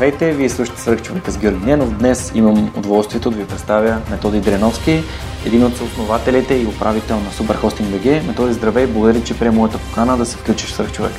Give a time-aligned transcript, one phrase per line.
[0.00, 1.98] Здравейте, вие слушате Свърх човека с Георги Ненов.
[1.98, 5.02] Днес имам удоволствието да ви представя Методи Дреновски,
[5.46, 8.26] един от съоснователите и управител на Superhosting BG.
[8.26, 11.12] Методи, здравей, благодаря, че приема моята покана да се включиш в Свърх човек.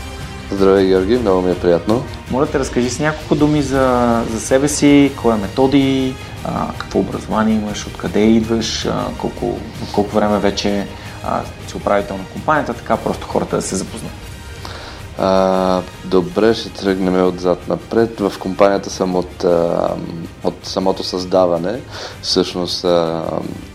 [0.51, 2.03] Здравей, Георги, много ми е приятно.
[2.31, 6.99] Моля те, разкажи с няколко думи за, за себе си, кой е Методи, а, какво
[6.99, 9.57] образование имаш, откъде идваш, а, колко,
[9.93, 10.87] колко време вече
[11.23, 14.30] а, си управител на компанията, така просто хората да се запознат.
[15.17, 18.19] А, добре, ще тръгнем отзад напред.
[18.19, 19.89] В компанията съм от, а,
[20.43, 21.81] от самото създаване.
[22.21, 23.23] Всъщност, а,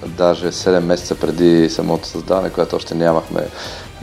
[0.06, 3.48] даже 7 месеца преди самото създаване, когато още нямахме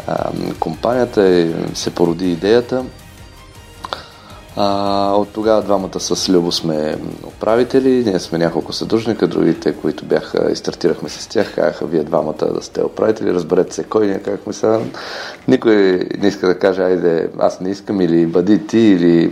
[0.08, 2.84] а, компанията се породи идеята.
[4.56, 6.96] А, от тогава двамата с Любо сме
[7.28, 12.54] управители, ние сме няколко съдружника, другите, които бяха и стартирахме с тях, казаха вие двамата
[12.54, 14.80] да сте управители, разберете се кой, ние казахме сега,
[15.48, 15.76] никой
[16.20, 19.32] не иска да каже, айде, аз не искам или бъди ти, или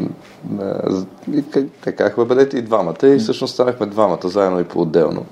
[1.83, 5.25] те казаха, бъдете и двамата и всъщност станахме двамата, заедно и по-отделно.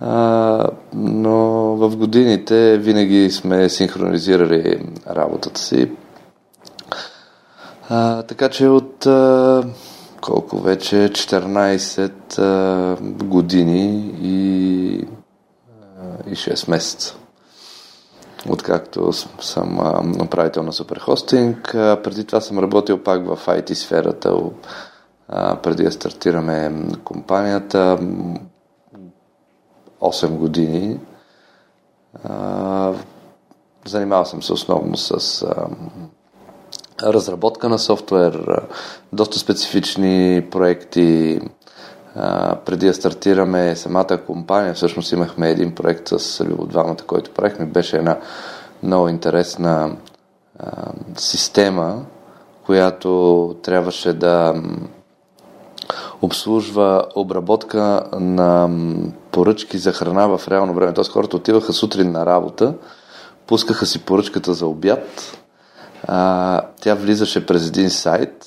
[0.00, 1.38] А, но
[1.76, 5.90] в годините винаги сме синхронизирали работата си,
[7.90, 9.64] а, така че от а,
[10.20, 15.08] колко вече 14 а, години и,
[16.00, 17.14] а, и 6 месеца.
[18.48, 21.74] Откакто съм а, управител на Суперхостинг.
[21.74, 24.36] А, преди това съм работил пак в IT сферата,
[25.62, 26.72] преди да стартираме
[27.04, 27.98] компанията.
[30.00, 31.00] 8 години.
[32.24, 32.92] А,
[33.86, 35.66] занимавал съм се основно с а,
[37.02, 38.62] разработка на софтуер,
[39.12, 41.40] доста специфични проекти.
[42.64, 47.66] преди да стартираме самата компания, всъщност имахме един проект с двамата, който правихме.
[47.66, 48.18] Беше една
[48.82, 49.96] много интересна
[51.16, 52.04] система,
[52.66, 54.62] която трябваше да
[56.22, 58.70] обслужва обработка на
[59.30, 60.94] поръчки за храна в реално време.
[60.94, 62.74] Тоест хората отиваха сутрин на работа,
[63.46, 65.39] пускаха си поръчката за обяд,
[66.12, 68.46] а, тя влизаше през един сайт.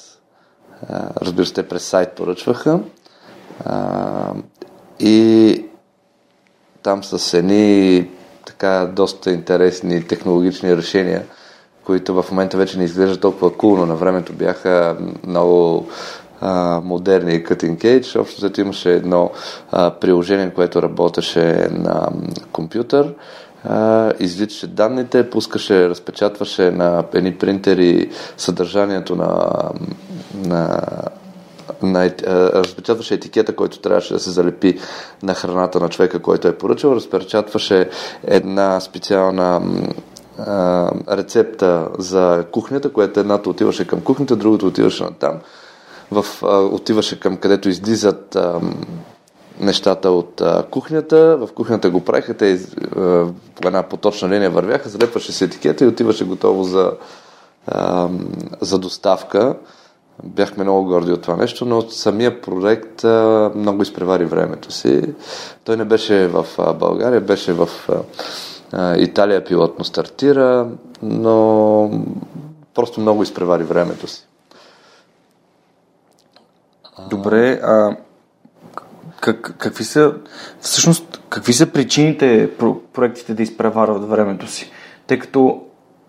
[0.89, 2.79] А, разбира се, през сайт поръчваха.
[3.65, 4.33] А,
[4.99, 5.65] и
[6.83, 8.09] там с едни
[8.45, 11.25] така доста интересни технологични решения,
[11.85, 13.85] които в момента вече не изглеждат толкова кулно.
[13.85, 14.97] На времето бяха
[15.27, 15.87] много
[16.41, 18.19] а, модерни cutting edge.
[18.19, 19.31] Общо имаше едно
[19.71, 22.09] а, приложение, което работеше на
[22.51, 23.13] компютър
[24.19, 29.53] извличаше данните, пускаше, разпечатваше на едни принтери съдържанието на,
[30.45, 30.81] на
[31.83, 32.11] на,
[32.53, 34.79] разпечатваше етикета, който трябваше да се залепи
[35.23, 37.89] на храната на човека, който е поръчал, разпечатваше
[38.23, 39.61] една специална
[40.39, 45.39] а, рецепта за кухнята, която едната отиваше към кухнята, другото отиваше на там.
[46.11, 48.59] В, а, отиваше към където излизат а,
[49.59, 51.37] нещата от а, кухнята.
[51.37, 52.59] В кухнята го правиха, те
[53.61, 56.91] по една поточна линия вървяха, залепваше се етикета и отиваше готово за,
[57.67, 58.09] а,
[58.61, 59.55] за доставка.
[60.23, 65.13] Бяхме много горди от това нещо, но самия проект а, много изпревари времето си.
[65.63, 70.67] Той не беше в а, България, беше в а, Италия пилотно стартира,
[71.01, 71.91] но
[72.73, 74.27] просто много изпревари времето си.
[77.09, 77.95] Добре, а
[79.23, 80.13] как, какви са,
[80.59, 84.71] всъщност, какви са причините про, проектите да изпреварват времето си?
[85.07, 85.61] Тъй като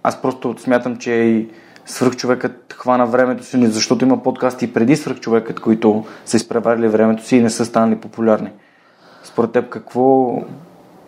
[0.02, 1.48] аз просто смятам, че и
[1.86, 7.42] свръхчовекът хвана времето си, защото има подкасти преди свръхчовекът, които са изпреварили времето си и
[7.42, 8.50] не са станали популярни.
[9.24, 10.36] Според теб какво,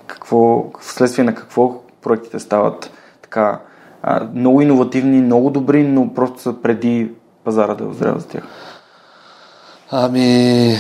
[0.07, 2.91] какво вследствие на какво проектите стават
[3.23, 3.61] така
[4.35, 7.11] много иновативни, много добри, но просто са преди
[7.45, 8.43] пазара да е за тях?
[9.91, 10.77] Ами...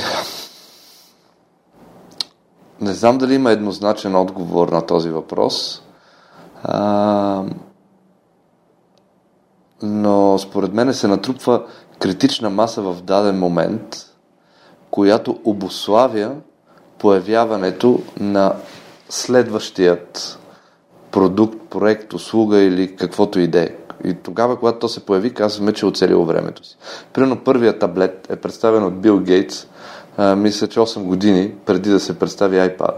[2.80, 5.82] Не знам дали има еднозначен отговор на този въпрос.
[6.62, 7.42] А,
[9.82, 11.62] но според мен се натрупва
[11.98, 13.96] критична маса в даден момент,
[14.90, 16.34] която обославя
[16.98, 18.52] появяването на
[19.08, 20.38] следващият
[21.10, 23.68] продукт, проект, услуга или каквото и да е.
[24.04, 26.76] И тогава, когато то се появи, казваме, че е оцелило времето си.
[27.12, 29.66] Примерно първият таблет е представен от Бил Гейтс,
[30.16, 32.94] а, мисля, че 8 години преди да се представи iPad.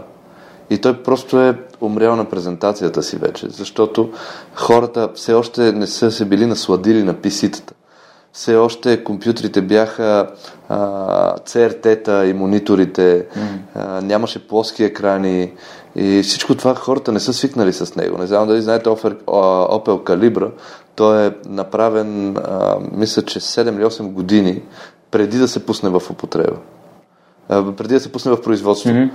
[0.69, 4.09] И той просто е умрял на презентацията си вече, защото
[4.55, 7.73] хората все още не са се били насладили на писитата.
[8.33, 10.27] Все още компютрите бяха
[11.45, 13.25] CRT-та и мониторите,
[13.75, 15.53] а, нямаше плоски екрани
[15.95, 18.17] и всичко това хората не са свикнали с него.
[18.17, 20.51] Не знам дали знаете Opel Calibra,
[20.95, 24.61] той е направен, а, мисля, че 7 или 8 години
[25.11, 26.57] преди да се пусне в употреба.
[27.49, 28.89] Преди да се пусне в производство.
[28.89, 29.09] Mm-hmm.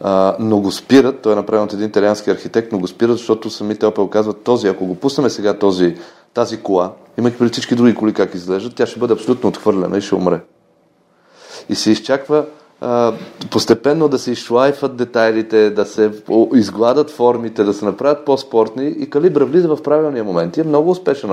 [0.00, 3.50] А, но го спират, той е направен от един италиански архитект, но го спират, защото
[3.50, 5.96] самите Opel казват този, ако го пуснем сега този,
[6.34, 10.00] тази кола, имайки преди всички други коли как изглеждат, тя ще бъде абсолютно отхвърлена и
[10.00, 10.40] ще умре.
[11.68, 12.44] И се изчаква
[12.80, 13.12] а,
[13.50, 16.12] постепенно да се изшлайфат детайлите, да се
[16.54, 20.56] изгладат формите, да се направят по-спортни и калибра влиза в правилния момент.
[20.56, 21.30] И е много успешен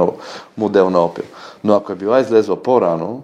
[0.58, 1.24] модел на Opel.
[1.64, 3.24] Но ако е била излезла по-рано,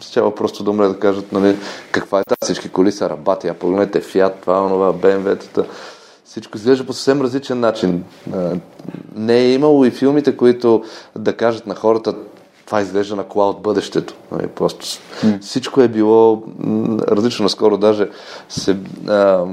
[0.00, 1.56] щява просто да умре да кажат, нали,
[1.92, 5.64] каква е тази, всички коли са рабати, а погледнете Fiat, това, онова, BMW-тата.
[6.24, 8.04] Всичко изглежда по съвсем различен начин.
[9.16, 10.84] Не е имало и филмите, които
[11.16, 12.14] да кажат на хората,
[12.66, 14.14] това изглежда на кола от бъдещето.
[14.32, 15.40] Нали, просто mm.
[15.40, 16.42] всичко е било
[17.08, 17.42] различно.
[17.42, 18.08] Наскоро даже
[18.48, 18.76] се,
[19.08, 19.44] а,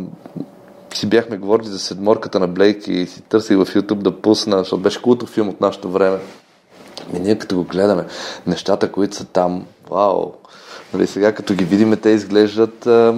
[0.94, 4.82] си бяхме говорили за седморката на Блейк и си търсих в YouTube да пусна, защото
[4.82, 6.18] беше култов филм от нашето време.
[7.16, 8.06] И ние като го гледаме,
[8.48, 10.32] нещата, които са там, вау,
[10.94, 13.16] нали, сега като ги видиме, те изглеждат а,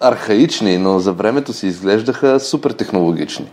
[0.00, 3.52] архаични, но за времето си изглеждаха супер технологични.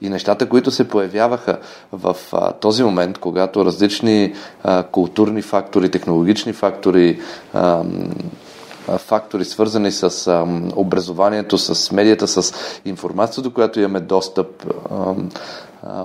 [0.00, 1.58] И нещата, които се появяваха
[1.92, 7.20] в а, този момент, когато различни а, културни фактори, технологични фактори,
[7.54, 7.82] а,
[8.98, 10.46] фактори, свързани с а,
[10.76, 12.54] образованието, с медията, с
[12.84, 15.14] информацията, до която имаме достъп, а,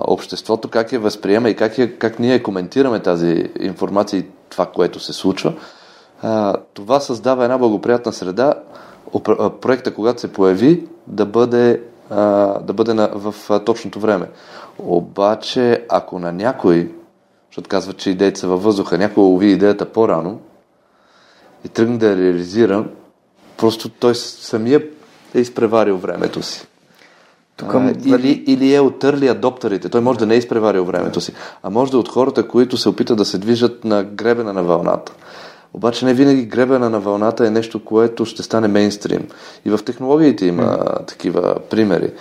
[0.00, 5.00] обществото как я възприема и как, я, как ние коментираме тази информация и това, което
[5.00, 5.52] се случва.
[6.22, 8.54] А, това създава една благоприятна среда
[9.60, 12.16] проекта, когато се появи, да бъде, а,
[12.60, 14.30] да бъде на, в а, точното време.
[14.78, 16.92] Обаче, ако на някой,
[17.50, 20.40] защото казва, че идеите са във въздуха, някой лови идеята по-рано
[21.64, 22.84] и тръгне да я реализира,
[23.56, 24.82] просто той самия
[25.34, 26.66] е изпреварил времето си.
[27.56, 29.88] Тук, а, или, или е от адоптерите.
[29.88, 32.76] Той може да не е изпреварил времето си, а може да е от хората, които
[32.76, 35.12] се опитат да се движат на гребена на вълната.
[35.74, 39.28] Обаче не винаги гребена на вълната е нещо, което ще стане мейнстрим.
[39.64, 41.06] И в технологиите има mm.
[41.06, 42.12] такива примери.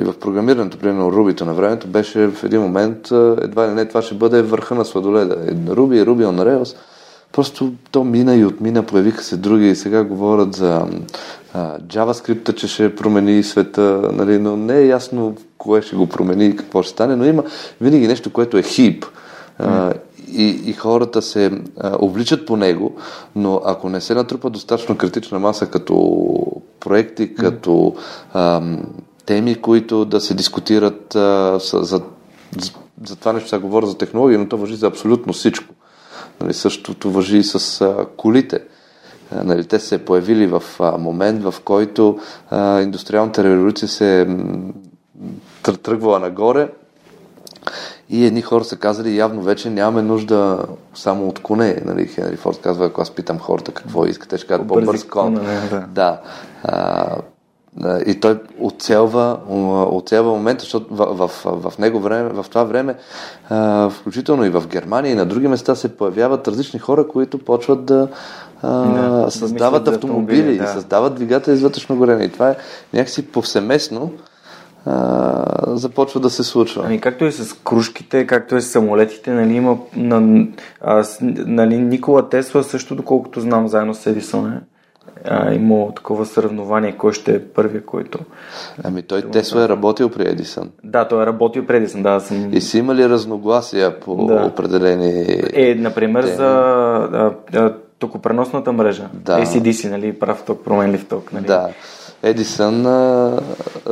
[0.00, 3.10] И в програмирането, примерно Рубито на времето, беше в един момент,
[3.42, 5.36] едва ли не, това ще бъде върха на сладоледа.
[5.68, 6.76] Руби, Руби on Rails.
[7.34, 10.86] Просто то мина и отмина, появиха се други и сега говорят за
[11.54, 16.46] а, JavaScript, че ще промени света, нали, но не е ясно кое ще го промени
[16.46, 17.44] и какво ще стане, но има
[17.80, 19.04] винаги нещо, което е хип.
[19.58, 19.92] А,
[20.32, 21.50] и, и хората се
[21.80, 22.96] а, увличат по него,
[23.36, 26.26] но ако не се натрупа достатъчно критична маса като
[26.80, 27.94] проекти, като
[28.32, 28.62] а,
[29.26, 32.00] теми, които да се дискутират а, за, за,
[33.06, 35.74] за това нещо, сега говоря за технология, но то въжи за абсолютно всичко.
[36.40, 38.60] Нали, същото въжи и с а, колите.
[39.32, 42.18] А, нали, те се появили в а, момент, в който
[42.50, 44.28] а, индустриалната революция се
[45.82, 46.68] тръгвала нагоре
[48.10, 50.58] и едни хора са казали, явно вече нямаме нужда
[50.94, 51.82] само от коне.
[51.84, 55.34] Нали, Хенри Форд казва, ако аз питам хората какво искате, ще кажат по-бърз кон.
[55.70, 55.86] Да.
[55.88, 56.20] да.
[56.62, 57.16] А,
[58.06, 59.38] и той оцелва,
[59.90, 61.30] оцелва момента, защото в, в,
[61.70, 62.94] в, него време, в това време,
[63.50, 67.84] а, включително и в Германия и на други места се появяват различни хора, които почват
[67.84, 68.08] да,
[68.62, 70.66] а, да създават автомобили, автомобили да.
[70.66, 72.24] създават двигатели с вътрешно горене.
[72.24, 72.56] И това е
[72.92, 74.12] някакси повсеместно
[74.86, 76.82] а, започва да се случва.
[76.86, 80.46] Ами както и с кружките, както и с самолетите, нали, има на,
[80.80, 84.60] а, нали, Никола Тесла също, доколкото знам, заедно с Едисон е.
[85.24, 88.18] А, има такова съревнование, кой ще е първия, който...
[88.84, 90.70] Ами той Тесла е работил при Едисън.
[90.84, 92.20] Да, той е работил при Едисън, да.
[92.20, 92.48] Съм...
[92.52, 94.44] И си има ли разногласия по да.
[94.52, 95.40] определени...
[95.52, 96.36] Е, например, теми?
[96.36, 99.08] за а, а, токопреносната мрежа.
[99.12, 99.44] Да.
[99.44, 101.32] ACDC, нали, прав ток, променлив ток.
[101.32, 101.46] Нали?
[101.46, 101.68] Да.
[102.24, 103.40] Едисън, а,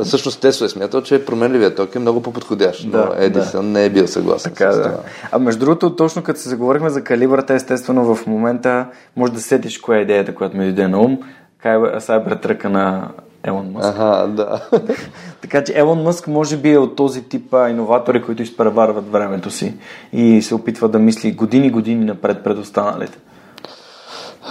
[0.03, 3.89] всъщност Тесла е смятал, че променливият ток е много по-подходящ, Да, но Едисън не е
[3.89, 4.83] бил съгласен Така, с да.
[4.83, 4.97] това.
[5.31, 8.85] А между другото, точно като се заговорихме за калибрата, естествено в момента
[9.15, 11.19] може да сетиш коя е идеята, която ми дойде на ум.
[11.63, 13.09] Cybertruck на
[13.43, 13.99] Елон Мъск.
[13.99, 14.61] Ага, да.
[15.41, 19.73] Така че Елон Мъск може би е от този тип иноватори, които изпреварват времето си
[20.13, 23.17] и се опитва да мисли години-години напред пред останалите.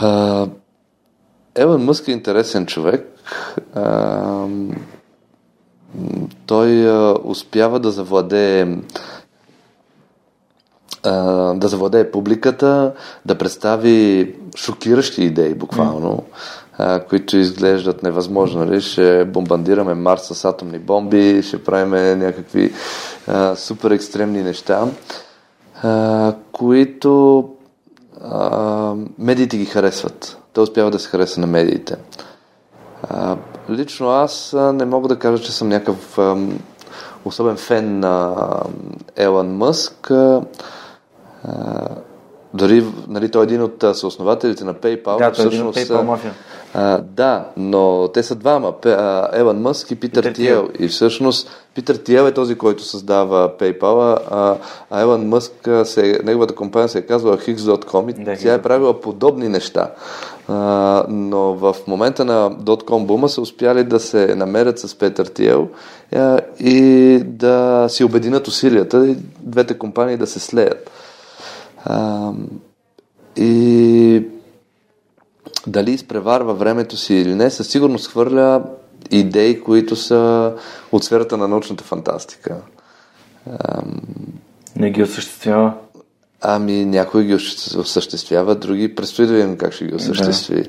[0.01, 0.47] А,
[1.55, 3.09] Елон Мъск е интересен човек.
[3.75, 4.47] А,
[6.47, 8.77] той а, успява да завладее
[11.03, 11.13] а,
[11.55, 12.93] да завладее публиката,
[13.27, 16.23] да представи шокиращи идеи буквално,
[16.79, 18.65] а, които изглеждат невъзможно.
[18.65, 18.81] Нали?
[18.81, 22.73] Ще бомбандираме Марс с атомни бомби, ще правим някакви
[23.27, 24.87] а, супер екстремни неща,
[25.83, 27.49] а, които
[28.21, 30.42] а, медиите ги харесват.
[30.53, 31.97] Той успява да се хареса на медиите.
[33.11, 33.37] А,
[33.71, 36.59] лично аз не мога да кажа, че съм някакъв ам,
[37.25, 38.37] особен фен на
[39.17, 40.11] Елън Мъск.
[40.11, 40.43] А,
[41.45, 41.89] а,
[42.55, 45.19] дори, нали, той е един от съоснователите на PayPal.
[45.19, 46.33] Да, той е един от PayPal мафия.
[46.75, 48.73] а, да, но те са двама.
[49.33, 50.69] Елън Мъск и Питър, Питър Тиел.
[50.79, 54.57] И всъщност Питър Тиел е този, който създава PayPal, а,
[54.91, 59.01] а Елън Мъск, се, неговата компания се е казвала Higgs.com и Да, тя е правила
[59.01, 59.91] подобни неща.
[60.49, 65.69] А, но в момента на Dotcom бума са успяли да се намерят с Петър Тиел
[66.15, 70.91] а, и да си обединят усилията и двете компании да се слеят.
[71.85, 72.31] А,
[73.37, 74.27] и
[75.67, 78.63] дали изпреварва времето си или не, със сигурност хвърля
[79.11, 80.53] идеи, които са
[80.93, 82.57] от сферата на научната фантастика.
[84.77, 85.73] Не ги осъществява.
[86.45, 90.65] Ами някои ги осъществ- осъществява, други предстои да видим как ще ги осъществи.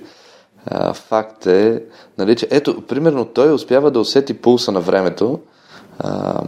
[0.65, 1.83] А, факт е,
[2.17, 5.39] нали, че ето, примерно той успява да усети пулса на времето,
[5.99, 6.41] а,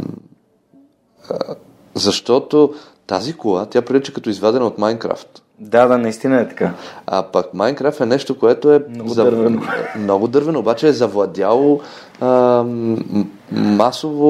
[1.29, 1.55] а,
[1.95, 2.73] защото
[3.07, 5.41] тази кола, тя прилича като извадена от Майнкрафт.
[5.59, 6.73] Да, да, наистина е така.
[7.07, 9.61] А пък Майнкрафт е нещо, което е Много дървено.
[9.97, 11.81] много дървено, обаче е завладяло
[12.21, 12.63] а,
[13.51, 14.27] масово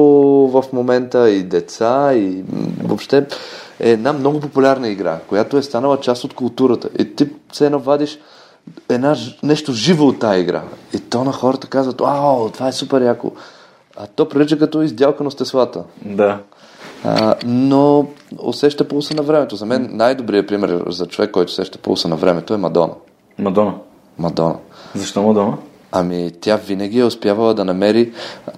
[0.48, 2.44] в момента и деца, и
[2.84, 3.26] въобще
[3.80, 6.88] е една много популярна игра, която е станала част от културата.
[6.98, 8.18] И ти се едно вадиш
[8.88, 10.62] една, нещо живо от тази игра.
[10.94, 13.32] И то на хората казват, ао, това е супер яко.
[13.96, 15.84] А то прилича като изделкано с теслата.
[16.04, 16.38] Да.
[17.04, 18.06] А, но
[18.38, 19.56] усеща пулса на времето.
[19.56, 22.92] За мен най-добрият пример за човек, който усеща пулса на времето е Мадона.
[23.38, 23.74] Мадона.
[24.18, 24.56] Мадона.
[24.94, 25.56] Защо Мадона?
[25.92, 28.12] Ами тя винаги е успявала да намери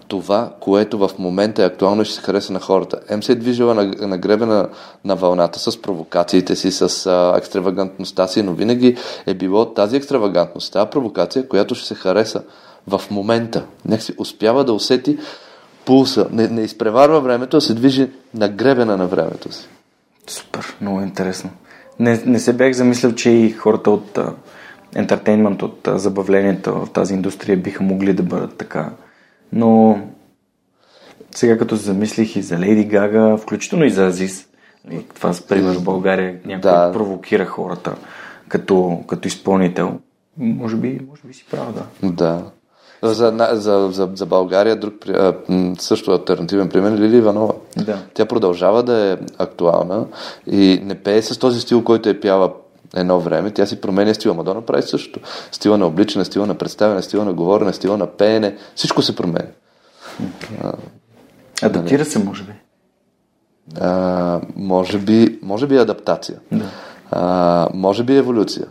[0.09, 3.01] това, което в момента е актуално и ще се хареса на хората.
[3.09, 4.69] Ем се е движила на, на гребена
[5.05, 10.73] на вълната с провокациите си, с а, екстравагантността си, но винаги е било тази екстравагантност,
[10.73, 12.43] тази провокация, която ще се хареса
[12.87, 13.65] в момента.
[13.85, 15.19] Някакси успява да усети
[15.85, 19.69] пулса, не, не изпреварва времето, а се движи на гребена на времето си.
[20.27, 21.51] Супер, много интересно.
[21.99, 24.19] Не, не се бях замислил, че и хората от
[24.95, 28.91] а, ентертейнмент, от а, забавлението в тази индустрия биха могли да бъдат така.
[29.53, 29.99] Но
[31.35, 34.49] сега като се замислих и за Лейди Гага, включително и за Азис,
[34.91, 36.93] и това с пример в България някой Да.
[36.93, 37.95] провокира хората
[38.49, 39.99] като, като изпълнител,
[40.39, 42.11] може би, може би си прав, да.
[42.11, 42.43] Да.
[43.03, 44.95] За, за, за, за България друг
[45.79, 47.55] също альтернативен пример е Лили Иванова.
[47.77, 47.99] Да.
[48.15, 50.07] Тя продължава да е актуална
[50.47, 52.53] и не пее с този стил, който е пяла
[52.97, 53.51] едно време.
[53.51, 54.35] Тя си променя стила.
[54.35, 55.21] Мадона прави също.
[55.53, 58.57] Стила на обличане, стила на представяне, стила на говорене, стила на пеене.
[58.75, 59.49] Всичко се променя.
[61.63, 62.53] Адаптира се, може би.
[63.81, 66.39] А, може, би, може би адаптация.
[66.53, 66.71] Да.
[67.11, 68.67] А, може би еволюция.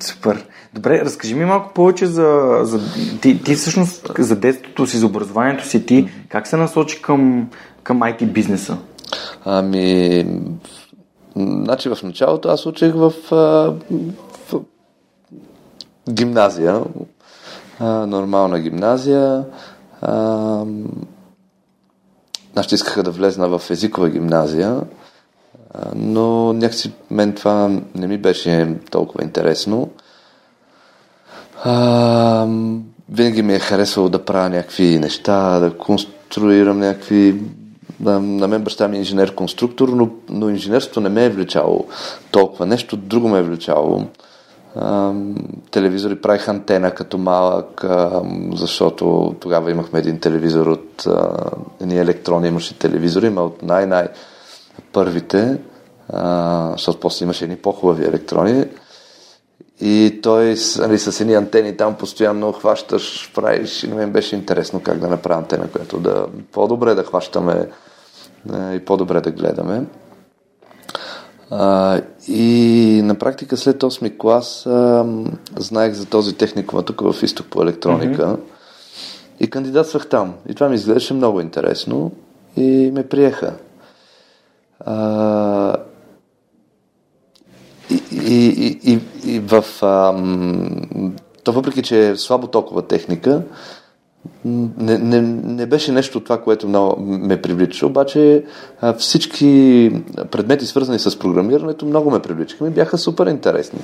[0.00, 0.46] Супер.
[0.74, 2.80] Добре, разкажи ми малко повече за, за
[3.20, 7.50] ти, ти всъщност за детството си, за образованието си, ти как се насочи към,
[7.82, 8.76] към IT бизнеса?
[9.44, 10.26] Ами,
[11.36, 13.36] значи в началото аз учих в, а,
[14.48, 14.60] в
[16.10, 16.82] гимназия,
[17.80, 19.44] а, нормална гимназия.
[20.00, 20.64] А,
[22.52, 24.80] значи искаха да влезна в езикова гимназия,
[25.94, 29.90] но някакси мен това не ми беше толкова интересно.
[31.64, 32.46] А,
[33.08, 37.42] винаги ми е харесвало да правя някакви неща, да конструирам някакви...
[38.00, 41.86] Да, на мен баща ми е инженер-конструктор, но, но инженерството не ме е влечало
[42.30, 42.66] толкова.
[42.66, 44.04] Нещо друго ме е влечало.
[44.76, 45.12] А,
[45.70, 48.22] телевизори правих антена като малък, а,
[48.54, 51.34] защото тогава имахме един телевизор от а,
[51.80, 54.08] едни електрони, имаше телевизори, има от най-най
[54.92, 55.58] първите,
[56.72, 58.64] защото после имаше едни по-хубави електрони.
[59.80, 64.80] И той нали, с едни антени там постоянно хващаш, правиш и на мен беше интересно
[64.80, 67.68] как да направя антена, която да по-добре да хващаме
[68.72, 69.84] и по-добре да гледаме.
[71.50, 75.06] А, и на практика след 8 клас а,
[75.56, 78.38] знаех за този техникум тук в изток по електроника mm-hmm.
[79.40, 80.34] и кандидатствах там.
[80.48, 82.12] И това ми изглеждаше много интересно
[82.56, 83.52] и ме приеха.
[84.80, 85.76] А,
[87.90, 89.00] и, и, и, и,
[89.34, 89.64] и в...
[89.82, 90.22] А,
[91.44, 93.42] то въпреки, че е слабо толкова техника,
[94.44, 98.44] не, не, не беше нещо това, което много ме привлича, обаче
[98.98, 99.90] всички
[100.30, 102.64] предмети, свързани с програмирането, много ме привличаха.
[102.64, 103.78] Ми бяха супер интересни.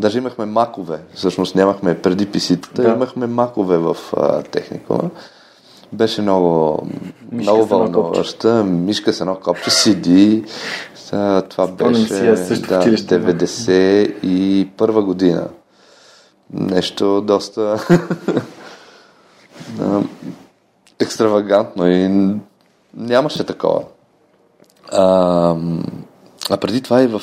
[0.00, 2.88] Даже имахме макове, всъщност нямахме преди писитата, да.
[2.88, 5.10] имахме макове в а, техникума.
[5.92, 6.82] Беше много,
[7.32, 8.64] мишка много вълнуваща.
[8.64, 10.44] Мишка с едно копче сиди.
[11.48, 15.48] Това беше да, 91 година.
[16.52, 17.78] Нещо доста
[21.00, 22.34] екстравагантно и
[22.94, 23.82] нямаше такова.
[24.92, 25.56] А,
[26.50, 27.22] а преди това и в,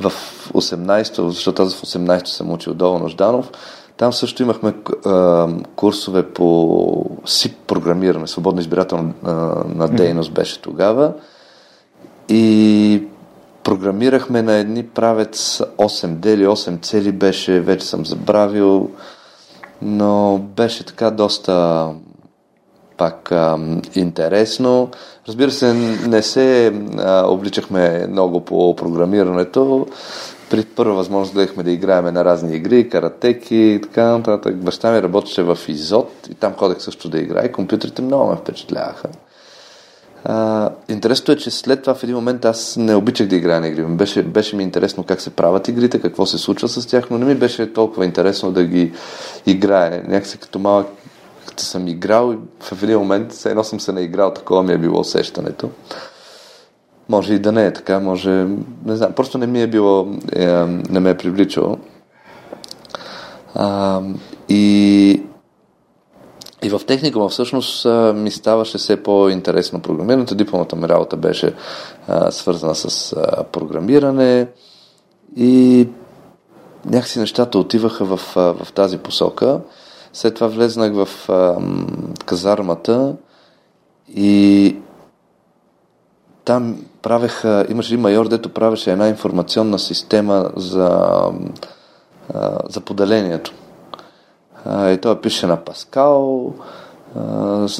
[0.00, 0.12] в
[0.52, 3.50] 18-то, защото аз в 18-то съм учил долу Ножданов,
[3.96, 4.74] там също имахме
[5.06, 9.12] а, курсове по СИП програмиране, свободно избирателна
[9.74, 11.12] на дейност беше тогава.
[12.28, 13.02] И
[13.64, 18.90] програмирахме на едни правец 8 дели, 8 цели беше, вече съм забравил
[19.82, 21.88] но беше така доста
[22.96, 23.58] пак а,
[23.94, 24.90] интересно.
[25.28, 25.74] Разбира се,
[26.08, 29.86] не се а, обличахме много по програмирането.
[30.52, 34.56] При първа възможност гледахме да играем на разни игри, каратеки и така нататък.
[34.56, 37.52] Баща ми работеше в Изот и там ходех също да играе.
[37.52, 39.08] Компютрите много ме впечатляваха.
[40.24, 43.68] А, интересното е, че след това в един момент аз не обичах да играя на
[43.68, 43.82] игри.
[43.82, 47.24] Беше, беше ми интересно как се правят игрите, какво се случва с тях, но не
[47.24, 48.92] ми беше толкова интересно да ги
[49.46, 50.02] играе.
[50.08, 50.86] Някакси като малък,
[51.46, 55.00] като съм играл, в един момент все едно съм се наиграл, такова ми е било
[55.00, 55.70] усещането.
[57.12, 58.30] Може и да не е така, може,
[58.84, 60.46] не знам, просто не ми е било, е,
[60.90, 61.78] не ме е привличало.
[64.48, 65.22] И
[66.62, 70.34] и в техникума всъщност ми ставаше все по-интересно програмирането.
[70.34, 71.54] Дипломата ми работа беше
[72.08, 74.48] а, свързана с а, програмиране
[75.36, 75.88] и
[76.84, 79.60] някакси нещата отиваха в, в тази посока.
[80.12, 81.56] След това влезнах в а,
[82.26, 83.16] казармата
[84.14, 84.76] и
[86.44, 91.20] там правеха, имаше и майор, дето правеше една информационна система за,
[92.68, 93.54] за поделението
[94.66, 96.52] и той пише на Паскал.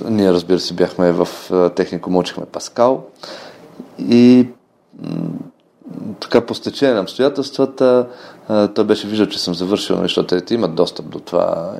[0.04, 1.28] Ние, разбира се, бяхме в
[1.76, 3.04] технико, учихме Паскал.
[3.98, 4.48] И
[6.20, 8.06] така по стечение на обстоятелствата,
[8.74, 11.72] той беше виждал, че съм завършил, защото те имат достъп до това,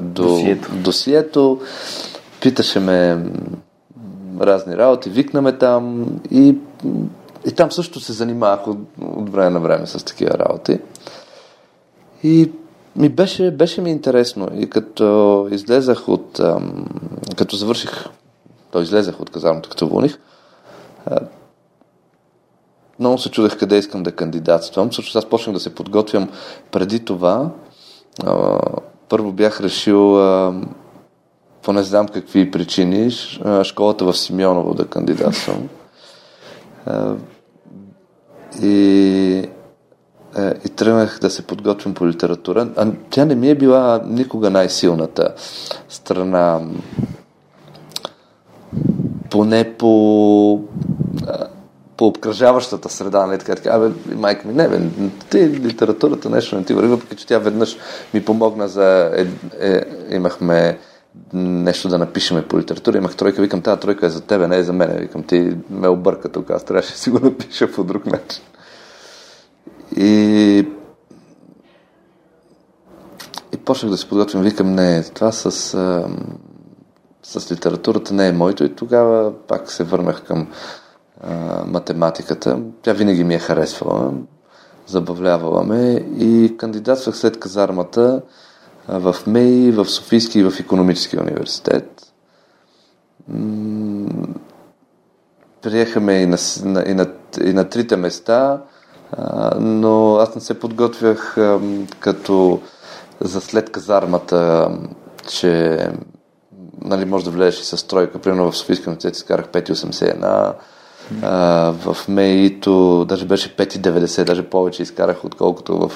[0.00, 0.68] до досието.
[0.74, 1.60] досието.
[2.40, 3.24] Питаше ме
[4.40, 6.56] разни работи, викнаме там и,
[7.46, 10.78] и там също се занимавах от, от време на време с такива работи.
[12.22, 12.52] И
[12.96, 16.40] ми беше, беше ми интересно и като излезах от,
[17.36, 18.04] като завърших,
[18.70, 20.18] то излезах от казармата, като вълних,
[23.00, 24.92] много се чудех къде искам да кандидатствам.
[24.92, 26.28] Също аз почнах да се подготвям
[26.70, 27.50] преди това.
[29.08, 30.16] Първо бях решил,
[31.62, 33.10] по не знам какви причини,
[33.62, 35.68] школата в Симеоново да кандидатствам.
[38.62, 39.48] И
[40.38, 42.68] е, и тръгнах да се подготвям по литература.
[42.76, 45.34] А тя не ми е била никога най-силната
[45.88, 46.60] страна.
[49.30, 50.60] Поне по
[51.96, 54.80] по обкръжаващата среда, не така, така, абе, майка ми, не, бе,
[55.30, 57.76] ти литературата нещо не ти върви, въпреки че тя веднъж
[58.14, 59.26] ми помогна за, е,
[59.60, 60.78] е, имахме
[61.32, 64.62] нещо да напишеме по литература, имах тройка, викам, тази тройка е за тебе, не е
[64.62, 68.06] за мен, викам, ти ме обърка тук, аз трябваше да си го напиша по друг
[68.06, 68.42] начин.
[69.96, 70.66] И
[73.52, 75.50] и почнах да се подготвям, викам, не, това с,
[77.22, 80.48] с литературата не е моето и тогава пак се върнах към
[81.20, 82.58] а, математиката.
[82.82, 84.12] Тя винаги ми е харесвала,
[84.86, 86.04] забавлявала ме.
[86.18, 88.22] И кандидатствах след казармата
[88.88, 92.02] в МЕИ, в Софийски и в економически университет.
[95.62, 96.36] Приехаме и на,
[96.86, 97.06] и на,
[97.44, 98.62] и на трите места–
[99.58, 101.36] но аз не се подготвях
[102.00, 102.60] като
[103.20, 104.70] за след казармата,
[105.28, 105.78] че
[106.80, 108.18] нали, може да влезеш и с тройка.
[108.18, 110.54] Примерно в Софийска университет изкарах 5,81,
[111.12, 115.90] В МЕИ-то даже беше 5,90, даже повече изкарах, отколкото в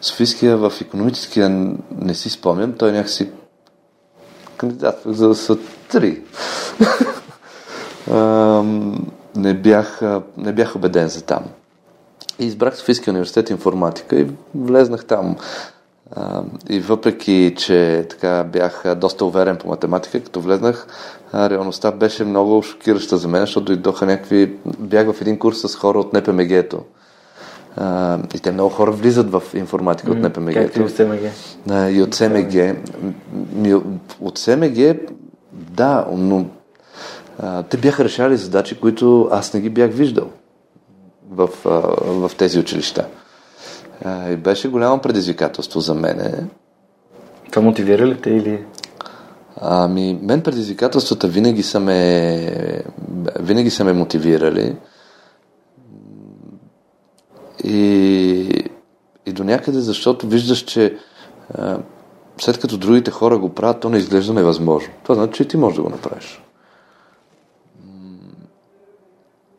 [0.00, 0.56] Софийския.
[0.56, 1.48] В економическия
[1.90, 3.30] не си спомням, той някакси
[4.56, 6.22] кандидат за да са три.
[9.36, 10.02] не, бях,
[10.36, 11.44] не бях убеден за там.
[12.38, 15.36] И избрах Софийския университет информатика и влезнах там.
[16.68, 20.86] И въпреки, че така бях доста уверен по математика, като влезнах,
[21.34, 24.56] реалността беше много шокираща за мен, защото дойдоха някакви...
[24.78, 26.84] Бях в един курс с хора от НПМГ-то.
[28.34, 30.54] И те много хора влизат в информатика от НПМГ.
[30.54, 31.20] Как и от СМГ?
[31.90, 32.76] И от СМГ.
[34.20, 34.96] От СМГ,
[35.52, 36.46] да, но
[37.70, 40.26] те бяха решали задачи, които аз не ги бях виждал
[41.30, 41.48] в,
[42.00, 43.06] в тези училища.
[44.06, 46.44] И беше голямо предизвикателство за мене.
[47.50, 48.64] Това мотивира ли те или...
[49.56, 52.92] Ами, мен предизвикателствата винаги са ме,
[53.40, 54.76] винаги са ме мотивирали.
[57.64, 58.64] И,
[59.26, 60.96] и до някъде, защото виждаш, че
[61.54, 61.78] а,
[62.38, 64.92] след като другите хора го правят, то не изглежда невъзможно.
[65.02, 66.42] Това значи, че и ти можеш да го направиш.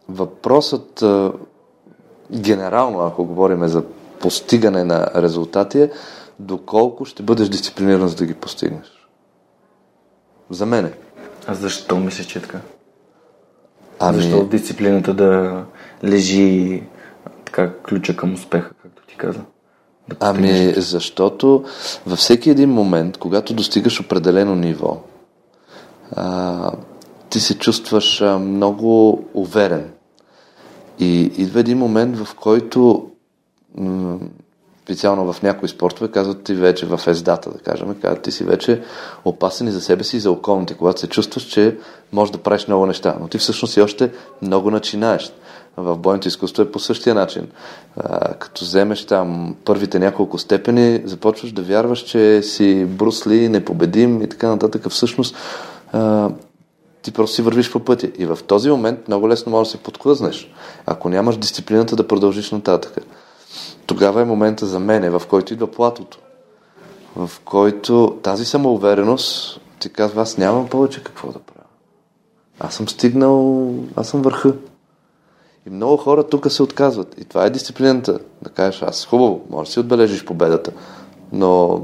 [0.09, 1.31] Въпросът, а,
[2.31, 3.83] генерално, ако говорим за
[4.21, 5.91] постигане на резултати е
[6.39, 9.07] доколко ще бъдеш дисциплиниран за да ги постигнеш.
[10.49, 10.91] За мене.
[11.47, 12.59] А защо мислиш, че е така?
[13.99, 14.21] Ами...
[14.21, 15.63] Защо дисциплината да
[16.03, 16.83] лежи
[17.45, 19.39] така ключа към успеха, както ти каза?
[20.09, 21.63] Да ами, защото
[22.05, 24.97] във всеки един момент, когато достигаш определено ниво,
[26.15, 26.71] а,
[27.29, 29.91] ти се чувстваш а, много уверен.
[30.99, 33.10] И идва един момент, в който
[34.91, 38.81] специално в някои спортове, казват ти вече в ездата, да кажем, казват ти си вече
[39.25, 41.77] опасен и за себе си и за околните, когато се чувстваш, че
[42.13, 45.33] можеш да правиш много неща, но ти всъщност си още много начинаеш.
[45.77, 47.47] В бойното изкуство е по същия начин.
[47.97, 54.29] А, като вземеш там първите няколко степени, започваш да вярваш, че си Брусли, непобедим и
[54.29, 54.89] така нататък.
[54.89, 55.35] Всъщност
[55.93, 56.29] а,
[57.01, 58.11] ти просто си вървиш по пътя.
[58.17, 60.51] И в този момент много лесно можеш да се подклъзнеш,
[60.85, 62.97] ако нямаш дисциплината да продължиш нататък
[63.91, 66.19] тогава е момента за мене, в който идва платото.
[67.15, 71.67] В който тази самоувереност ти казва, аз нямам повече какво да правя.
[72.59, 74.53] Аз съм стигнал, аз съм върха.
[75.67, 77.15] И много хора тук се отказват.
[77.21, 78.19] И това е дисциплината.
[78.41, 80.71] Да кажеш, аз хубаво, може да си отбележиш победата,
[81.31, 81.81] но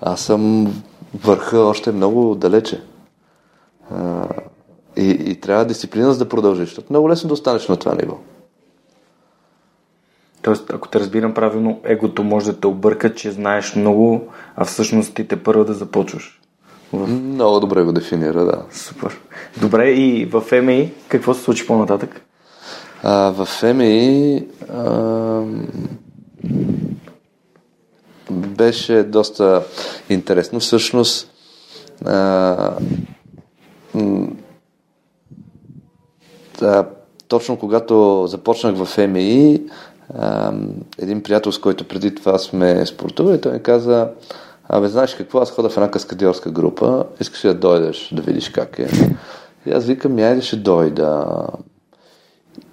[0.00, 0.74] аз съм
[1.14, 2.82] върха още много далече.
[4.96, 6.68] И, и трябва дисциплина за да продължиш.
[6.68, 8.16] Защото много лесно да останеш на това ниво.
[10.48, 15.14] Тоест, ако те разбирам правилно, егото може да те обърка, че знаеш много, а всъщност
[15.14, 16.40] ти те първо да започваш.
[16.92, 17.06] В...
[17.06, 18.62] Много добре го дефинира, да.
[18.70, 19.20] Супер.
[19.60, 22.20] Добре, и в МИ какво се случи по-нататък?
[23.02, 25.42] А, в МИ а,
[28.30, 29.62] беше доста
[30.08, 30.60] интересно.
[30.60, 31.30] Всъщност
[32.06, 32.78] а,
[37.28, 38.98] точно когато започнах в
[40.98, 44.08] Един приятел, с който преди това сме спортували, той ми каза,
[44.68, 48.78] абе, знаеш какво, аз хода в една каскадиорска група, искаш да дойдеш да видиш как
[48.78, 48.88] е?
[49.66, 51.26] И аз викам, айде ще дойда.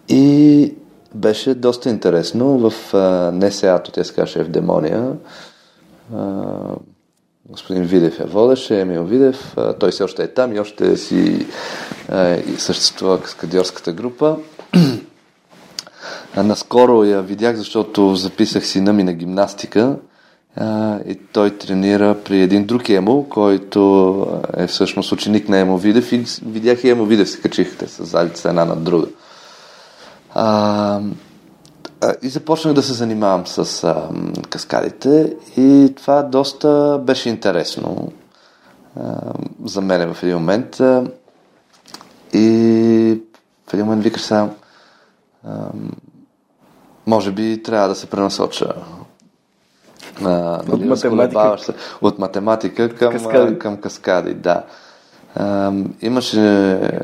[0.09, 0.73] И
[1.15, 2.93] беше доста интересно в
[3.33, 5.13] НСА-то, тя се в Демония.
[7.49, 11.47] господин Видев я водеше, Емил Видев, той все още е там и още си
[12.57, 14.37] съществува каскадиорската група.
[16.43, 19.97] Наскоро я видях, защото записах сина ми на гимнастика
[20.55, 26.11] а, и той тренира при един друг Емо, който е всъщност ученик на Емо Видев
[26.11, 29.07] и видях и Емо Видев се качиха, те са залица една над друга.
[30.33, 30.99] А,
[32.21, 34.09] и започнах да се занимавам с а,
[34.49, 38.11] каскадите и това доста беше интересно
[38.99, 39.21] а,
[39.65, 40.79] за мен в един момент.
[40.79, 41.03] А,
[42.33, 43.21] и
[43.67, 44.49] в един момент викаш сега,
[47.07, 48.73] може би трябва да се пренасоча
[50.23, 51.57] а, от, нали, математика.
[51.57, 53.59] Се, от математика към каскади.
[53.59, 54.33] към каскади.
[54.33, 54.63] Да.
[55.35, 56.39] А, имаше,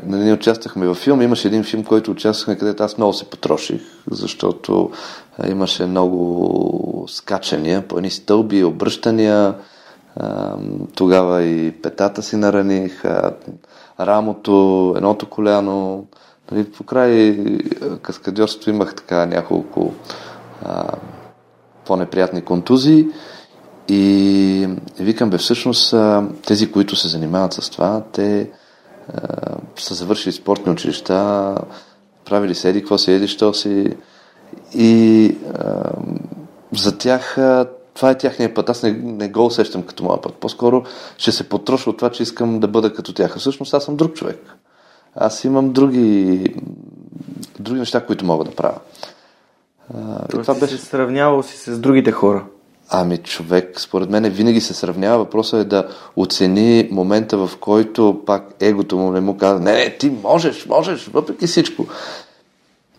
[0.06, 3.82] нали, ние участвахме във филм, имаше един филм, който участвахме, където аз много се потроших,
[4.10, 4.90] защото
[5.48, 9.54] имаше много скачания по едни стълби, обръщания.
[10.16, 10.54] А,
[10.94, 13.32] тогава и петата си нараних, а,
[14.00, 16.06] рамото, едното коляно.
[16.52, 17.38] Нали, по край
[18.02, 19.92] каскадьорството имах така няколко
[20.64, 20.84] а,
[21.86, 23.06] по-неприятни контузии
[23.88, 25.94] и викам, бе, всъщност
[26.46, 28.50] тези, които се занимават с това, те
[29.14, 29.20] а,
[29.76, 31.54] са завършили спортни училища,
[32.24, 33.96] правили седи, какво си, еди, що си.
[34.74, 35.90] И а,
[36.72, 38.68] за тях а, това е тяхния път.
[38.68, 40.34] Аз не, не го усещам като моя път.
[40.34, 40.84] По-скоро
[41.18, 43.38] ще се потроша от това, че искам да бъда като тях.
[43.38, 44.56] Всъщност аз съм друг човек.
[45.16, 46.44] Аз имам други,
[47.58, 48.78] други неща, които мога да правя.
[49.94, 50.78] А, Тоест това беше...
[50.78, 52.44] се сравнявал си с другите хора.
[52.94, 55.18] Ами човек, според мен винаги се сравнява.
[55.18, 59.96] Въпросът е да оцени момента, в който пак егото му не му казва, не, не,
[59.98, 61.86] ти можеш, можеш, въпреки всичко.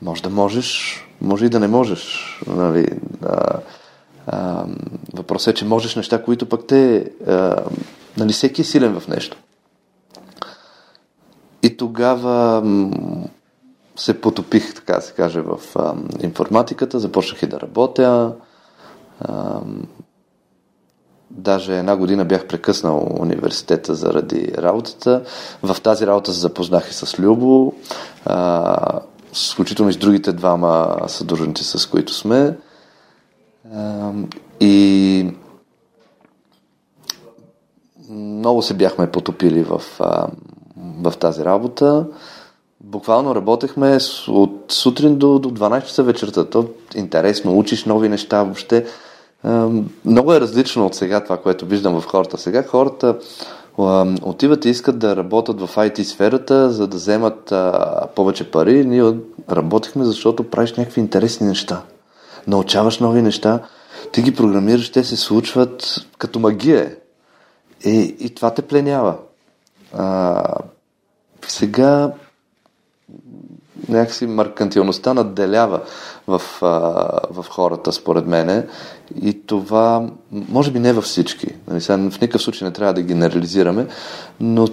[0.02, 2.20] Може да можеш, може и да не можеш.
[2.48, 2.88] Нали?
[3.26, 3.60] А,
[4.28, 4.66] а,
[5.14, 7.12] въпросът е, че можеш неща, които пък те...
[7.28, 7.56] А,
[8.18, 9.38] нали, всеки е силен в нещо.
[11.64, 12.64] И тогава
[13.96, 15.60] се потопих, така се каже, в
[16.22, 18.36] информатиката, започнах и да работя.
[21.32, 25.24] Даже една година бях прекъснал университета заради работата.
[25.64, 27.74] В тази работа се запознах и с Любо,
[29.54, 32.58] включително и с другите двама съдружници, с които сме.
[34.60, 35.34] И
[38.10, 39.82] много се бяхме потопили в,
[41.02, 42.06] в тази работа.
[42.82, 46.46] Буквално работехме от сутрин до, до 12 часа вечерта.
[46.46, 48.86] То интересно, учиш нови неща въобще.
[50.06, 52.38] Много е различно от сега това, което виждам в хората.
[52.38, 53.16] Сега хората
[54.24, 57.54] отиват и искат да работят в IT сферата, за да вземат
[58.16, 58.86] повече пари.
[58.86, 59.14] Ние
[59.52, 61.82] работихме, защото правиш някакви интересни неща.
[62.48, 63.60] Научаваш нови неща,
[64.12, 66.96] ти ги програмираш, те се случват като магия.
[67.86, 69.16] И, и това те пленява.
[71.48, 72.12] Сега
[73.90, 75.82] някакси маркантилността надделява
[76.28, 76.42] в,
[77.32, 78.68] в хората, според мене.
[79.22, 81.48] И това, може би не във всички.
[81.68, 83.88] Нали, в никакъв случай не трябва да генерализираме,
[84.40, 84.68] но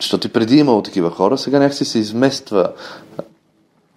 [0.00, 2.72] защото и преди имало такива хора, сега някакси се измества.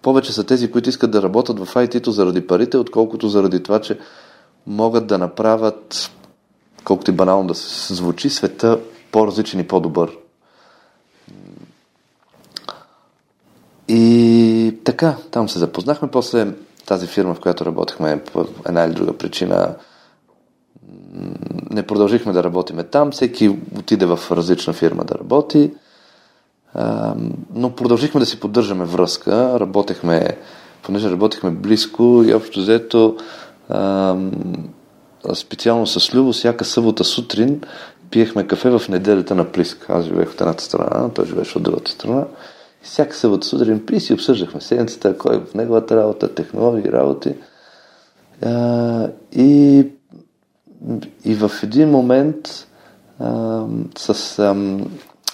[0.02, 3.98] Повече са тези, които искат да работят в IT-то заради парите, отколкото заради това, че
[4.66, 6.10] могат да направят,
[6.84, 8.78] колкото и банално да се звучи, света
[9.12, 10.10] по-различен и по-добър.
[13.88, 16.08] И така, там се запознахме.
[16.10, 16.52] После
[16.86, 19.74] тази фирма, в която работихме, по една или друга причина,
[21.70, 23.10] не продължихме да работиме там.
[23.10, 25.70] Всеки отиде в различна фирма да работи.
[27.54, 29.60] Но продължихме да си поддържаме връзка.
[29.60, 30.36] Работехме,
[30.82, 33.16] понеже работехме близко и общо взето
[35.34, 37.60] специално с Любо, всяка събота сутрин
[38.10, 39.86] пиехме кафе в неделята на Плиск.
[39.88, 42.24] Аз живеех от едната страна, той живееше от другата страна.
[42.82, 47.34] Всяка събота сутрин при си обсъждахме седмицата, кой е в неговата работа, технологии, работи.
[48.42, 49.86] А, и,
[51.24, 52.66] и в един момент
[53.18, 53.64] а,
[53.98, 54.56] с а,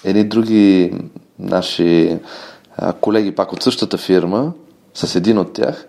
[0.03, 0.93] едни други
[1.39, 2.19] наши
[2.77, 4.53] а, колеги, пак от същата фирма,
[4.93, 5.87] с един от тях,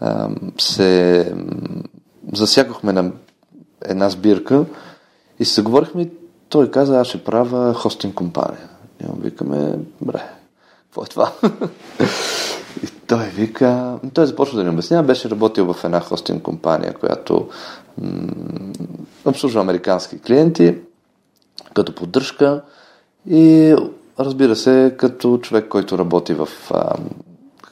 [0.00, 1.32] а, се
[2.32, 3.12] засякохме на
[3.84, 4.64] една сбирка
[5.38, 6.10] и се говорихме
[6.48, 8.68] той каза, аз ще правя хостинг компания.
[9.00, 10.22] И викаме, бре,
[10.92, 11.32] какво е това?
[12.82, 17.48] и той вика, той започва да ни обяснява, беше работил в една хостинг компания, която
[18.02, 18.28] м-
[19.24, 20.78] обслужва американски клиенти,
[21.74, 22.62] като поддръжка
[23.30, 23.74] и
[24.18, 26.94] разбира се, като човек, който работи в а,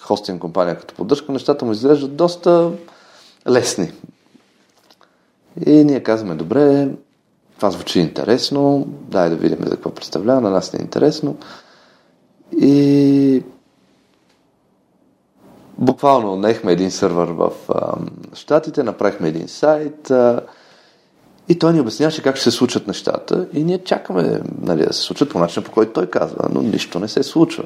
[0.00, 2.70] хостинг компания като поддръжка, нещата му изглеждат доста
[3.48, 3.92] лесни.
[5.66, 6.88] И ние казваме, добре,
[7.56, 11.36] това звучи интересно, дай да видим за какво представлява, на нас не е интересно.
[12.58, 13.42] И
[15.78, 17.92] буквално нехме един сървър в а,
[18.34, 20.40] Штатите, направихме един сайт а,
[21.48, 25.02] и той ни обясняваше как ще се случат нещата и ние чакаме нали, да се
[25.02, 27.64] случат по начина, по който той казва, но нищо не се случва.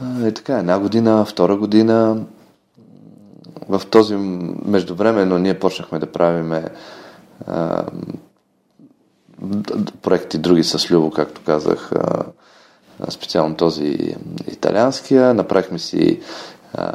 [0.00, 2.24] А, и така, една година, втора година,
[3.68, 4.16] в този
[4.64, 6.64] междувременно ние почнахме да правиме
[7.46, 7.84] а,
[10.02, 12.24] проекти други с Любо, както казах, а,
[13.08, 14.14] специално този
[14.52, 15.34] италианския.
[15.34, 16.20] Направихме си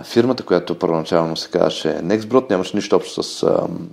[0.04, 3.46] фирмата, която първоначално се казваше Nextbrot, нямаше нищо общо с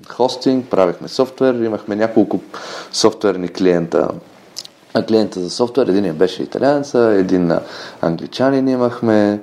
[0.09, 2.40] хостинг, правихме софтуер, имахме няколко
[2.92, 4.09] софтуерни клиента.
[5.09, 7.53] Клиента за софтуер, един беше италианца, един
[8.00, 9.42] англичанин имахме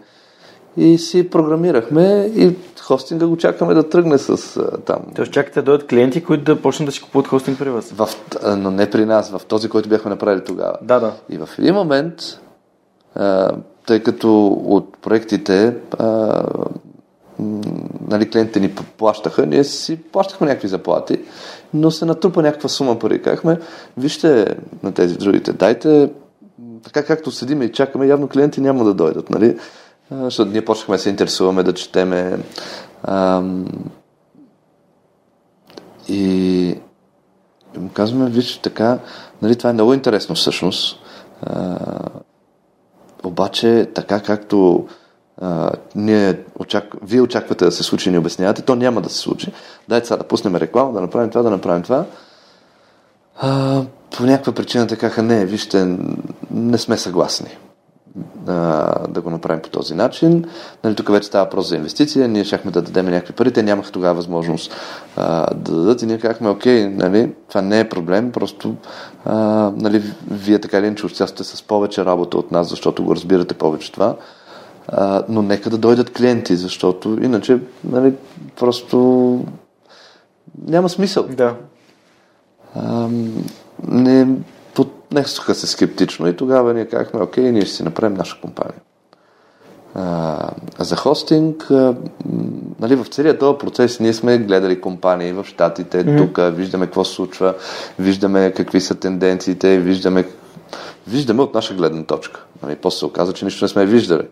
[0.77, 4.99] и си програмирахме и хостинга го чакаме да тръгне с там.
[5.15, 7.91] Тоест чакате да дойдат клиенти, които да почнат да си купуват хостинг при вас.
[7.91, 8.09] В,
[8.57, 10.73] но не при нас, в този, който бяхме направили тогава.
[10.81, 11.13] Да, да.
[11.29, 12.13] И в един момент
[13.85, 16.43] тъй като от проектите а,
[18.07, 21.19] нали, клиентите ни плащаха, ние си плащахме някакви заплати,
[21.73, 23.21] но се натрупа някаква сума пари.
[23.21, 23.59] Казахме,
[23.97, 26.09] вижте на тези другите, дайте,
[26.83, 29.29] така както седиме и чакаме, явно клиенти няма да дойдат.
[29.29, 29.57] Нали?
[30.11, 32.37] защото ние почнахме да се интересуваме, да четеме.
[33.03, 33.43] А,
[36.07, 36.75] и
[37.77, 38.99] му казваме, виж, така,
[39.41, 40.99] нали, това е много интересно всъщност.
[41.41, 41.77] А,
[43.23, 44.87] обаче, така както
[45.41, 46.95] а, ние очак...
[47.03, 49.51] вие очаквате да се случи и ни обяснявате, то няма да се случи.
[49.89, 52.05] Дайте сега да пуснем реклама, да направим това, да направим това.
[53.41, 53.81] А,
[54.17, 55.97] по някаква причина казаха, не, вижте,
[56.51, 57.57] не сме съгласни
[58.47, 60.45] а, да го направим по този начин.
[60.83, 63.91] Нали, тук вече става въпрос за инвестиция, ние щяхме да дадем някакви пари, те нямаха
[63.91, 64.75] тогава възможност
[65.15, 68.75] а, да дадат и ние казахме, окей, нали, това не е проблем, просто
[69.25, 73.53] а, нали, вие така или иначе участвате с повече работа от нас, защото го разбирате
[73.53, 74.15] повече това,
[74.87, 78.13] а, но нека да дойдат клиенти, защото иначе нали,
[78.59, 79.39] просто
[80.67, 81.27] няма смисъл.
[81.29, 81.55] Да.
[82.75, 83.07] А,
[83.87, 84.27] не,
[84.75, 88.81] поднесоха се скептично и тогава ние казахме, окей, ние ще си направим наша компания.
[90.79, 91.67] За хостинг,
[92.79, 96.17] нали, в целият този процес ние сме гледали компании в Штатите, mm-hmm.
[96.17, 97.53] тук, виждаме какво се случва,
[97.99, 100.25] виждаме какви са тенденциите, виждаме,
[101.07, 102.45] виждаме от наша гледна точка.
[102.63, 104.27] Нали, после се оказа, че нищо не сме виждали.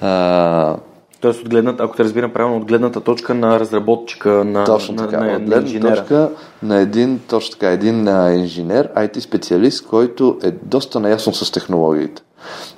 [0.00, 0.76] А,
[1.20, 5.20] Тоест, от гледната, ако те разбирам правилно, от гледната точка на разработчика, на, точно така,
[5.20, 5.96] на, на, от гледна инженера.
[5.96, 6.30] точка
[6.62, 12.22] на един, точно така, един а, инженер, IT специалист, който е доста наясно с технологиите.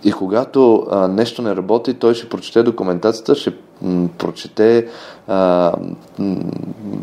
[0.04, 3.52] И когато а, нещо не работи, той ще прочете документацията, ще
[3.82, 4.88] м, прочете
[5.26, 5.72] а,
[6.18, 6.36] м,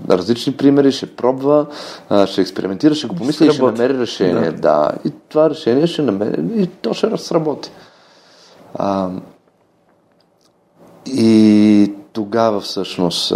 [0.10, 1.66] различни примери, ще пробва,
[2.10, 4.52] а, ще експериментира, ще го помисли и ще намери решение.
[4.52, 4.52] Да.
[4.52, 4.92] да.
[5.06, 7.72] И това решение ще намери и то ще разработи.
[8.76, 9.10] А,
[11.06, 13.34] и тогава всъщност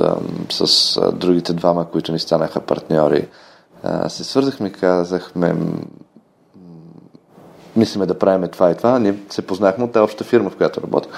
[0.49, 3.27] с другите двама, които ни станаха партньори,
[4.07, 5.55] се свързахме и казахме,
[7.77, 8.99] мислиме да правим това и това.
[8.99, 11.09] Ние се познахме от тази обща фирма, в която работя.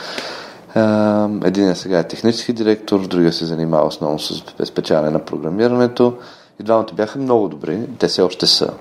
[1.47, 6.13] Един сега е технически директор, другия се занимава основно с спечаване на програмирането.
[6.59, 8.73] И двамата бяха много добри, те все още са.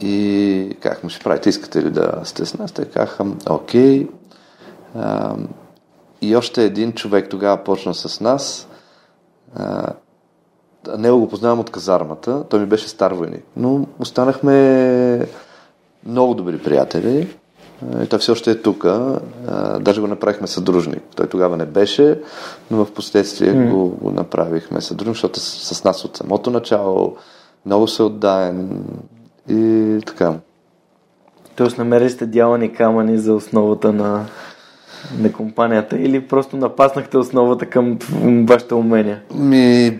[0.00, 2.72] И как му ще правите, искате ли да сте с нас?
[2.72, 4.08] Те казаха, окей.
[6.22, 8.68] И още един човек тогава почна с нас.
[10.98, 12.44] Него го познавам от казармата.
[12.48, 13.44] Той ми беше стар войник.
[13.56, 15.28] Но останахме
[16.06, 17.28] много добри приятели.
[18.02, 18.86] И той все още е тук.
[19.80, 21.02] Даже го направихме съдружник.
[21.16, 22.20] Той тогава не беше,
[22.70, 23.70] но в последствие mm.
[23.70, 27.16] го, го направихме съдружник, защото с, с нас от самото начало
[27.66, 28.84] много се отдаен
[29.48, 30.34] и така.
[31.56, 34.24] Тоест намерили сте дялани камъни за основата на
[35.18, 37.98] на компанията или просто напаснахте основата към
[38.48, 39.20] вашите умения?
[39.34, 39.98] Ми,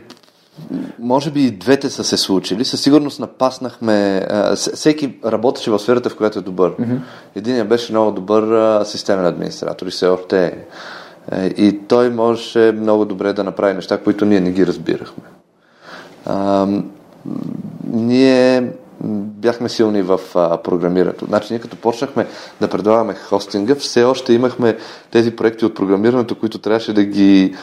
[0.98, 2.64] може би и двете са се случили.
[2.64, 4.26] Със сигурност напаснахме.
[4.54, 6.76] Всеки работеше в сферата, в която е добър.
[6.76, 6.98] Mm-hmm.
[7.34, 10.52] Единият беше много добър системен администратор и все още е.
[11.56, 15.24] И той можеше много добре да направи неща, които ние не ги разбирахме.
[16.26, 16.66] А,
[17.92, 21.24] ние бяхме силни в а, програмирането.
[21.24, 22.26] Значи ние като почнахме
[22.60, 24.76] да предлагаме хостинга, все още имахме
[25.10, 27.54] тези проекти от програмирането, които трябваше да ги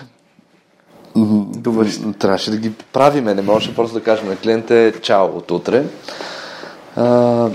[1.15, 2.13] Довърши.
[2.19, 5.85] Трябваше да ги правиме, не можеше просто да кажем на клиента е чао от утре.
[6.95, 7.49] А,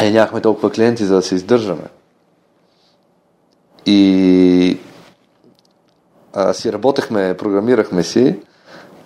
[0.00, 1.84] е, нямахме толкова клиенти, за да се издържаме.
[3.86, 4.78] И
[6.32, 8.36] а, си работехме, програмирахме си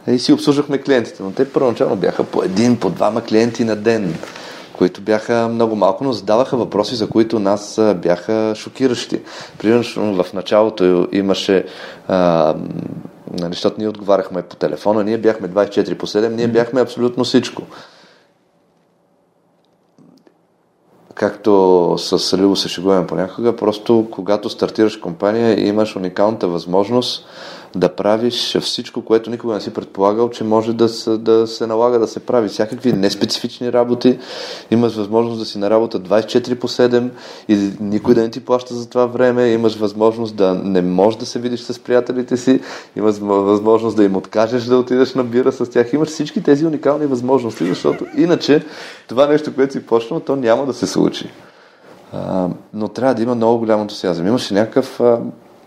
[0.07, 1.23] и си обслужвахме клиентите.
[1.23, 4.15] Но те първоначално бяха по един, по двама клиенти на ден,
[4.79, 9.21] които бяха много малко, но задаваха въпроси, за които нас бяха шокиращи.
[9.59, 11.65] Примерно в началото имаше
[12.09, 12.55] а,
[13.33, 17.63] нали, защото ние отговаряхме по телефона, ние бяхме 24 по 7, ние бяхме абсолютно всичко.
[21.23, 27.27] както с Любо се шегуваме понякога, просто когато стартираш компания имаш уникалната възможност
[27.75, 31.99] да правиш всичко, което никога не си предполагал, че може да се, да се налага
[31.99, 32.49] да се прави.
[32.49, 34.19] Всякакви неспецифични работи.
[34.71, 37.09] Имаш възможност да си на работа 24 по 7
[37.49, 39.49] и никой да не ти плаща за това време.
[39.49, 42.61] Имаш възможност да не можеш да се видиш с приятелите си.
[42.97, 45.93] Имаш възможност да им откажеш да отидеш на бира с тях.
[45.93, 48.65] Имаш всички тези уникални възможности, защото иначе
[49.09, 51.31] това нещо, което си почнал, то няма да се случи.
[52.75, 54.27] Но трябва да има много голям ентусиазъм.
[54.27, 55.01] Имаше някакъв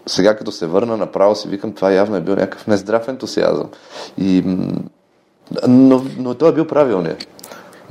[0.06, 3.70] сега като се върна направо си викам, това явно е бил някакъв нездрав ентусиазъм.
[4.18, 4.44] И,
[5.68, 7.28] но, но той е бил правилният.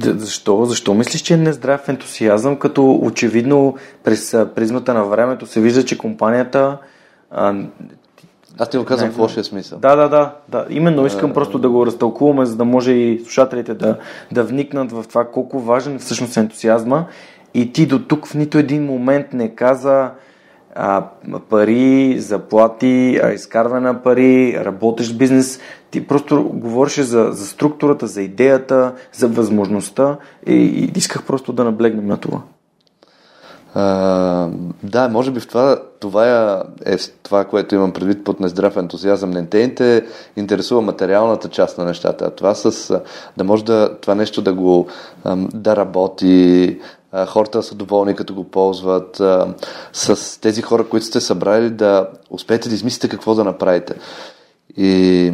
[0.01, 0.65] Защо?
[0.65, 5.99] Защо мислиш, че е нездрав ентусиазъм, като очевидно през призмата на времето се вижда, че
[5.99, 6.79] компанията
[7.31, 7.55] а,
[8.59, 9.79] аз ти го казвам не, в лошия смисъл.
[9.79, 10.67] Да, да, да, да.
[10.71, 13.99] Именно искам а, просто да го разтълкуваме, за да може и слушателите да,
[14.33, 17.07] да вникнат в това колко важен всъщност е ентусиазма.
[17.55, 20.11] И ти до тук в нито един момент не каза
[20.75, 21.05] а,
[21.51, 25.61] пари, заплати, а, изкарване на пари, работещ бизнес.
[25.91, 30.17] Ти просто говореше за, за структурата, за идеята, за възможността
[30.47, 32.41] и, и исках просто да наблегнем на това.
[33.75, 34.49] А,
[34.83, 36.57] да, може би в това, това
[36.87, 39.31] е това, което имам предвид под нездрав ентузиазъм.
[39.31, 40.05] Не те те
[40.37, 43.01] интересува материалната част на нещата, а това с
[43.37, 44.87] да може да, това нещо да го
[45.55, 46.79] да работи,
[47.29, 49.23] хората са доволни като го ползват,
[49.93, 53.95] с тези хора, които сте събрали да успеете да измислите какво да направите.
[54.77, 55.33] И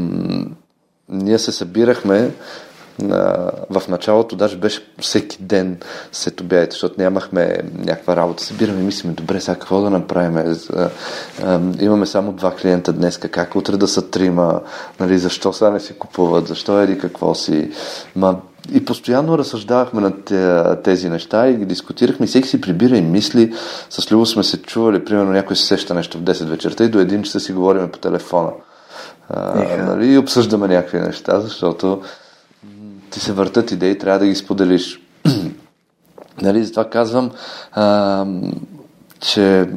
[1.09, 2.31] ние се събирахме
[3.71, 5.79] в началото даже беше всеки ден
[6.13, 8.45] след обядите, защото нямахме някаква работа.
[8.45, 10.57] Събираме и мислиме, добре, сега какво да направим?
[11.81, 14.61] Имаме само два клиента днес, как утре да са трима,
[15.01, 17.71] нали, защо сега не си купуват, защо еди какво си.
[18.17, 18.41] Ма,
[18.73, 20.13] и постоянно разсъждавахме на
[20.83, 22.27] тези неща и ги дискутирахме.
[22.27, 23.55] Всеки си прибира и мисли.
[23.91, 26.99] С Любо сме се чували, примерно някой се сеща нещо в 10 вечерта и до
[26.99, 28.51] един часа си говорим по телефона.
[29.29, 32.03] А, нали, и обсъждаме някакви неща, защото
[33.11, 35.01] ти се въртат идеи, трябва да ги споделиш.
[36.43, 37.31] нали, затова казвам,
[37.73, 38.27] а,
[39.21, 39.69] че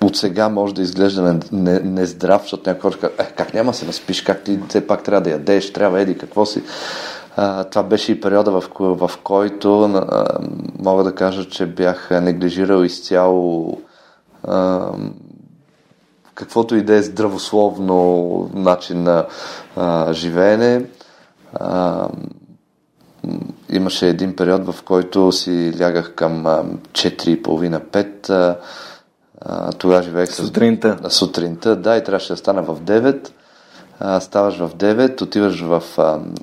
[0.00, 4.42] от сега може да изглежда нездрав, защото някой хора е, как няма се наспиш, как
[4.42, 6.62] ти все пак трябва да ядеш, трябва еди, какво си.
[7.40, 10.26] А, това беше и периода, в, в който а,
[10.78, 13.78] мога да кажа, че бях неглижирал изцяло
[14.44, 14.88] а,
[16.34, 19.26] каквото и да е здравословно начин на
[19.76, 20.84] а, живеене.
[21.54, 22.08] А,
[23.70, 28.56] имаше един период, в който си лягах към 4.30-5.
[29.78, 30.34] Тогава живеех с...
[30.34, 31.10] Сутринта.
[31.10, 33.30] Сутринта, да, и трябваше да стана в 9
[34.20, 35.82] ставаш в 9, отиваш в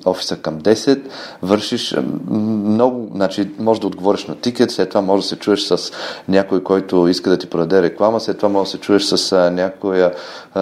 [0.04, 1.00] офиса към 10,
[1.42, 1.96] вършиш
[2.30, 5.92] много, значи може да отговориш на тикет, след това може да се чуеш с
[6.28, 10.14] някой, който иска да ти продаде реклама, след това може да се чуеш с, някоя,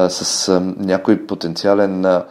[0.09, 2.23] с някой потенциален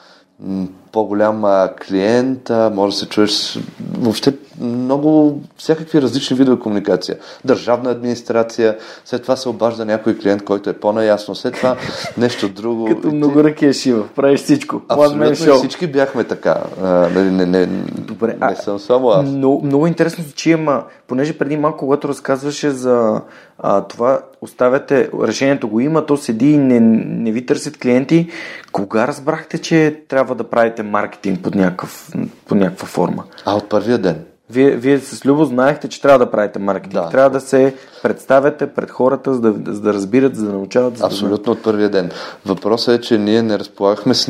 [0.93, 1.43] а, по-голям
[1.87, 3.59] клиент, може да се чуеш
[3.97, 7.17] въобще много всякакви различни видове комуникация.
[7.45, 11.75] Държавна администрация, след това се обажда някой клиент, който е по-наясно, след това
[12.17, 12.85] нещо друго.
[12.85, 14.81] Като много ръки шива, правиш всичко.
[14.89, 16.63] Абсолютно всички бяхме така.
[16.83, 17.65] А, не, не, не,
[17.97, 19.25] Добре, не съм само аз.
[19.25, 23.21] Много, много интересно че има, понеже преди малко, когато разказваше за
[23.59, 28.29] а, това, оставяте, решението го има, то седи и не, не ви търсят клиенти.
[28.71, 32.09] Кога разбрахте, че трябва да правите маркетинг под, някакъв,
[32.47, 33.23] под някаква форма?
[33.45, 34.23] А от първия ден.
[34.49, 37.03] Вие, вие с Любо знаехте, че трябва да правите маркетинг.
[37.03, 37.09] Да.
[37.09, 40.97] Трябва да се представяте пред хората, за да, за да разбират, за да научават.
[40.97, 41.51] За Абсолютно да...
[41.51, 42.11] от първия ден.
[42.45, 44.25] Въпросът е, че ние не разполагахме с,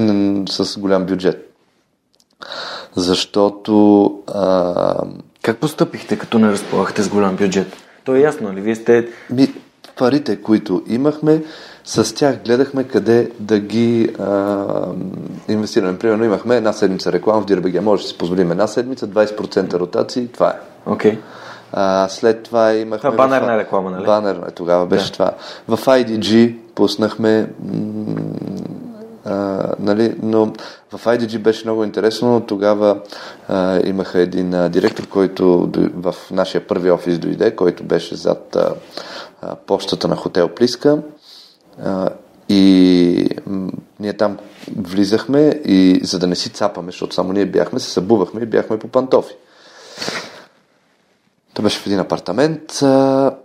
[0.48, 1.54] с голям бюджет.
[2.96, 4.06] Защото...
[4.28, 4.96] А...
[5.42, 7.68] Как постъпихте, като не разполагахте с голям бюджет?
[8.04, 8.52] То е ясно, ли?
[8.52, 8.62] Нали?
[8.62, 9.08] Вие сте...
[9.30, 9.54] Ми,
[9.98, 11.44] парите, които имахме,
[11.86, 14.66] с тях гледахме къде да ги а,
[15.48, 15.98] инвестираме.
[15.98, 17.82] Примерно имахме една седмица реклама в Дирбеге.
[17.82, 20.90] Може да си позволим една седмица, 20% ротации, това е.
[20.90, 21.18] Okay.
[21.72, 23.12] А, след това имахме...
[23.12, 24.06] Това банерна реклама, нали?
[24.06, 25.14] Банерна, тогава беше да.
[25.14, 25.32] това.
[25.68, 27.50] В IDG пуснахме
[29.26, 30.46] а, нали, но
[30.92, 32.42] в IDG беше много интересно.
[32.42, 33.00] Тогава
[33.48, 38.74] а, имаха един а, директор, който в нашия първи офис дойде, който беше зад а,
[39.42, 40.98] а, почтата на хотел Плиска.
[41.82, 42.10] А,
[42.50, 43.30] и
[44.00, 44.38] ние там
[44.78, 48.80] влизахме и за да не си цапаме, защото само ние бяхме, се събувахме и бяхме
[48.80, 49.34] по пантофи.
[51.54, 52.82] Това беше в един апартамент.
[52.82, 53.36] А,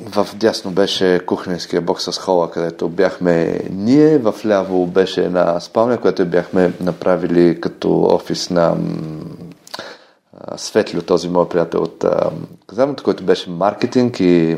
[0.00, 4.18] в дясно беше кухненския бокс с хола, където бяхме ние.
[4.18, 8.76] В ляво беше една спалня, която бяхме направили като офис на
[10.56, 12.04] Светлио, този мой приятел от
[12.66, 14.56] казармата, който беше маркетинг и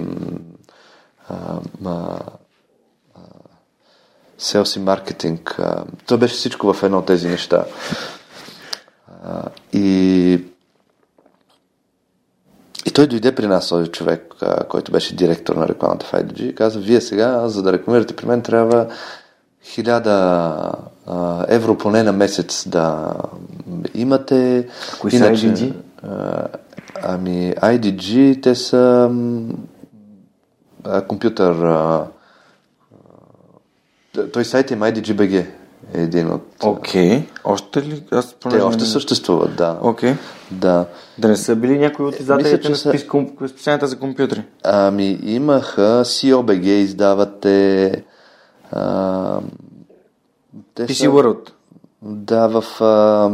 [4.38, 5.60] селс и маркетинг.
[6.06, 7.64] Това беше всичко в едно от тези неща.
[9.72, 10.44] И
[12.86, 14.34] и той дойде при нас, този човек,
[14.68, 18.26] който беше директор на рекламата в IDG и каза, вие сега, за да рекламирате при
[18.26, 18.86] мен, трябва
[19.64, 20.72] хиляда
[21.48, 23.14] евро поне на месец да
[23.94, 24.68] имате.
[25.00, 25.72] Кои са IDG?
[27.02, 29.10] ами, IDG, те са
[31.08, 31.54] компютър.
[34.32, 35.46] Той сайт е IDG.bg
[35.94, 36.42] е един от...
[36.62, 37.10] Окей.
[37.10, 37.24] Okay.
[37.44, 38.04] Още ли?
[38.10, 39.78] Аз Те още съществуват, да.
[39.82, 40.12] Окей.
[40.12, 40.16] Okay.
[40.50, 40.86] Да.
[41.18, 42.98] Да не са били някои от издателите на са...
[43.48, 44.44] списанията за компютри?
[44.64, 48.04] Ами имаха, COBG издавате...
[48.72, 49.40] А...
[50.74, 51.06] Те PC са...
[51.06, 51.50] World.
[52.02, 52.82] Да, в...
[52.82, 53.30] А...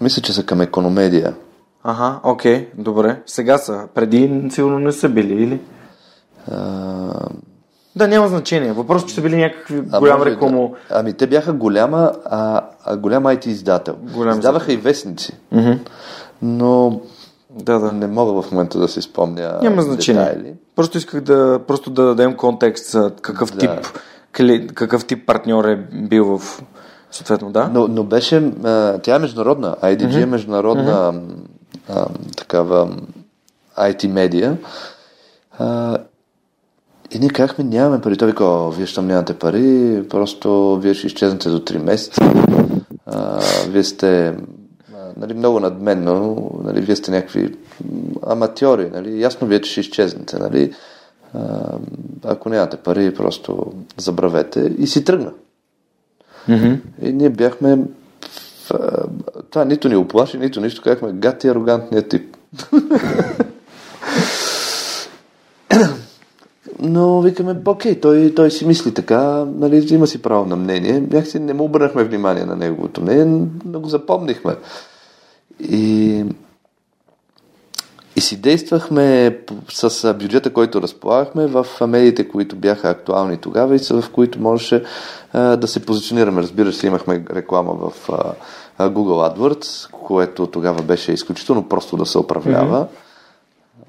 [0.00, 1.34] Мисля, че са към економедия.
[1.84, 3.22] Ага, окей, добре.
[3.26, 3.88] Сега са.
[3.94, 5.60] Преди сигурно не са били, или?
[6.50, 7.28] А,
[7.96, 8.72] Да, няма значение.
[8.72, 10.74] Въпросът, че са били някакви а голям рекламо...
[10.88, 10.98] Да.
[10.98, 13.96] Ами те бяха голяма, а, а голям IT издател.
[14.14, 15.32] Голям Издаваха и вестници.
[15.52, 15.72] Мгм.
[16.42, 17.00] Но
[17.50, 17.92] Да, да.
[17.92, 20.24] не мога в момента да си спомня Няма значение.
[20.24, 20.54] детайли.
[20.76, 23.58] Просто исках да, просто да дадем контекст за какъв Да.
[23.58, 23.86] тип,
[24.32, 26.62] кли, какъв тип партньор е бил в
[27.10, 27.70] съответно, да?
[27.72, 28.52] Но, но беше,
[29.02, 29.76] тя е международна.
[29.82, 31.14] IDG е международна
[31.88, 32.88] а, такава
[33.78, 34.56] IT медия.
[35.58, 35.98] А,
[37.10, 38.16] и ние казахме, нямаме пари.
[38.16, 42.32] Той вика, «О, вие ще нямате пари, просто вие ще изчезнете до 3 месеца.
[43.06, 44.34] А, вие сте
[45.16, 47.54] нали, много надменно, нали, вие сте някакви
[48.26, 50.74] аматьори, нали, ясно вие, че ще изчезнете, нали.
[51.34, 51.40] А,
[52.24, 54.74] ако нямате пари, просто забравете.
[54.78, 55.32] И си тръгна.
[56.48, 56.74] Мгм.
[57.02, 57.78] И ние бяхме...
[59.50, 60.82] Това нито ни оплаши, нито нищо.
[60.82, 62.36] Казахме, гати арогантният тип.
[66.82, 71.00] Но викаме, окей, той, той си мисли така, нали, има си право на мнение.
[71.00, 74.56] Някакси не му обърнахме внимание на неговото мнение, но го запомнихме.
[75.60, 76.24] И,
[78.16, 84.02] и си действахме с бюджета, който разполагахме в медиите, които бяха актуални тогава и са,
[84.02, 84.84] в които можеше
[85.32, 86.42] а, да се позиционираме.
[86.42, 88.10] Разбира се, имахме реклама в
[88.78, 92.86] а, Google AdWords, което тогава беше изключително просто да се управлява.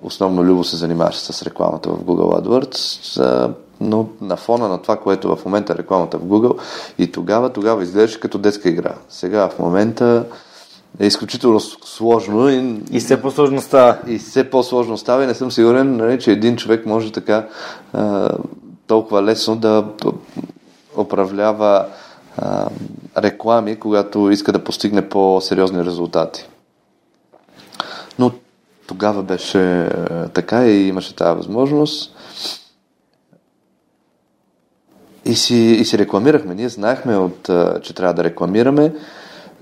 [0.03, 5.35] Основно Любо се занимаваше с рекламата в Google AdWords, но на фона на това, което
[5.35, 6.59] в момента е рекламата в Google
[6.97, 8.93] и тогава, тогава изглеждаше като детска игра.
[9.09, 10.25] Сега в момента
[10.99, 13.97] е изключително сложно и, И все по-сложно става.
[14.07, 17.47] и все по-сложно става и не съм сигурен, нали, че един човек може така
[17.93, 18.29] а,
[18.87, 19.85] толкова лесно да
[20.97, 21.85] управлява
[22.37, 22.69] а,
[23.17, 26.47] реклами, когато иска да постигне по-сериозни резултати.
[28.91, 32.15] Тогава беше а, така и имаше тази възможност.
[35.25, 36.55] И си, и си рекламирахме.
[36.55, 38.93] Ние знаехме, от, а, че трябва да рекламираме,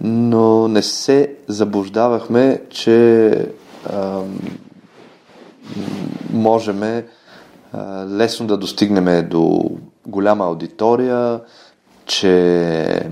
[0.01, 3.29] но не се заблуждавахме, че
[3.85, 4.21] а,
[6.33, 7.03] можем а,
[8.07, 9.71] лесно да достигнем до
[10.07, 11.39] голяма аудитория,
[12.05, 13.09] че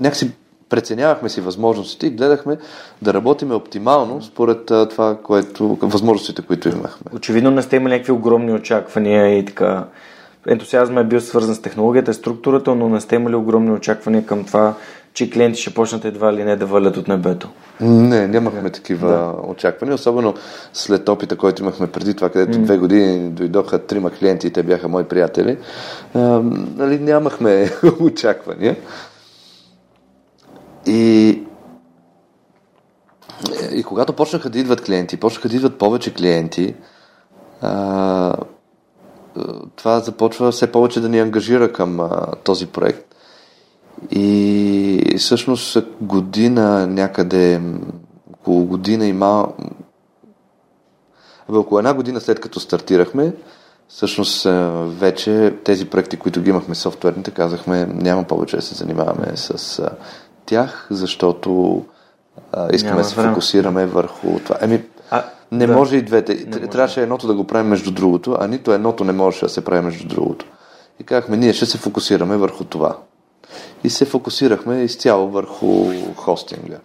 [0.00, 0.32] някакси
[0.72, 2.56] преценявахме си възможностите и гледахме
[3.02, 7.10] да работиме оптимално според а, това, което, възможностите, които имахме.
[7.16, 9.84] Очевидно не сте имали някакви огромни очаквания и така.
[10.48, 14.74] Ентусиазмът е бил свързан с технологията структурата, но не сте имали огромни очаквания към това,
[15.14, 17.48] че клиенти ще почнат едва ли не да валят от небето.
[17.80, 19.34] Не, нямахме такива да.
[19.50, 20.34] очаквания, особено
[20.72, 22.62] след опита, който имахме преди това, където mm.
[22.62, 25.58] две години дойдоха трима клиенти и те бяха мои приятели.
[26.14, 26.18] А,
[26.76, 27.70] нали, нямахме
[28.00, 28.76] очаквания.
[30.86, 31.42] И,
[33.74, 36.74] и когато почнаха да идват клиенти, почнаха да идват повече клиенти,
[37.60, 38.36] а,
[39.76, 43.14] това започва все повече да ни ангажира към а, този проект.
[44.10, 47.60] И всъщност година някъде,
[48.32, 49.56] около година и мал...
[51.48, 53.32] Абе, около една година след като стартирахме,
[53.88, 59.32] всъщност а, вече тези проекти, които ги имахме софтуерните, казахме, няма повече да се занимаваме
[59.34, 59.82] с
[60.46, 61.82] тях, защото
[62.52, 63.28] а, искаме Няма да се време.
[63.28, 64.56] фокусираме върху това.
[64.60, 65.72] Еми, А, не да.
[65.76, 66.50] може и двете.
[66.50, 69.80] Трябваше едното да го правим между другото, а нито едното не можеше да се прави
[69.84, 70.46] между другото.
[71.00, 72.96] И казахме, ние ще се фокусираме върху това.
[73.84, 75.84] И се фокусирахме изцяло върху
[76.16, 76.76] хостинга.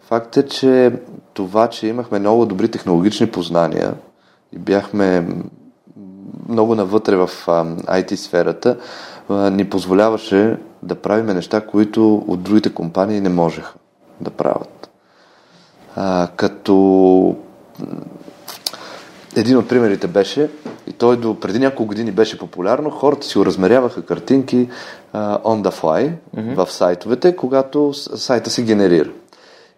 [0.00, 0.92] Факт е, че
[1.34, 3.94] това, че имахме много добри технологични познания
[4.52, 5.28] и бяхме
[6.48, 8.76] много навътре в IT сферата,
[9.30, 13.74] ни позволяваше да правиме неща, които от другите компании не можеха
[14.20, 14.90] да правят.
[15.96, 17.36] А, като
[19.36, 20.50] един от примерите беше,
[20.86, 24.68] и той до преди няколко години беше популярно, хората си размеряваха картинки
[25.12, 26.64] а, on the fly mm-hmm.
[26.64, 29.10] в сайтовете, когато сайта се генерира.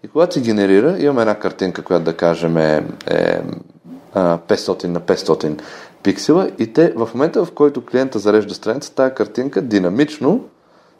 [0.04, 3.40] И когато се генерира, имаме една картинка, която да кажем е, е
[4.14, 5.60] а, 500 на 500
[6.02, 10.44] пиксела и те в момента, в който клиента зарежда страница, тази картинка динамично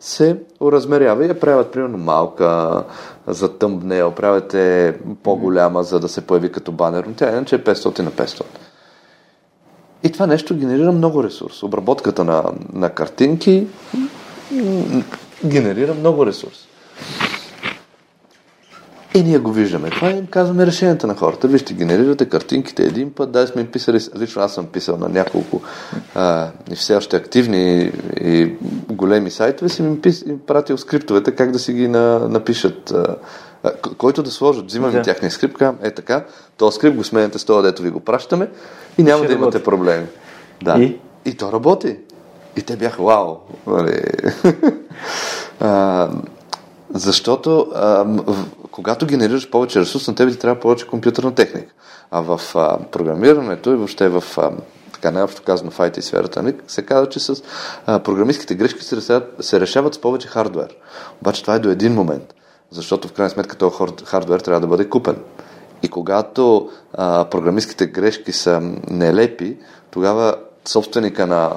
[0.01, 2.83] се размерява и я правят примерно малка
[3.27, 7.65] за тъмбнел, правят е по-голяма, за да се появи като банер, но тя иначе е
[7.65, 8.43] 500 на 500.
[10.03, 11.63] И това нещо генерира много ресурс.
[11.63, 13.67] Обработката на, на картинки
[15.45, 16.69] генерира много ресурс.
[19.19, 19.91] И ние го виждаме.
[19.91, 21.49] Това им казваме решенията на хората.
[21.49, 23.31] Вижте, генерирате картинките един път.
[23.33, 25.61] Да, сме им писали, лично аз съм писал на няколко
[26.15, 28.53] а, и все още активни и
[28.91, 33.17] големи сайтове, си им, пис, им пратил скриптовете как да си ги на, напишат а,
[33.99, 35.03] който да сложат, взимаме Да.
[35.03, 36.25] тяхния скрипт, казвам, е така,
[36.57, 38.49] този скрипт го сменяте с това, дето ви го пращаме
[38.99, 39.65] и няма Ще да имате работи.
[39.65, 40.07] проблеми.
[40.63, 40.79] Да.
[40.79, 40.99] И?
[41.25, 41.97] и то работи.
[42.57, 43.37] И те бяха, вау.
[43.67, 44.01] Нали.
[45.61, 46.09] а,
[46.95, 48.07] защото а,
[48.79, 51.73] когато генерираш повече ресурс, на тебе ти трябва повече компютърна техника.
[52.11, 54.51] А в а, програмирането и въобще в а,
[54.93, 57.43] така най-общо казано в IT сферата, нали, се казва, че с
[57.87, 60.77] а, програмистските грешки се решават, се решават с повече хардвер.
[61.21, 62.35] Обаче това е до един момент,
[62.71, 65.17] защото в крайна сметка този хардвер трябва да бъде купен.
[65.83, 68.61] И когато а, програмистските грешки са
[68.91, 69.57] нелепи,
[69.91, 71.53] тогава собственика на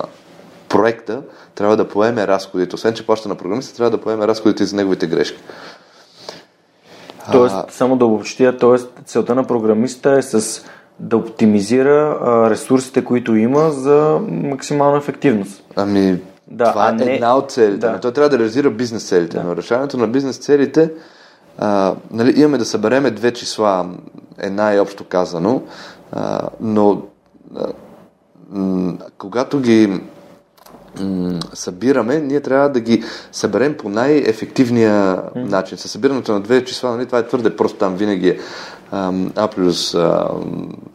[0.69, 1.22] проекта
[1.55, 2.76] трябва да поеме разходите.
[2.76, 5.39] Освен, че плаща на програмиста, трябва да поеме разходите за неговите грешки.
[7.32, 10.61] Тоест, само да обобщя, тоест, целта на програмиста е с
[10.99, 15.63] да оптимизира а, ресурсите, които има за максимална ефективност.
[15.76, 17.78] Ами, Да, това а е не- една от целите.
[17.88, 17.99] да.
[17.99, 19.38] Той трябва да реализира бизнес целите.
[19.38, 19.43] Да.
[19.43, 20.91] Но решаването на бизнес целите,
[21.57, 23.89] а, нали, имаме да събереме две числа,
[24.39, 25.61] една е общо казано,
[26.11, 27.01] а, но
[27.55, 27.67] а,
[28.49, 30.01] м, когато ги
[31.53, 35.77] събираме, ние трябва да ги съберем по най-ефективния начин.
[35.77, 38.39] Със събирането на две числа, нали, това е твърде просто, там винаги е
[39.35, 39.95] А плюс,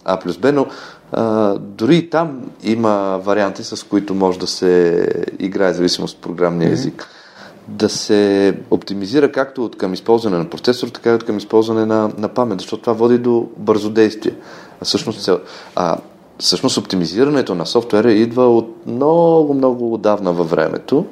[0.04, 0.66] А плюс Б, но
[1.12, 6.22] а, дори и там има варианти, с които може да се играе, в зависимост от
[6.22, 7.08] програмния език.
[7.68, 12.10] Да се оптимизира както от към използване на процесор, така и от към използване на,
[12.18, 14.34] на памет, защото това води до бързодействие.
[14.80, 15.30] А всъщност,
[15.76, 15.96] а,
[16.38, 21.06] всъщност оптимизирането на софтуера идва от много, много отдавна във времето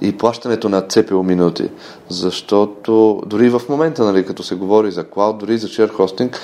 [0.00, 1.70] и плащането на CPU минути.
[2.08, 6.36] Защото дори в момента, нали, като се говори за клауд, дори за share hosting,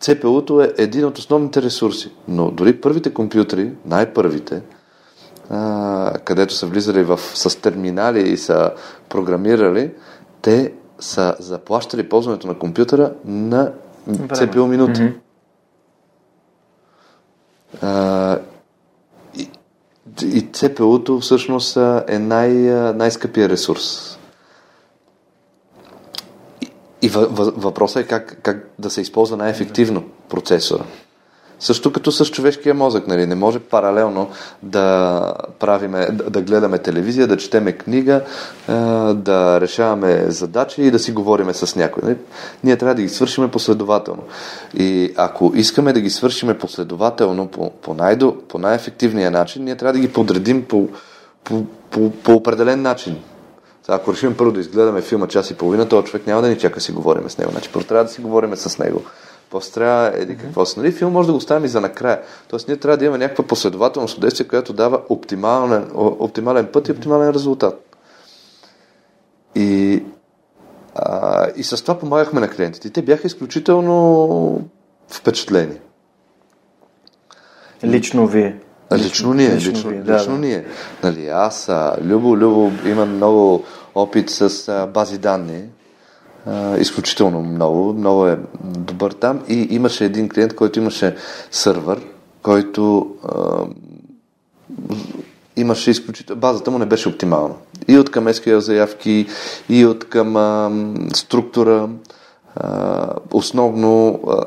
[0.00, 2.10] CPU-то е един от основните ресурси.
[2.28, 4.62] Но дори първите компютри, най-първите,
[5.50, 8.70] а, където са влизали в, с терминали и са
[9.08, 9.90] програмирали,
[10.42, 13.72] те са заплащали ползването на компютъра на
[14.08, 15.02] CPU минути.
[15.02, 15.12] Мгм.
[19.36, 19.48] И,
[20.22, 21.76] и CPU-то всъщност
[22.08, 22.50] е най,
[22.92, 24.18] най-скъпия ресурс.
[26.62, 26.68] И,
[27.02, 30.84] и въ, въ, въпросът е как, как да се използва най-ефективно процесора.
[31.60, 33.26] Също като с човешкия мозък, нали?
[33.26, 34.30] не може паралелно
[34.62, 38.20] да правиме, да, да гледаме телевизия, да четеме книга,
[38.68, 38.74] а,
[39.14, 42.02] да решаваме задачи и да си говориме с някой.
[42.04, 42.16] Нали?
[42.64, 44.22] Ние трябва да ги свършиме последователно.
[44.74, 49.92] И ако искаме да ги свършиме последователно по, по, най- по най-ефективния начин, ние трябва
[49.92, 50.88] да ги подредим по,
[51.44, 53.16] по, по, по определен начин.
[53.88, 56.80] Ако решим първо да изгледаме филма час и половина, този човек няма да ни чака
[56.80, 57.50] си говорим с него.
[57.50, 59.02] Значи първо трябва да си говорим с него.
[59.56, 60.78] После трябва еди какво си.
[60.78, 60.92] Нали?
[60.92, 62.20] Филм може да го оставим и за накрая.
[62.48, 66.92] Тоест ние трябва да имаме някаква последователност от действие, която дава оптимален, оптимален път и
[66.92, 67.96] оптимален резултат.
[69.54, 70.02] И,
[70.94, 72.90] а, и с това помагахме на клиентите.
[72.90, 74.60] Те бяха изключително
[75.08, 75.80] впечатлени.
[77.84, 78.58] Лично вие.
[78.92, 80.38] Лично ние, лично лично, вие, да, лично да.
[80.38, 80.64] ние.
[81.02, 81.70] Нали, аз,
[82.02, 85.62] Любо, Любо има много опит с а, бази данни.
[86.78, 87.92] Изключително много.
[87.92, 89.42] Много е добър там.
[89.48, 91.16] И имаше един клиент, който имаше
[91.50, 92.00] сървър,
[92.42, 93.64] който а,
[95.56, 96.40] имаше изключително...
[96.40, 97.54] Базата му не беше оптимална.
[97.88, 99.26] И от към SQL заявки,
[99.68, 100.70] и от към а,
[101.14, 101.88] структура.
[102.56, 104.42] А, основно а,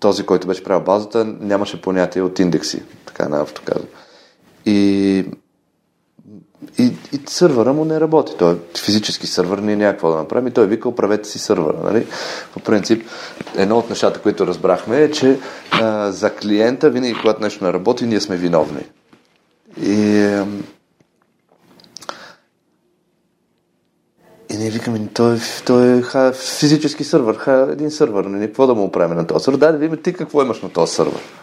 [0.00, 3.88] този, който беше правил базата, нямаше понятие от индекси, така най-общо казвам.
[4.66, 5.24] И,
[6.78, 6.82] и,
[7.12, 8.32] и сървъра му не работи.
[8.38, 10.46] Той е физически сървър, ние няма какво да направим.
[10.46, 11.76] И той вика, оправете си сървъра.
[11.84, 12.06] Нали?
[12.52, 13.04] По принцип,
[13.56, 15.38] едно от нещата, които разбрахме е, че
[15.70, 18.86] а, за клиента, винаги когато нещо не работи, ние сме виновни.
[19.82, 19.94] И,
[24.50, 28.74] и ние викаме, той, той е ха, физически сървър, ха, един сървър, нали, какво да
[28.74, 29.58] му оправим на този сървър?
[29.58, 31.39] Дай да видим ти какво имаш на този сървър.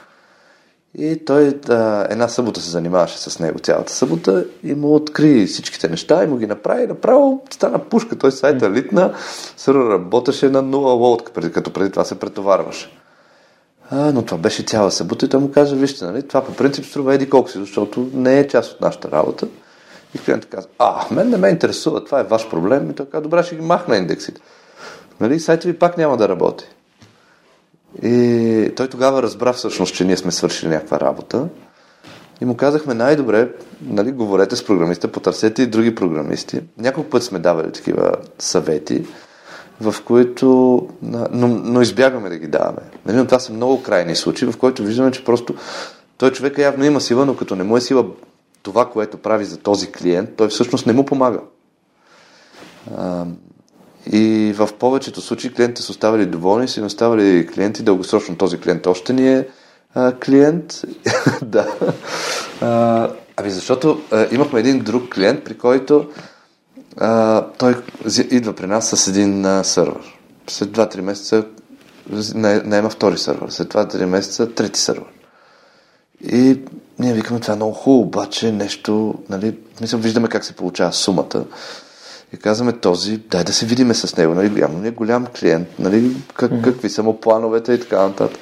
[0.98, 5.90] И той а, една събота се занимаваше с него цялата събота и му откри всичките
[5.90, 8.16] неща и му ги направи и направо стана пушка.
[8.16, 9.14] Той сайта литна,
[9.58, 12.92] сървър работеше на 0 лоуд, преди- като преди това се претоварваше.
[13.92, 16.86] А, но това беше цяла събота и той му каза, вижте, нали, това по принцип
[16.86, 19.48] струва еди колко си, защото не е част от нашата работа.
[20.16, 22.90] И клиентът каза, а, мен не ме интересува, това е ваш проблем.
[22.90, 24.42] И той каза, добре, ще ги махна индексите.
[25.20, 26.66] Нали, сайта ви пак няма да работи.
[28.04, 31.48] И той тогава разбра всъщност, че ние сме свършили някаква работа.
[32.42, 33.50] И му казахме най-добре,
[33.82, 36.62] нали, говорете с програмиста, потърсете и други програмисти.
[36.78, 39.06] Няколко път сме давали такива съвети,
[39.82, 40.48] в които,
[41.02, 42.82] но, но избягваме да ги даваме.
[43.06, 45.56] Нали, но това са много крайни случаи, в които виждаме, че просто
[46.18, 48.06] той човека явно има сила, но като не му е сила
[48.64, 51.40] това, което прави за този клиент, той всъщност не му помага.
[54.12, 58.38] И в повечето случаи клиентите са оставали доволни, са оставали клиенти дългосрочно.
[58.38, 59.48] Този клиент още ни е
[59.94, 60.82] а, клиент.
[61.42, 61.76] да.
[62.62, 66.10] А, ами защото а, имахме един друг клиент, при който
[66.98, 67.76] а, той
[68.32, 70.18] идва при нас с един а, сървър.
[70.48, 71.46] След 2-3 месеца
[72.66, 73.50] наема втори сървър.
[73.50, 75.08] След 2-3 месеца трети сървър.
[76.32, 76.60] И
[77.00, 81.46] ние викаме, това е много хубаво, обаче нещо, нали, мисля, виждаме как се получава сумата.
[82.34, 85.68] И казваме този, дай да се видиме с него, нали, явно не е голям клиент,
[85.80, 86.64] нали, как, mm-hmm.
[86.64, 88.40] какви са му плановете и така нататък.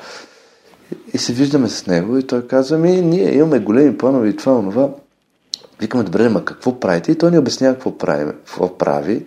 [1.14, 4.56] И се виждаме с него и той казва ми, ние имаме големи планове и това,
[4.56, 4.90] онова.
[5.80, 7.12] Викаме, добре, ма какво правите?
[7.12, 9.26] И той ни обяснява какво прави, какво прави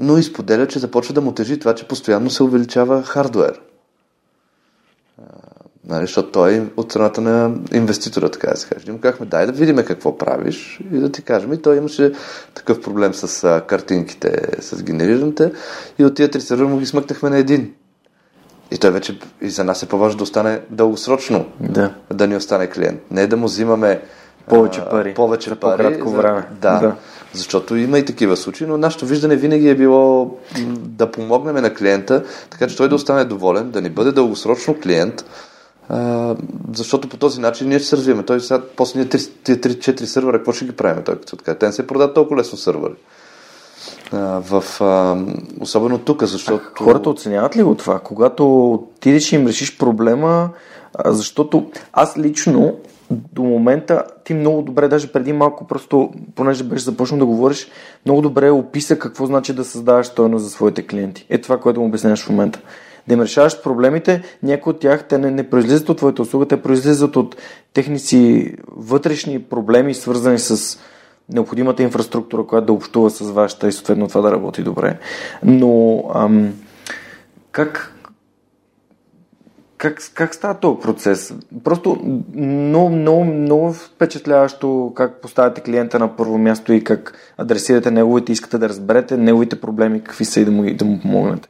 [0.00, 3.60] но изподеля, че започва да му тежи това, че постоянно се увеличава хардвер.
[5.88, 8.92] Нали, защото той е от страната на инвеститора, така да се каже.
[8.92, 11.52] Му казахме, дай да видим какво правиш и да ти кажем.
[11.52, 12.12] И той имаше
[12.54, 15.52] такъв проблем с а, картинките, с генерираните
[15.98, 17.72] и от тия три сервера му ги смъкнахме на един.
[18.70, 22.70] И той вече и за нас е по-важно да остане дългосрочно, да, да ни остане
[22.70, 23.00] клиент.
[23.10, 24.00] Не да му взимаме
[24.48, 25.14] повече пари.
[25.14, 25.82] Повече за пари.
[25.82, 26.44] По-кратко време.
[26.60, 26.96] Да, да.
[27.34, 30.36] Защото има и такива случаи, но нашето виждане винаги е било
[30.78, 35.24] да помогнем на клиента, така че той да остане доволен, да ни бъде дългосрочно клиент,
[36.74, 38.22] защото по този начин ние ще се развиваме.
[38.22, 41.04] Той сега, после ние 3-4 сървъра, какво ще ги правим?
[41.04, 41.54] Той като така.
[41.54, 42.94] Те не се продават толкова лесно сървъри.
[44.12, 45.16] в, а,
[45.60, 46.64] особено тук, защото...
[46.80, 47.98] А хората оценяват ли го това?
[47.98, 50.50] Когато отидеш и им решиш проблема,
[51.04, 52.76] защото аз лично
[53.32, 57.68] до момента ти много добре, даже преди малко, просто понеже беше започнал да говориш,
[58.06, 61.26] много добре описа какво значи да създаваш стойност за своите клиенти.
[61.28, 62.60] Е това, което му обясняваш в момента.
[63.08, 66.62] Да им решаваш проблемите, някои от тях те не, не произлизат от твоята услуга, те
[66.62, 67.36] произлизат от
[67.72, 70.78] техни си вътрешни проблеми, свързани с
[71.28, 74.98] необходимата инфраструктура, която да общува с вашата и съответно това да работи добре.
[75.42, 76.54] Но ам,
[77.52, 77.94] как,
[79.78, 81.34] как, как става този процес?
[81.64, 82.00] Просто
[82.34, 88.58] много, много, много впечатляващо как поставяте клиента на първо място и как адресирате неговите, искате
[88.58, 91.48] да разберете неговите проблеми, какви са и да му, да му помогнете.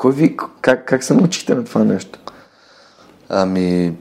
[0.00, 2.18] Кой ви, как, как се научихте на това нещо?
[3.28, 3.96] Ами,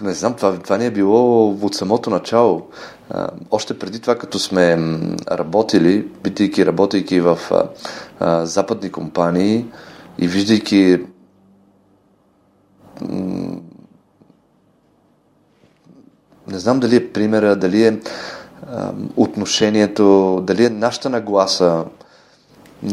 [0.00, 2.68] не знам, това, това ни е било от самото начало.
[3.10, 4.78] А, още преди това, като сме
[5.30, 7.68] работили, бидейки, работейки в а,
[8.20, 9.66] а, западни компании
[10.18, 11.00] и виждайки
[16.48, 18.00] не знам дали е примера, дали е
[19.16, 21.84] отношението, дали е нашата нагласа.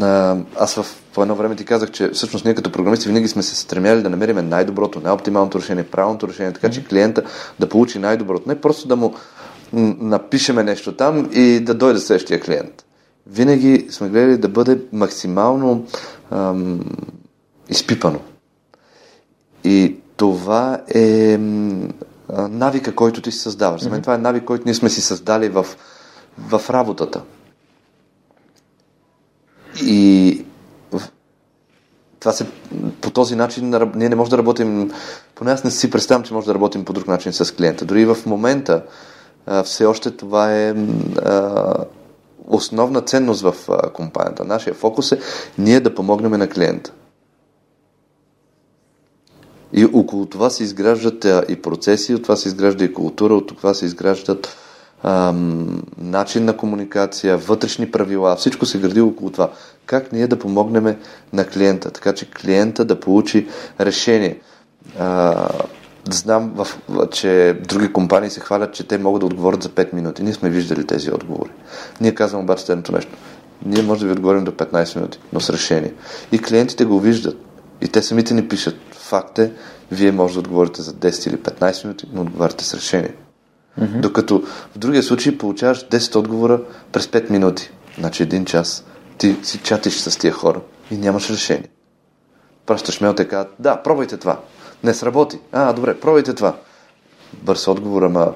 [0.01, 3.43] А, аз в, по едно време ти казах, че всъщност ние като програмисти винаги сме
[3.43, 7.23] се стремяли да намерим най-доброто, най-оптималното решение, правилното решение, така че клиента
[7.59, 8.49] да получи най-доброто.
[8.49, 9.13] Не просто да му
[9.73, 12.85] напишеме нещо там и да дойде следващия клиент.
[13.27, 15.85] Винаги сме гледали да бъде максимално
[16.31, 16.79] ам,
[17.69, 18.19] изпипано.
[19.63, 21.37] И това е
[22.49, 23.81] навика, който ти си създаваш.
[23.81, 25.65] За мен това е навик, който ние сме си създали в,
[26.37, 27.21] в работата.
[29.82, 30.45] И
[32.20, 32.47] това се,
[33.01, 34.91] по този начин ние не можем да работим,
[35.36, 37.86] поне аз не си представям, че може да работим по друг начин с клиента.
[37.86, 38.84] Дори в момента
[39.63, 40.76] все още това е
[42.47, 43.55] основна ценност в
[43.93, 44.45] компанията.
[44.45, 45.20] Нашия фокус е
[45.57, 46.93] ние да помогнем на клиента.
[49.74, 53.74] И около това се изграждат и процеси, от това се изгражда и култура, от това
[53.74, 54.57] се изграждат
[55.03, 59.51] ам, начин на комуникация, вътрешни правила, всичко се гради около това.
[59.85, 60.95] Как ние да помогнем
[61.33, 63.47] на клиента, така че клиента да получи
[63.79, 64.39] решение.
[64.99, 65.49] А,
[66.09, 66.67] знам, в,
[67.11, 70.23] че други компании се хвалят, че те могат да отговорят за 5 минути.
[70.23, 71.49] Ние сме виждали тези отговори.
[72.01, 73.11] Ние казвам обаче следното нещо.
[73.65, 75.93] Ние може да ви отговорим до 15 минути, но с решение.
[76.31, 77.37] И клиентите го виждат.
[77.81, 78.75] И те самите ни пишат.
[78.91, 79.51] Факт е,
[79.91, 83.13] вие може да отговорите за 10 или 15 минути, но отговаряте с решение.
[83.80, 83.99] Mm-hmm.
[83.99, 84.43] Докато
[84.75, 86.61] в другия случай получаваш 10 отговора
[86.91, 87.71] през 5 минути.
[87.99, 88.86] Значи един час.
[89.17, 90.61] Ти си чатиш с тия хора
[90.91, 91.69] и нямаш решение.
[92.65, 94.39] Пращаш мейл, те казват, да, пробвайте това.
[94.84, 95.39] Не сработи.
[95.51, 96.55] А, добре, пробвайте това.
[97.34, 98.34] Бърз отговор, ама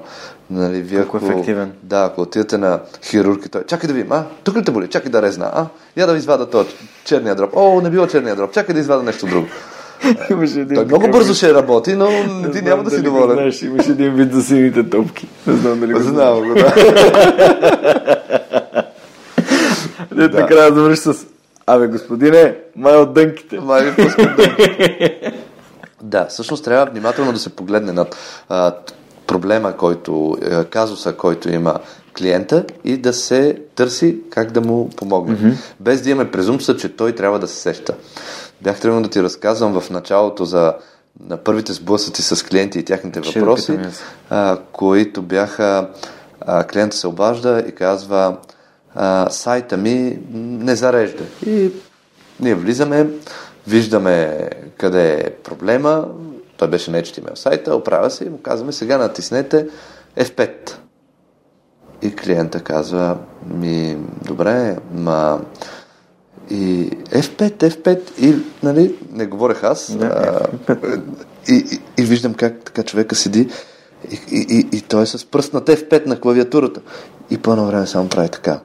[0.50, 1.72] нали, вие ако, ефективен.
[1.82, 4.88] Да, ако отидете на хирург и той, чакай да видим, а, тук ли те боли,
[4.88, 5.66] чакай да резна, а,
[5.96, 6.68] я да извада този
[7.04, 7.50] черния дроб.
[7.56, 9.46] О, не било черния дроб, чакай да извада нещо друго.
[10.30, 12.10] Имаше един Той много бързо ще работи, но
[12.42, 13.36] не ти няма да си доволен.
[13.36, 15.28] Знаеш, имаше един вид за сините топки.
[15.46, 16.74] Не знам дали го Знам го, да.
[20.14, 20.40] Не, да.
[20.40, 21.26] накрая завърши с
[21.66, 23.60] Абе, господине, май от дънките.
[23.60, 25.32] Май дънките.
[26.02, 28.16] да, всъщност трябва внимателно да се погледне над
[28.48, 28.74] а,
[29.26, 30.36] проблема, който,
[30.70, 31.78] казуса, който има
[32.18, 35.36] клиента и да се търси как да му помогне.
[35.36, 35.54] Mm-hmm.
[35.80, 37.94] Без да имаме презумпция, че той трябва да се сеща.
[38.62, 40.74] Бях тръгнал да ти разказвам в началото за
[41.20, 43.78] на първите сблъсъци с клиенти и тяхните въпроси,
[44.30, 45.88] а, които бяха
[46.40, 48.36] а, клиентът се обажда и казва
[48.94, 51.24] а, сайта ми не зарежда.
[51.46, 51.70] И
[52.40, 53.08] ние влизаме,
[53.66, 54.48] виждаме
[54.78, 56.08] къде е проблема,
[56.56, 59.66] той беше не HTML сайта, оправя се и му казваме сега натиснете
[60.18, 60.50] F5.
[62.02, 65.40] И клиента казва ми, добре, ма
[66.50, 70.74] и F5, F5 и нали, не говорех аз да, а,
[71.48, 73.48] и, и, и виждам как така човека седи
[74.10, 76.80] и, и, и, и той е с пръст на F5 на клавиатурата
[77.30, 78.60] и по едно време само прави така.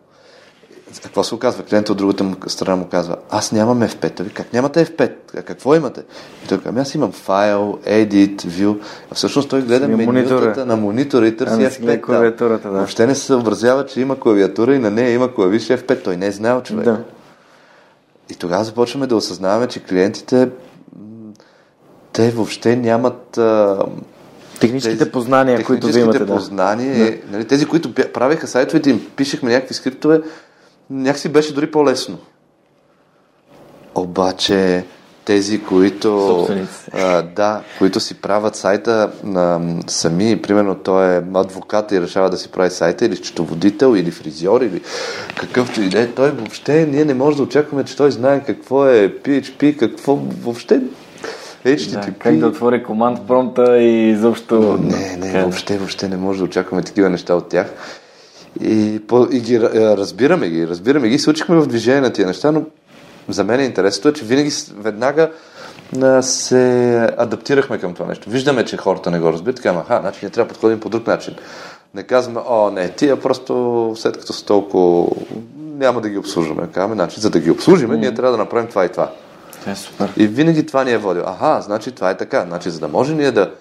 [1.04, 1.64] Какво се оказва?
[1.64, 4.24] Клиентът от другата му страна му казва, аз нямам F5.
[4.24, 5.12] Ви как нямате F5?
[5.38, 6.02] А какво имате?
[6.46, 8.80] И той казва, аз имам файл, edit, view.
[9.12, 12.02] А всъщност той гледа менютата на монитора и търси ами F5.
[12.02, 12.78] Клавиатурата, да.
[12.78, 16.04] Въобще не се съобразява, че има клавиатура и на нея има клавиш F5.
[16.04, 16.86] Той не е знаел човек.
[16.86, 17.04] Да.
[18.30, 20.50] И тогава започваме да осъзнаваме, че клиентите
[22.14, 23.40] те въобще нямат
[24.60, 26.34] Техническите тези, познания, техническите които ви имате.
[26.34, 27.32] познания, да.
[27.32, 30.22] нали, тези, които правеха сайтовете, им пишехме някакви скриптове,
[30.90, 32.18] някакси беше дори по-лесно.
[33.96, 34.86] Обаче
[35.30, 36.48] тези, които,
[36.94, 42.38] а, да, които си правят сайта на сами, примерно той е адвокат и решава да
[42.38, 44.82] си прави сайта, или счетоводител, или фризьор, или
[45.36, 48.86] какъвто и да е, той въобще, ние не можем да очакваме, че той знае какво
[48.86, 50.82] е PHP, какво въобще
[51.66, 52.06] HTTP.
[52.06, 54.80] Да, как да отвори команд промпта и изобщо...
[54.82, 55.42] Не, не, как...
[55.42, 57.74] въобще, въобще не може да очакваме такива неща от тях.
[58.62, 62.52] И, по, и ги разбираме ги, разбираме ги, се учихме в движение на тия неща,
[62.52, 62.64] но
[63.30, 65.32] за мен е интересното е, че винаги веднага
[66.22, 68.30] се адаптирахме към това нещо.
[68.30, 71.08] Виждаме, че хората не го разбират, така, аха, значи ние трябва да подходим по друг
[71.08, 71.36] начин.
[71.96, 75.08] Не казваме, о, не, тия просто след като са толкова
[75.80, 76.68] няма да ги обслужваме.
[76.74, 78.00] Казваме, значи, за да ги обслужиме, mm.
[78.00, 79.12] ние трябва да направим това и това.
[79.68, 80.14] Е супер.
[80.18, 81.24] И винаги това ни е водил.
[81.26, 82.46] Аха, значи това е така.
[82.48, 83.52] Значи, за да може ние да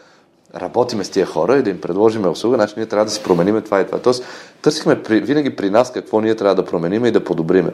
[0.54, 3.62] работиме с тия хора и да им предложим услуга, значи ние трябва да си променим
[3.62, 3.98] това и това.
[3.98, 4.24] Тоест,
[4.62, 7.70] търсихме при, винаги при нас какво ние трябва да променим и да подобриме.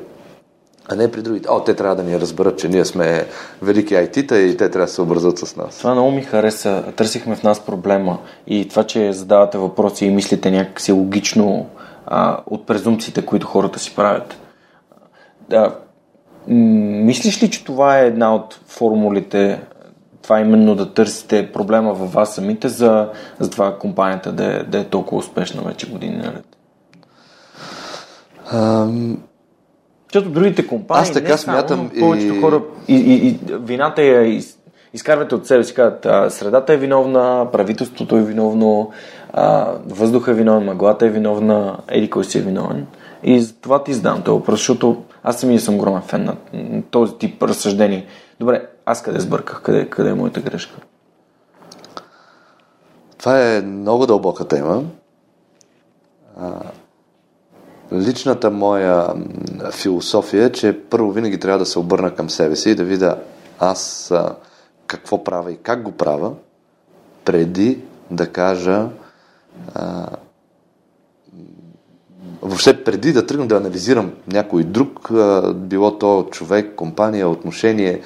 [0.89, 1.49] А не при другите.
[1.51, 3.27] О, те трябва да ни разберат, че ние сме
[3.63, 5.79] велики IT-та и те трябва да се образат с нас.
[5.79, 6.85] Това много ми хареса.
[6.97, 8.19] Търсихме в нас проблема.
[8.47, 11.67] И това, че задавате въпроси и мислите някакси логично
[12.07, 14.37] а, от презумпциите, които хората си правят.
[15.49, 15.75] Да,
[16.49, 19.61] Мислиш ли, че това е една от формулите,
[20.23, 23.11] това именно да търсите проблема във вас самите, за,
[23.41, 26.45] за това компанията да е, да е толкова успешна вече години наред?
[28.53, 29.17] Um...
[30.15, 32.41] Защото другите компании, Аз така не смятам само, повечето и...
[32.41, 34.59] хора, и, и, и, вината е из,
[34.93, 38.91] изкарвате от себе си, казват, а, средата е виновна, правителството е виновно,
[39.33, 42.87] а, въздуха е виновен, мъглата е виновна, еди кой си е виновен.
[43.23, 47.15] И за това ти задам този въпрос, защото аз самия съм огромен фен на този
[47.15, 48.07] тип разсъждение.
[48.41, 49.63] Добре, аз къде сбърках?
[49.63, 50.75] Къде, къде е моята грешка?
[53.19, 54.83] Това е много дълбока тема.
[57.95, 59.15] Личната моя
[59.73, 63.19] философия е, че първо винаги трябва да се обърна към себе си и да видя
[63.59, 64.13] аз
[64.87, 66.33] какво правя и как го правя,
[67.25, 67.79] преди
[68.11, 68.89] да кажа
[72.43, 75.11] въобще преди да тръгна да анализирам някой друг,
[75.55, 78.01] било то човек, компания, отношение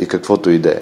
[0.00, 0.80] и каквото и да е.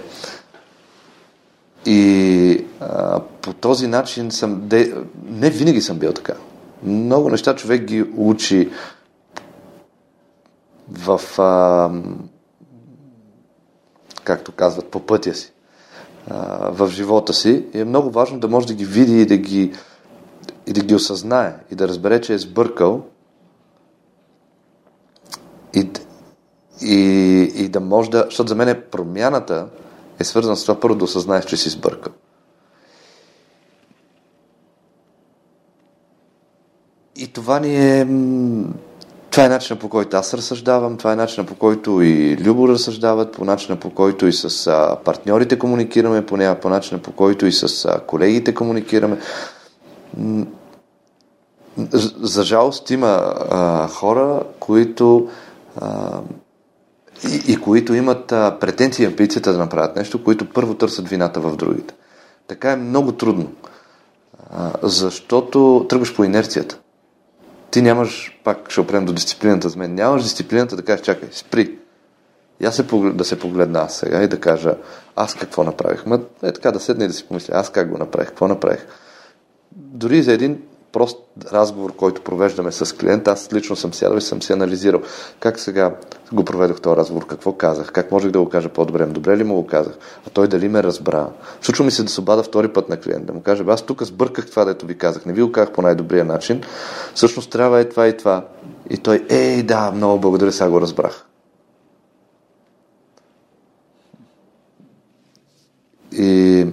[1.86, 4.60] И а, по този начин съм...
[4.62, 4.94] Де...
[5.28, 6.34] Не винаги съм бил така.
[6.82, 8.70] Много неща човек ги учи
[10.90, 11.20] в...
[11.38, 11.90] А,
[14.24, 15.52] както казват, по пътя си.
[16.30, 17.64] А, в живота си.
[17.74, 19.72] И е много важно да може да ги види и да ги
[20.66, 23.02] и да ги осъзнае и да разбере, че е сбъркал
[25.74, 25.90] и,
[26.82, 26.96] и,
[27.54, 28.22] и да може да...
[28.24, 29.66] Защото за мен е промяната
[30.18, 32.12] е свързана с това първо да осъзнаеш, че си сбъркал.
[37.18, 38.06] И това ни е...
[39.30, 43.32] Това е начинът по който аз разсъждавам, това е начинът по който и Любо разсъждават,
[43.32, 44.70] по начина по който и с
[45.04, 49.18] партньорите комуникираме, по, по начина по който и с колегите комуникираме
[52.20, 55.28] за жалост има а, хора, които
[55.80, 56.20] а,
[57.28, 61.40] и, и които имат а, претенции и амбицията да направят нещо, които първо търсят вината
[61.40, 61.94] в другите.
[62.46, 63.52] Така е много трудно,
[64.50, 66.78] а, защото тръгваш по инерцията.
[67.70, 71.78] Ти нямаш, пак ще опрем до дисциплината за мен, нямаш дисциплината да кажеш, чакай, спри.
[72.60, 74.74] И аз се, да се погледна аз сега и да кажа,
[75.16, 76.06] аз какво направих.
[76.06, 78.86] Ма, е така да седна и да си помисля, аз как го направих, какво направих.
[79.72, 80.62] Дори за един
[80.92, 81.18] прост
[81.52, 85.00] разговор, който провеждаме с клиент, аз лично съм сядал и съм си анализирал.
[85.40, 85.94] Как сега
[86.32, 89.54] го проведох този разговор, какво казах, как можех да го кажа по-добре, добре ли му
[89.54, 91.28] го казах, а той дали ме разбра.
[91.62, 94.02] Случва ми се да се обада втори път на клиент, да му каже, аз тук
[94.02, 96.62] сбърках това, дето ви казах, не ви го казах по най-добрия начин,
[97.14, 98.44] всъщност трябва е това и това.
[98.90, 101.24] И той, ей, да, много благодаря, сега го разбрах.
[106.12, 106.66] И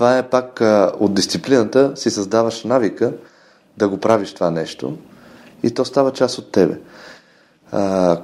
[0.00, 3.12] това е пак а, от дисциплината си създаваш навика
[3.76, 4.96] да го правиш това нещо
[5.62, 6.80] и то става част от тебе.
[7.72, 8.16] А,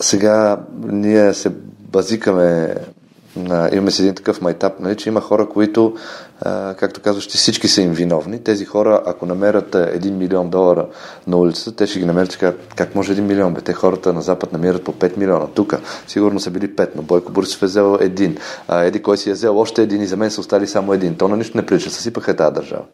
[0.00, 1.50] сега ние се
[1.80, 2.74] базикаме
[3.72, 5.94] имаме си един такъв майтап, нали, че има хора, които,
[6.40, 8.44] а, както казваш, всички са им виновни.
[8.44, 10.86] Тези хора, ако намерят един милион долара
[11.26, 13.60] на улицата, те ще ги намерят как, как може един милион, бе?
[13.60, 15.46] Те хората на Запад намират по 5 милиона.
[15.46, 15.74] Тук
[16.06, 18.36] сигурно са били 5, но Бойко Борисов е взел един.
[18.68, 21.14] А, еди кой си е взел още един и за мен са остали само един.
[21.14, 21.90] То на нищо не прилича.
[21.90, 22.84] Съсипаха тази държава.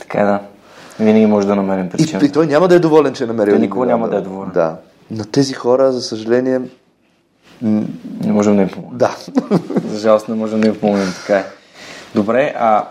[0.00, 0.40] Така е, да.
[1.00, 2.20] Винаги може да намерим причина.
[2.22, 3.52] И, и той няма да е доволен, че е намерил.
[3.52, 4.50] Той никога няма да е доволен.
[4.54, 4.76] Да.
[5.10, 6.60] На тези хора, за съжаление,
[7.62, 8.98] не можем да им помогнем.
[8.98, 9.16] Да.
[9.84, 11.44] За жалост не можем да им помогнем, така е.
[12.14, 12.84] Добре, а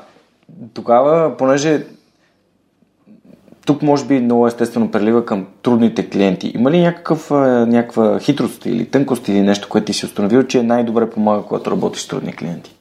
[0.73, 1.85] тогава, понеже
[3.65, 6.51] тук може би много естествено прелива към трудните клиенти.
[6.55, 7.31] Има ли някакъв,
[7.67, 12.01] някаква хитрост или тънкост или нещо, което ти си установил, че най-добре помага, когато работиш
[12.01, 12.76] с трудни клиенти?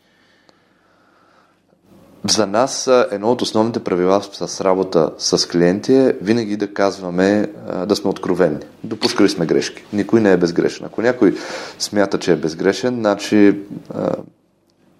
[2.30, 7.50] За нас едно от основните правила с работа с клиенти е винаги да казваме,
[7.86, 8.58] да сме откровени.
[8.84, 9.84] Допускали сме грешки.
[9.92, 10.86] Никой не е безгрешен.
[10.86, 11.36] Ако някой
[11.78, 13.58] смята, че е безгрешен, значи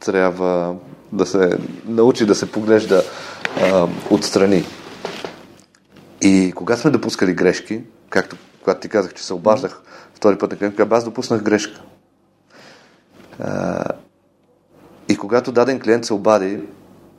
[0.01, 0.77] трябва
[1.13, 3.03] да се научи да се поглежда
[4.11, 4.65] отстрани.
[6.21, 9.83] И кога сме допускали грешки, както когато ти казах, че се обаждах
[10.15, 11.81] втори път на клиент, аз допуснах грешка.
[15.09, 16.61] И когато даден клиент се обади,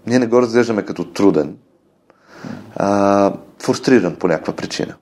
[0.07, 1.55] ние не го разглеждаме като труден,
[2.75, 4.95] а, фрустриран по някаква причина.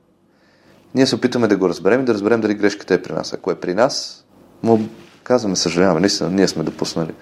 [0.95, 3.33] Ние се опитваме да го разберем и да разберем дали грешката е при нас.
[3.33, 4.25] Ако е при нас,
[4.63, 4.79] му
[5.23, 7.13] казваме, съжаляваме, наистина, ние сме допуснали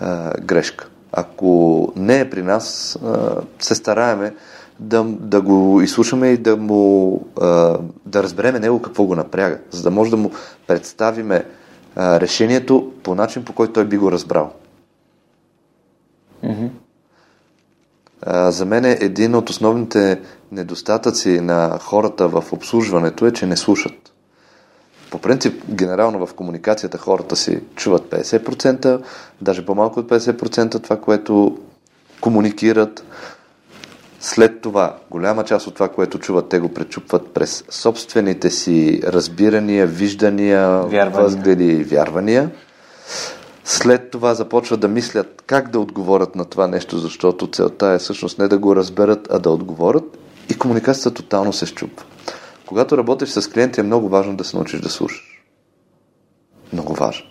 [0.00, 0.88] а, грешка.
[1.12, 4.34] Ако не е при нас, а, се стараеме
[4.80, 9.82] да, да го изслушаме и да му а, да разбереме него какво го напряга, за
[9.82, 10.30] да може да му
[10.66, 11.44] представиме
[11.96, 14.52] решението по начин, по който той би го разбрал.
[18.26, 20.20] За мен е един от основните
[20.52, 23.92] недостатъци на хората в обслужването е, че не слушат.
[25.10, 29.02] По принцип, генерално в комуникацията хората си чуват 50%,
[29.40, 31.58] даже по-малко от 50% това, което
[32.20, 33.04] комуникират.
[34.20, 39.86] След това, голяма част от това, което чуват, те го пречупват през собствените си разбирания,
[39.86, 41.22] виждания, вярвания.
[41.22, 42.50] възгледи и вярвания.
[43.68, 48.38] След това започват да мислят как да отговорят на това нещо, защото целта е всъщност
[48.38, 50.18] не да го разберат, а да отговорят
[50.50, 52.06] и комуникацията тотално се щупва.
[52.66, 55.42] Когато работиш с клиенти е много важно да се научиш да слушаш.
[56.72, 57.26] Много важно.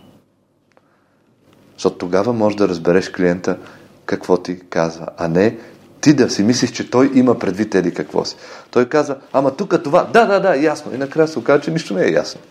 [1.73, 3.57] Защото тогава можеш да разбереш клиента
[4.05, 5.57] какво ти казва, а не
[6.01, 8.35] ти да си мислиш, че той има предвид еди какво си.
[8.71, 10.93] Той казва, ама тук това, да, да, да, ясно.
[10.93, 12.41] И накрая се оказа, че нищо не е ясно.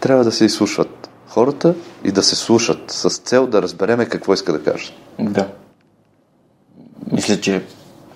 [0.00, 1.74] Трябва да се изслушват хората
[2.04, 4.92] и да се слушат с цел да разбереме какво иска да кажат.
[5.18, 5.48] Да.
[7.12, 7.62] Мисля, че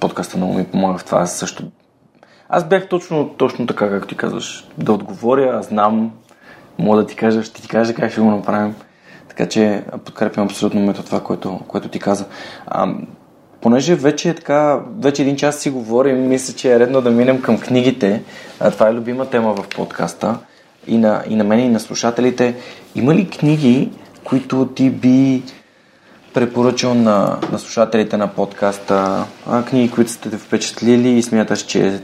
[0.00, 1.18] подкаста много ми помага в това.
[1.18, 1.62] Аз също.
[2.48, 4.68] Аз бях точно, точно така, както ти казваш.
[4.78, 6.12] Да отговоря, знам,
[6.78, 8.74] мога да ти кажа, ще ти кажа как ще го направим.
[9.28, 12.24] Така че подкрепям абсолютно мето това, което, което ти каза.
[12.66, 12.94] А,
[13.60, 17.42] понеже вече е така, вече един час си говорим, мисля, че е редно да минем
[17.42, 18.22] към книгите.
[18.60, 20.38] А, това е любима тема в подкаста
[20.88, 22.56] и на, и на мен и на слушателите.
[22.94, 23.90] Има ли книги,
[24.24, 25.42] които ти би
[26.34, 32.00] препоръчал на, на слушателите на подкаста, а, книги, които сте те впечатлили и смяташ, че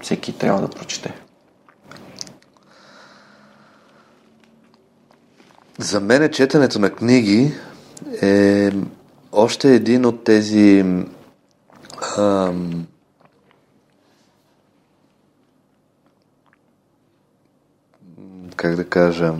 [0.00, 1.14] всеки трябва да прочете?
[5.78, 7.52] За мен четенето на книги
[8.22, 8.70] е
[9.32, 10.84] още един от тези
[12.18, 12.86] ам,
[18.62, 19.34] как да кажа,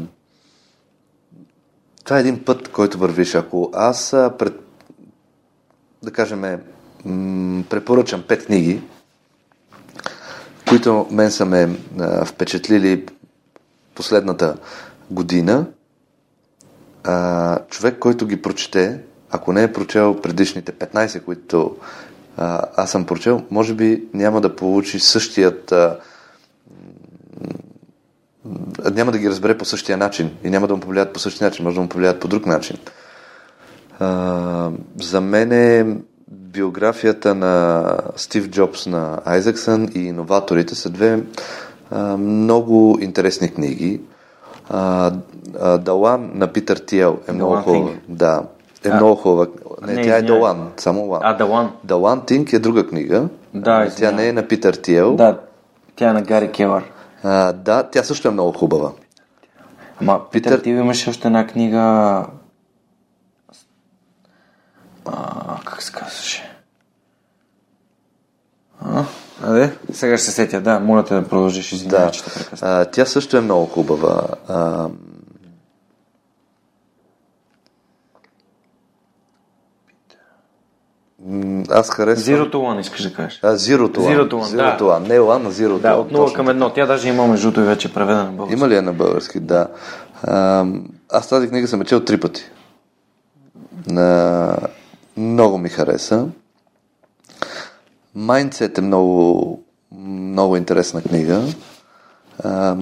[2.04, 3.34] това е един път, който вървиш.
[3.34, 4.54] Ако аз пред,
[6.02, 6.42] да кажем,
[7.70, 8.82] препоръчам пет книги,
[10.68, 11.68] които мен са ме
[12.24, 13.06] впечатлили
[13.94, 14.56] последната
[15.10, 15.66] година,
[17.68, 19.00] човек, който ги прочете,
[19.30, 21.76] ако не е прочел предишните 15, които
[22.76, 25.74] аз съм прочел, може би няма да получи същият
[28.94, 31.64] няма да ги разбере по същия начин и няма да му повлияят по същия начин,
[31.64, 32.76] може да му повлияят по друг начин.
[33.98, 34.70] А,
[35.00, 35.96] за мен е
[36.28, 37.84] биографията на
[38.16, 41.22] Стив Джобс на Айзексън и иноваторите са две
[41.90, 44.00] а, много интересни книги.
[44.70, 45.12] А,
[45.60, 47.90] а, Далан на Питър Тиел е много хубава.
[48.08, 48.42] Да,
[48.84, 49.46] е А, много хубава.
[49.86, 50.22] Не, не, тя е.
[50.22, 51.20] Далан, само Лан.
[51.24, 51.70] А, Далан.
[51.84, 53.28] Далан Тинг е друга книга.
[53.54, 55.16] Да, тя не е на Питър Тиел.
[55.16, 55.38] Да,
[55.96, 56.82] тя е на Гари Келър.
[57.22, 58.92] А, да, тя също е много хубава.
[60.00, 62.26] Ама, Питър, Питър- ти имаше още една книга...
[65.06, 66.42] А, как се казваше?
[68.80, 69.04] А,
[69.42, 72.12] аде, сега ще се сетя, да, моля те да продължиш, извинявай, Да.
[72.12, 72.86] че те прекъсна.
[72.92, 74.22] Тя също е много хубава.
[74.48, 74.88] А,
[81.70, 82.36] аз харесвам...
[82.36, 83.40] Zero to One искаш да кажеш.
[83.42, 84.16] А, Zero to One.
[84.16, 84.76] Zero to One, Zero да.
[84.78, 85.08] to One.
[85.08, 86.74] Не One, а Zero to Да, от 0 Точно към 1.
[86.74, 88.58] Тя даже има между и вече преведена на български.
[88.58, 89.40] Има ли я на български?
[89.40, 89.66] Да.
[90.22, 90.66] А,
[91.10, 92.50] аз тази книга съм чел три пъти.
[93.86, 94.56] На...
[95.16, 96.26] Много ми хареса.
[98.16, 99.62] Mindset е много,
[99.92, 101.42] много интересна книга.
[102.44, 102.76] А,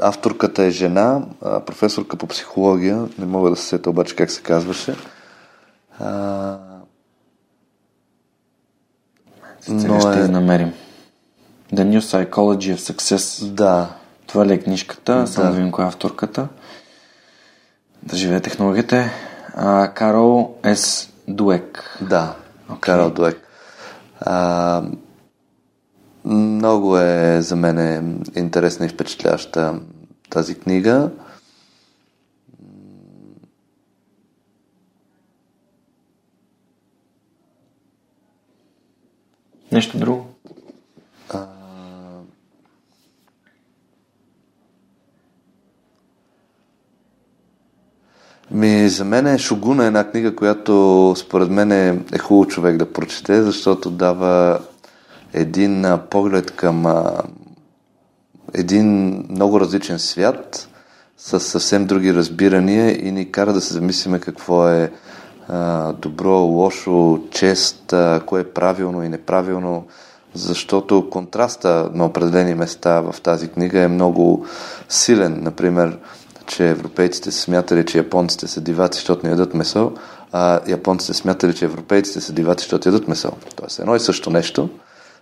[0.00, 1.22] авторката е жена,
[1.66, 3.08] професорка по психология.
[3.18, 4.94] Не мога да се сета обаче как се казваше.
[6.00, 6.56] А,
[9.66, 10.72] Сега ще е- я намерим.
[11.72, 13.44] The New Psychology of Success.
[13.50, 13.88] да,
[14.26, 15.26] Това ли е книжката?
[15.26, 15.50] Само Да.
[15.50, 16.48] да видим коя е авторката.
[18.02, 19.04] Да живее технологията.
[19.56, 21.08] А, Карол С.
[21.28, 21.98] Дуек.
[22.00, 22.34] Да,
[22.70, 22.80] okay.
[22.80, 23.40] Карл Дуек.
[24.20, 24.82] А,
[26.24, 28.02] много е за мен е
[28.40, 29.74] интересна и впечатляваща
[30.30, 31.10] тази книга.
[39.74, 40.26] Нещо друго?
[48.50, 52.76] Ми, за мен е Шогуна е една книга, която според мен е, е хубаво човек
[52.76, 54.60] да прочете, защото дава
[55.32, 57.22] един а, поглед към а,
[58.52, 58.86] един
[59.30, 60.68] много различен свят
[61.16, 64.90] с съвсем други разбирания и ни кара да се замислиме какво е а,
[65.98, 67.94] добро, лошо, чест,
[68.26, 69.86] кое е правилно и неправилно,
[70.34, 74.46] защото контраста на определени места в тази книга е много
[74.88, 75.38] силен.
[75.42, 75.98] Например,
[76.46, 79.92] че европейците са смятали, че японците са диваци, защото не ядат месо,
[80.32, 83.32] а японците смятали, че европейците са диваци, защото ядат месо.
[83.56, 84.68] Тоест едно и също нещо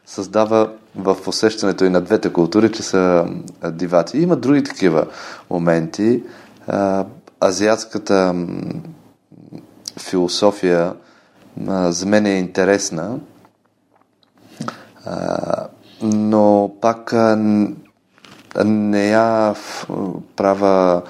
[0.07, 3.27] създава в усещането и на двете култури, че са
[3.71, 4.19] диваци.
[4.19, 5.07] Има други такива
[5.51, 6.23] моменти.
[7.41, 8.35] Азиатската
[9.99, 10.95] философия
[11.69, 13.19] а, за мен е интересна,
[15.05, 15.67] а,
[16.03, 17.37] но пак а,
[18.65, 19.55] не я
[20.37, 21.03] права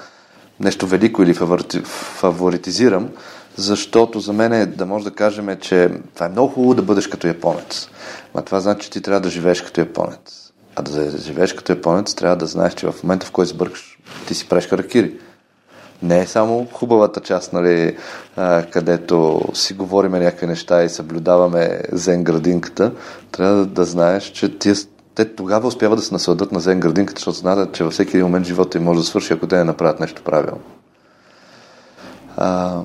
[0.59, 3.09] нещо велико или фаворити, фаворитизирам,
[3.55, 7.07] защото за мен е да може да кажем, че това е много хубаво да бъдеш
[7.07, 7.89] като японец.
[8.35, 10.51] А това значи, че ти трябва да живееш като японец.
[10.75, 14.33] А да живееш като японец, трябва да знаеш, че в момента, в който сбъркаш, ти
[14.33, 15.19] си правиш харакири.
[16.03, 17.97] Не е само хубавата част, нали,
[18.35, 22.91] а, където си говориме някакви неща и съблюдаваме зен градинката.
[23.31, 24.75] Трябва да, да знаеш, че тия,
[25.15, 28.25] те тогава успяват да се насладат на зен градинката, защото знаят, че във всеки един
[28.25, 30.61] момент живота им може да свърши, ако те не направят нещо правилно.
[32.37, 32.81] А,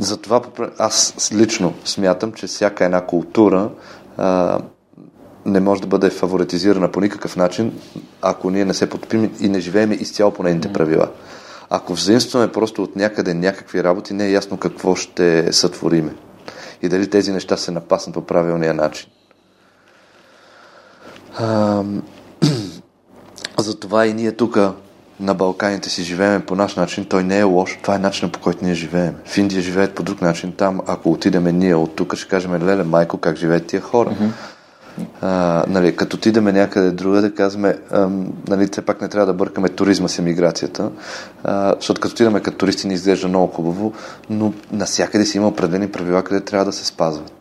[0.00, 0.42] затова
[0.78, 3.70] аз лично смятам, че всяка една култура
[4.16, 4.58] а,
[5.46, 7.72] не може да бъде фаворитизирана по никакъв начин,
[8.22, 11.08] ако ние не се потопим и не живеем изцяло по нейните правила.
[11.70, 16.14] Ако взаимстваме просто от някъде някакви работи, не е ясно какво ще сътвориме.
[16.82, 19.10] И дали тези неща се напаснат по правилния начин.
[21.38, 21.82] А,
[23.58, 24.58] затова и ние тук
[25.20, 27.04] на Балканите си живеем по наш начин.
[27.04, 27.78] Той не е лош.
[27.82, 29.14] Това е начинът по който ние живеем.
[29.24, 30.52] В Индия живеят по друг начин.
[30.52, 34.16] Там, ако отидеме ние от тук, ще кажем, леле, майко, как живеят тия хора.
[35.20, 39.32] А, нали, като отидеме някъде друга, да казваме, ам, нали, все пак не трябва да
[39.32, 40.90] бъркаме туризма с емиграцията,
[41.44, 43.92] а, защото като отидеме като туристи ни изглежда много хубаво,
[44.30, 47.32] но насякъде си има определени правила, къде трябва да се спазват.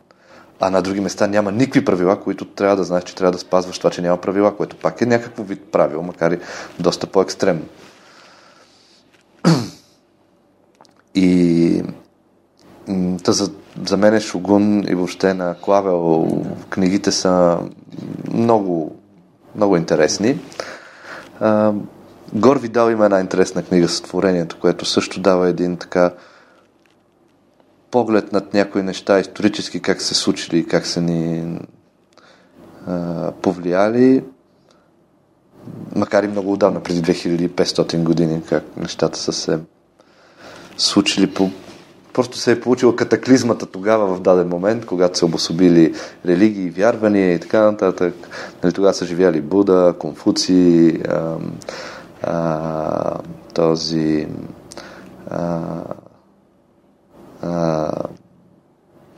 [0.60, 3.78] А на други места няма никакви правила, които трябва да знаеш, че трябва да спазваш
[3.78, 6.40] това, че няма правила, което пак е някакво вид правило, макар и
[6.80, 7.66] доста по-екстремно.
[11.16, 11.84] И
[13.24, 13.52] та за,
[13.86, 16.28] за мен Шогун и въобще на Клавел
[16.70, 17.60] книгите са
[18.34, 18.96] много,
[19.56, 20.40] много интересни.
[21.40, 21.74] А,
[22.34, 26.14] Гор Видал има една интересна книга с творението, което също дава един така
[27.92, 31.60] поглед над някои неща исторически, как се случили и как са ни
[32.88, 34.24] а, повлияли,
[35.96, 39.60] макар и много отдавна, преди 2500 години, как нещата са се
[40.78, 41.50] случили по
[42.18, 45.94] просто се е получила катаклизмата тогава в даден момент, когато се обособили
[46.26, 48.14] религии, вярвания и така нататък.
[48.64, 51.36] Нали, тогава са живяли Буда, Конфуци, а,
[52.24, 53.18] а,
[53.54, 54.28] този
[55.30, 55.60] а,
[57.42, 57.92] а,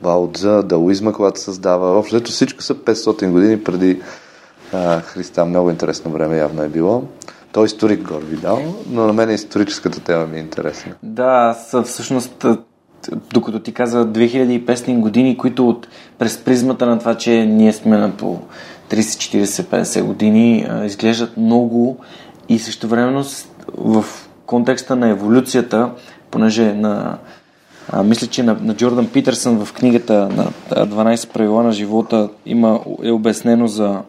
[0.02, 1.98] Ваудза, даоизма, когато създава.
[1.98, 4.02] Общо всичко са 500 години преди
[4.72, 5.44] а, Христа.
[5.44, 7.02] Много интересно време явно е било.
[7.52, 10.94] Той историк го видял, но на мен историческата тема ми е интересна.
[11.02, 12.46] Да, всъщност
[13.32, 18.10] докато ти каза 2500 години, които от, през призмата на това, че ние сме на
[18.10, 18.38] по
[18.90, 21.96] 30, 40, 50 години, а, изглеждат много
[22.48, 23.24] и също времено
[23.78, 24.04] в
[24.46, 25.90] контекста на еволюцията,
[26.30, 27.18] понеже на
[27.88, 30.46] а, мисля, че на, на Джордан Питърсън в книгата на
[30.86, 34.00] 12 правила на живота има, е обяснено за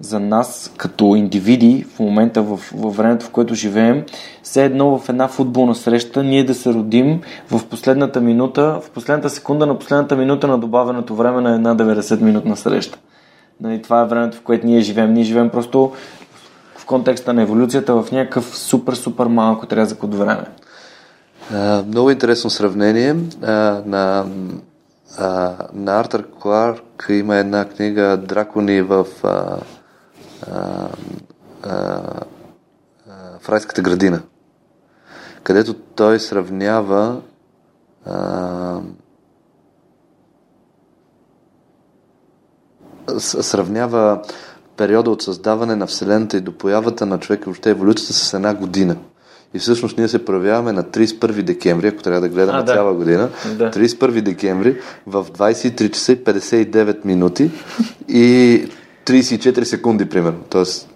[0.00, 4.04] за нас като индивиди в момента, в, в времето, в което живеем,
[4.42, 7.20] все едно в една футболна среща, ние да се родим
[7.50, 12.54] в последната минута, в последната секунда на последната минута на добавеното време на една 90-минутна
[12.54, 12.98] среща.
[13.60, 15.12] Нали, това е времето, в което ние живеем.
[15.12, 15.92] Ние живеем просто
[16.76, 20.44] в контекста на еволюцията в някакъв супер-супер малко отрязък от време.
[21.54, 23.16] А, много интересно сравнение.
[23.42, 24.26] А, на,
[25.18, 29.56] а, на Артър Кларк има една книга Дракони в а,
[30.46, 30.88] а,
[31.62, 32.00] а,
[33.40, 34.22] в райската градина,
[35.42, 37.20] където той сравнява
[38.06, 38.80] а,
[43.18, 44.22] сравнява
[44.76, 48.96] периода от създаване на Вселената и до появата на човека, въобще еволюцията с една година.
[49.54, 52.72] И всъщност ние се проявяваме на 31 декември, ако трябва да гледаме а, да.
[52.72, 53.28] цяла година.
[53.58, 53.70] Да.
[53.70, 57.50] 31 декември в 23 часа и 59 минути
[58.08, 58.68] и
[59.08, 60.38] 34 секунди, примерно.
[60.50, 60.90] Тоест,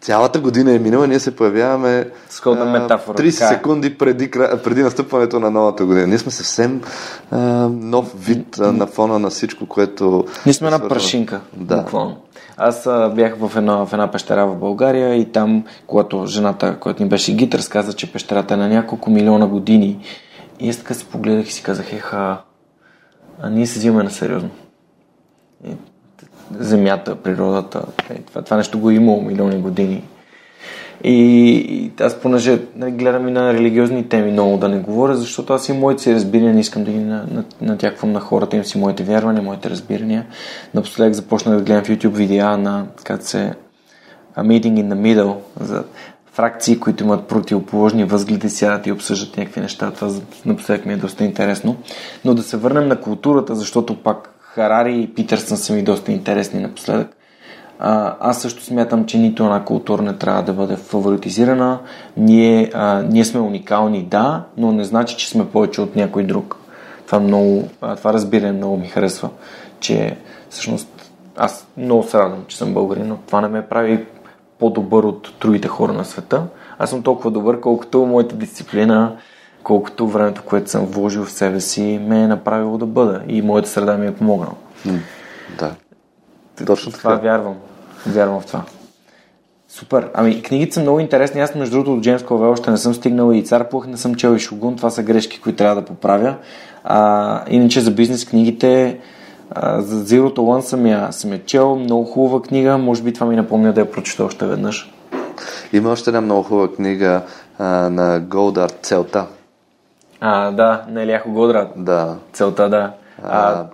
[0.00, 3.44] цялата година е минала, ние се появяваме Сходна метафора, 30 така.
[3.44, 3.48] Е.
[3.48, 4.30] секунди преди,
[4.64, 6.06] преди настъпването на новата година.
[6.06, 6.82] Ние сме съвсем
[7.30, 7.38] а,
[7.68, 10.24] нов вид а, на фона на всичко, което...
[10.46, 11.76] Ние сме една прашинка, да.
[11.76, 12.16] буквално.
[12.56, 17.02] Аз а, бях в една, в една пещера в България и там, когато жената, която
[17.02, 20.00] ни беше гид, разказа, че пещерата е на няколко милиона години.
[20.60, 22.38] И аз така се погледах и си казах, еха,
[23.42, 24.50] а ние се взимаме на сериозно.
[26.58, 27.82] Земята, природата.
[28.10, 30.02] Е, това, това нещо го е имало милиони години.
[31.04, 35.52] И, и аз понеже нали, гледам и на религиозни теми много да не говоря, защото
[35.52, 37.06] аз и моите си разбирания не искам да ги
[37.60, 40.26] натяквам на хората, им си моите вярвания, моите разбирания.
[40.74, 43.54] Напоследък започнах да гледам в YouTube видеа на как се
[44.36, 45.84] A Meeting in the Middle за
[46.32, 49.90] фракции, които имат противоположни възгледи, сядат и обсъждат някакви неща.
[49.90, 50.10] Това
[50.46, 51.76] напоследък ми е доста интересно.
[52.24, 56.60] Но да се върнем на културата, защото пак Харари и Питърсън са ми доста интересни
[56.60, 57.16] напоследък.
[57.78, 61.78] А, аз също смятам, че нито една култура не трябва да бъде фаворитизирана.
[62.16, 66.56] Ние, а, ние сме уникални, да, но не значи, че сме повече от някой друг.
[67.06, 69.28] Това, много, а, това разбиране много ми харесва,
[69.80, 70.16] че
[70.50, 74.04] всъщност аз много се радвам, че съм българин, но това не ме прави
[74.58, 76.42] по-добър от другите хора на света.
[76.78, 79.16] Аз съм толкова добър, колкото моята дисциплина,
[79.68, 83.68] колкото времето, което съм вложил в себе си, ме е направило да бъда и моята
[83.68, 84.54] среда ми е помогнала.
[85.58, 85.74] да.
[86.66, 87.22] Точно това така.
[87.22, 87.54] вярвам.
[88.06, 88.62] Вярвам в това.
[89.68, 90.10] Супер.
[90.14, 91.40] Ами, книгите са много интересни.
[91.40, 94.14] Аз, между другото, от Джеймс Ковел още не съм стигнал и Цар Пух не съм
[94.14, 94.76] чел и Шогун.
[94.76, 96.36] Това са грешки, които трябва да поправя.
[96.84, 98.98] А, иначе за бизнес книгите
[99.50, 101.76] а, за Zero to One съм я, съм я чел.
[101.76, 102.78] Много хубава книга.
[102.78, 104.92] Може би това ми напомня да я прочета още веднъж.
[105.72, 107.22] Има още една много хубава книга
[107.58, 109.26] а, на Голдар Целта.
[110.20, 111.68] А, да, на Еляхо Годрат.
[111.76, 112.16] Да.
[112.32, 112.92] Целта, да.
[113.22, 113.66] А, а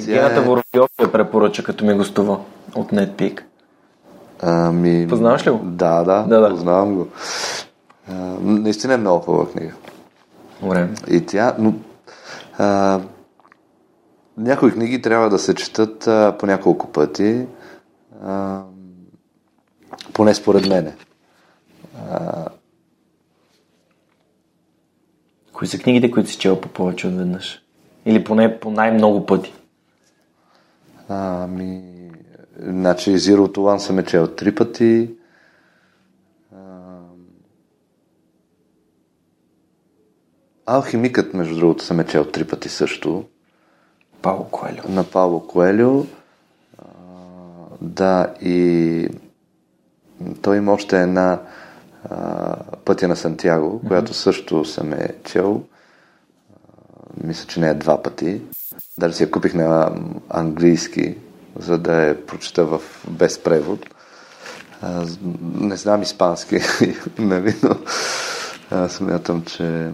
[0.00, 0.40] Гената е...
[0.40, 2.40] Воробьов я препоръча, като ми гостува
[2.74, 3.40] от NetPeak.
[4.42, 5.06] Ами...
[5.08, 5.60] Познаваш ли го?
[5.62, 6.50] Да, да, да, да.
[6.50, 7.08] познавам го.
[8.08, 9.72] А, наистина е много хубава книга.
[10.62, 10.88] Добре.
[11.10, 11.74] И тя, но,
[12.58, 13.00] а,
[14.36, 17.46] някои книги трябва да се четат а, по няколко пъти,
[18.24, 18.60] а,
[20.12, 20.96] поне според мене.
[22.10, 22.44] А,
[25.56, 27.62] Кои са книгите, които си чел по повече от веднъж?
[28.06, 29.54] Или поне по най-много пъти?
[31.08, 31.82] Ами,
[32.58, 35.10] значи Zero to One съм е чел три пъти.
[40.66, 43.24] Алхимикът, между другото, съм е чел три пъти също.
[44.22, 44.82] Пауло Коелю.
[44.88, 46.04] На Пауло Коелю.
[47.80, 49.08] да, и
[50.42, 51.40] той има още една
[52.84, 53.88] Пътя на Сантьяго, mm-hmm.
[53.88, 55.62] която също съм е чел.
[57.24, 58.40] Мисля, че не е два пъти.
[58.98, 59.90] Дали си я купих на
[60.28, 61.16] английски,
[61.58, 63.86] за да я прочета в без превод.
[65.54, 66.58] Не знам испански,
[67.18, 69.90] нали, но смятам, че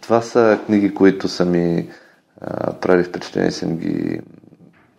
[0.00, 1.88] това са книги, които са ми
[2.40, 4.20] а, правили впечатление, съм ги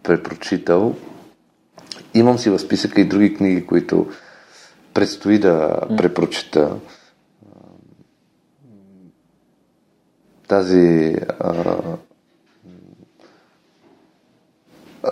[0.03, 0.95] препрочитал.
[2.13, 4.07] Имам си в списъка и други книги, които
[4.97, 6.75] предстои да препрочита.
[10.47, 11.75] Тази а,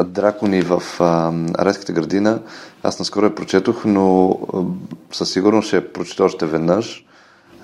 [0.06, 2.42] дракони в а, Райската градина,
[2.84, 4.62] аз наскоро я прочетох, но а,
[5.12, 7.06] със сигурност ще я прочета още веднъж.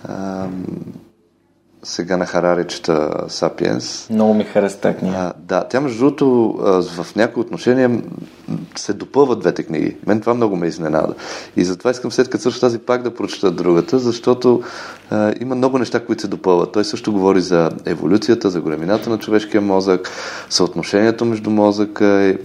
[0.03, 0.47] А,
[1.83, 4.09] сега на Харари чета Сапиенс.
[4.09, 5.33] Много ми хареса тази книга.
[5.37, 8.01] Да, тя между другото в някои отношения
[8.75, 9.97] се допълват двете книги.
[10.07, 11.13] Мен това много ме изненада.
[11.55, 14.63] И затова искам след като също тази пак да прочета другата, защото
[15.09, 16.71] а, има много неща, които се допълват.
[16.71, 20.09] Той също говори за еволюцията, за големината на човешкия мозък,
[20.49, 22.37] съотношението между мозъка и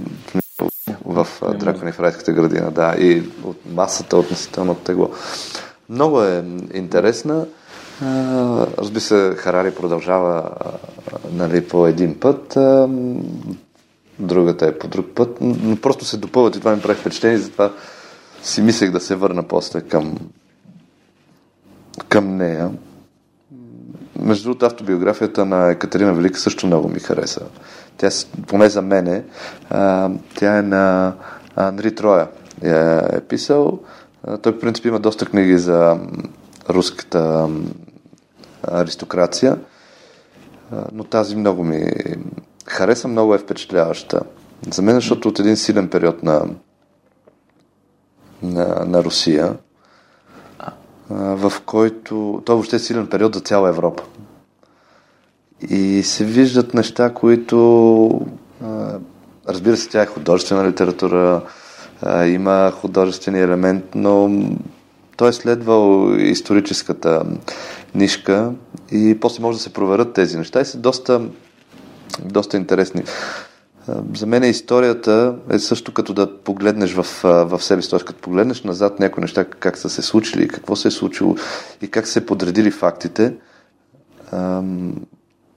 [1.05, 1.27] в
[1.59, 5.11] Дракони в райската градина, да, и от масата относително тегло.
[5.89, 6.45] Много е
[6.75, 7.47] интересна.
[8.03, 10.51] Разби се, Харари продължава
[11.33, 12.59] нали, по един път,
[14.19, 17.73] другата е по друг път, но просто се допълват и това ми прави впечатление, затова
[18.43, 20.19] си мислех да се върна после към,
[22.09, 22.71] към нея.
[24.21, 27.41] Между другото, автобиографията на Екатерина Велика също много ми хареса.
[27.97, 28.09] Тя,
[28.47, 29.25] поне за мене,
[30.35, 31.13] тя е на
[31.57, 32.29] Анри Троя.
[32.63, 33.79] Я е писал.
[34.43, 35.99] Той, в принцип, има доста книги за
[36.71, 37.49] руската
[38.67, 39.59] аристокрация,
[40.93, 41.91] но тази много ми
[42.67, 44.21] хареса, много е впечатляваща.
[44.73, 46.47] За мен, защото от един силен период на,
[48.43, 49.57] на, на Русия,
[51.11, 54.03] в който той въобще е силен период за цяла Европа.
[55.71, 58.27] И се виждат неща, които
[59.49, 61.43] разбира се, тя е художествена литература,
[62.27, 64.29] има художествени елемент, но
[65.17, 67.23] той е следвал историческата
[67.95, 68.53] нишка
[68.93, 71.21] и после може да се проверят тези неща и са доста,
[72.25, 73.03] доста интересни.
[74.15, 77.99] За мен историята е също като да погледнеш в, в себе си, т.е.
[77.99, 81.37] като погледнеш назад някои неща, как са се случили, какво се е случило
[81.83, 83.35] и как се подредили фактите,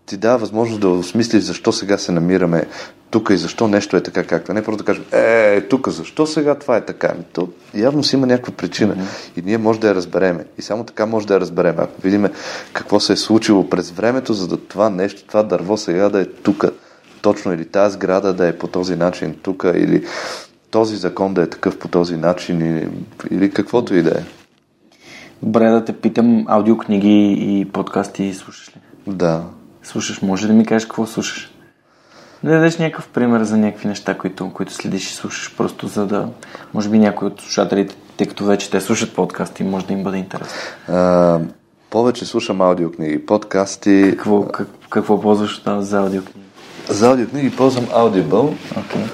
[0.09, 2.67] ти дава възможност да осмислиш защо сега се намираме
[3.11, 4.53] тук и защо нещо е така както.
[4.53, 7.09] Не просто да кажем, е, тук защо сега това е така.
[7.11, 9.39] Ами, то явно си има някаква причина mm-hmm.
[9.39, 10.45] и ние може да я разбереме.
[10.57, 11.77] И само така може да я разбереме.
[11.77, 12.27] Ако видим
[12.73, 16.25] какво се е случило през времето, за да това нещо, това дърво сега да е
[16.25, 16.65] тук
[17.21, 20.05] точно или тази сграда да е по този начин тук или
[20.71, 22.89] този закон да е такъв по този начин или,
[23.31, 24.23] или каквото и да е.
[25.43, 28.79] Добре да те питам, аудиокниги и подкасти слушаш ли?
[29.07, 29.43] Да
[29.89, 30.21] слушаш?
[30.21, 31.51] Може да ми кажеш какво слушаш?
[32.43, 36.29] Да дадеш някакъв пример за някакви неща, които, които следиш и слушаш, просто за да,
[36.73, 40.17] може би някои от слушателите, тъй като вече те слушат подкасти, може да им бъде
[40.17, 40.53] интересно.
[40.87, 41.39] А,
[41.89, 44.07] повече слушам аудиокниги, подкасти.
[44.11, 46.47] Какво, как, какво ползваш там за аудиокниги?
[46.89, 48.55] За аудиокниги ползвам Audible.
[48.73, 49.09] Okay.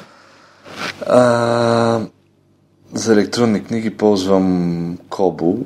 [1.08, 2.02] А,
[2.94, 5.64] за електронни книги ползвам Kobo.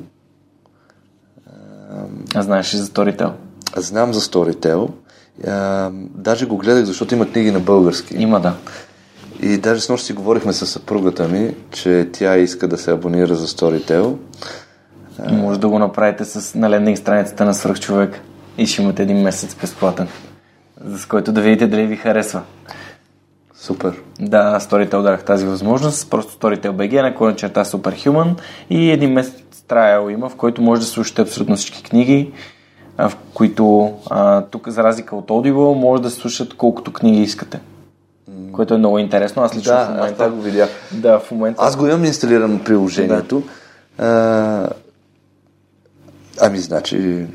[2.34, 3.32] А знаеш ли за Storytel?
[3.76, 4.90] Знам за Storytel.
[5.46, 8.16] А, даже го гледах, защото има книги на български.
[8.16, 8.54] Има, да.
[9.42, 13.34] И даже с нощ си говорихме с съпругата ми, че тя иска да се абонира
[13.34, 14.16] за Storytel.
[15.30, 18.20] Може да го направите с на лендинг страницата на свръхчовек
[18.58, 20.08] и ще имате един месец безплатен,
[20.84, 22.42] с който да видите дали ви харесва.
[23.54, 23.94] Супер.
[24.20, 26.10] Да, Storytel дадах тази възможност.
[26.10, 28.34] Просто Storytel BG, на кой черта Superhuman
[28.70, 32.32] и един месец трайл има, в който може да слушате абсолютно всички книги
[33.08, 37.60] в които а, тук, за разлика от Audible, може да се слушат колкото книги искате.
[38.52, 39.42] Което е много интересно.
[39.42, 40.24] Аз лично да, в момента...
[40.24, 40.68] аз го видях.
[40.92, 41.62] Да, в момента...
[41.62, 43.42] Аз го имам инсталирано приложението.
[43.98, 44.06] Да.
[44.06, 44.68] А,
[46.40, 47.26] ами, значи,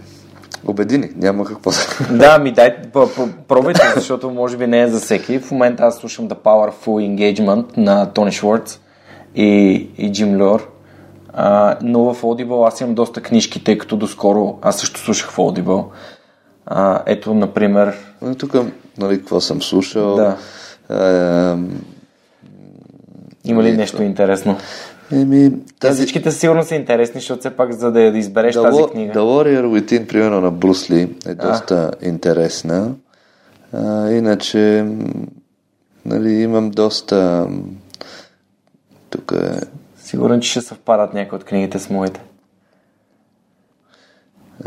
[0.68, 1.78] убеди ни, няма какво да...
[2.18, 2.76] Да, ми дай,
[3.48, 5.40] пробайте, защото може би не е за всеки.
[5.40, 8.80] В момента аз слушам The Powerful Engagement на Тони Шварц
[9.36, 9.48] и,
[9.98, 10.75] и Джим Льор
[11.38, 15.38] а, но в Audible аз имам доста книжки, тъй като доскоро аз също слушах в
[15.38, 15.86] Audible.
[16.66, 17.94] А, ето, например...
[18.38, 18.54] Тук,
[18.98, 20.16] нали, какво съм слушал?
[20.16, 20.38] Да.
[20.90, 21.58] А,
[23.46, 24.58] Има ли нещо интересно?
[25.12, 26.02] Еми, тази...
[26.02, 29.14] всичките сигурно са интересни, защото все пак за да, да избереш The тази книга.
[29.14, 32.08] The Warrior Within, примерно на Брусли, е доста а.
[32.08, 32.92] интересна.
[33.74, 34.86] А, иначе,
[36.06, 37.48] нали, имам доста...
[39.10, 39.60] Тук е
[40.16, 42.22] Сигурен, че ще съвпадат някои от книгите с моите.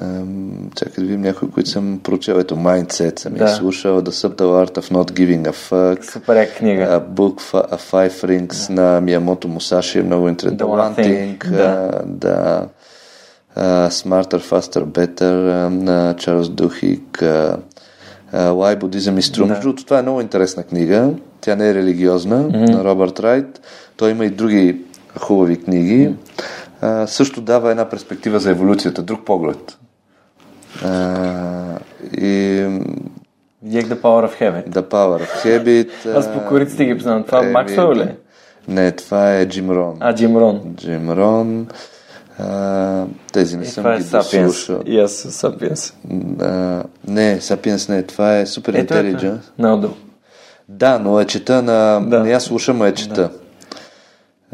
[0.01, 2.35] Um, чакай да видим някои, които съм прочел.
[2.35, 3.45] Ето Mindset съм да.
[3.45, 4.03] я слушал.
[4.03, 6.13] The Subtle Art of Not Giving a Fuck.
[6.13, 6.83] Супер е книга.
[6.83, 8.83] A Book a Five Rings да.
[8.83, 10.59] на Миямото Мусаши е много интересно.
[10.59, 11.39] The One Thing.
[11.39, 11.51] thing.
[11.51, 11.91] Да.
[11.93, 12.69] Uh, да.
[13.59, 17.57] uh, Smarter, Faster, Better uh, на Чарлз Духик, uh,
[18.35, 19.39] uh, Why Buddhism is True.
[19.39, 19.47] Да.
[19.47, 21.11] Между другото, това е много интересна книга.
[21.41, 22.71] Тя не е религиозна, mm-hmm.
[22.71, 23.61] на Робърт Райт.
[23.97, 24.88] Той има и други
[25.19, 26.15] хубави книги.
[26.83, 29.79] Uh, също дава една перспектива за еволюцията, друг поглед.
[30.83, 31.79] Uh,
[32.19, 32.63] и
[33.63, 34.69] Видях The Power of Habit.
[34.69, 36.17] The Power of Habit.
[36.17, 37.25] Аз по кориците ги познавам.
[37.25, 38.15] Това е Максвел ли?
[38.69, 39.97] Не, това е Джим Рон.
[40.01, 40.75] А, Джим Рон.
[40.77, 41.67] Джим Рон.
[42.39, 44.81] А, тези не съм ги е дослушал.
[44.87, 45.95] И аз Sapiens.
[46.41, 49.87] А, не, Sapiens не, това е Super Ето Intelligence.
[49.87, 49.89] Е
[50.69, 52.01] да, но е чета на...
[52.07, 52.21] Да.
[52.21, 53.15] Не я слушам, а е чета.
[53.15, 53.31] Да.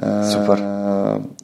[0.02, 0.58] Супер.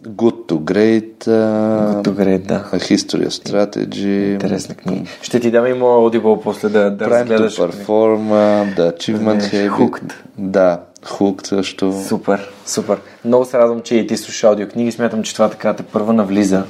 [0.06, 1.24] Good to Great.
[1.24, 2.64] Good to Great, да.
[2.72, 4.32] A History of Strategy.
[4.32, 5.06] Интересна книга.
[5.22, 8.28] Ще ти дам и моя Audible после да, да Prime to Perform,
[8.76, 9.70] The Achievement Habit.
[9.70, 10.12] Hooked.
[10.38, 11.92] Да, Hooked също.
[12.08, 13.00] Супер, супер.
[13.24, 14.92] Много се радвам, че и ти слушаш аудиокниги.
[14.92, 16.64] Смятам, че това така те първа навлиза.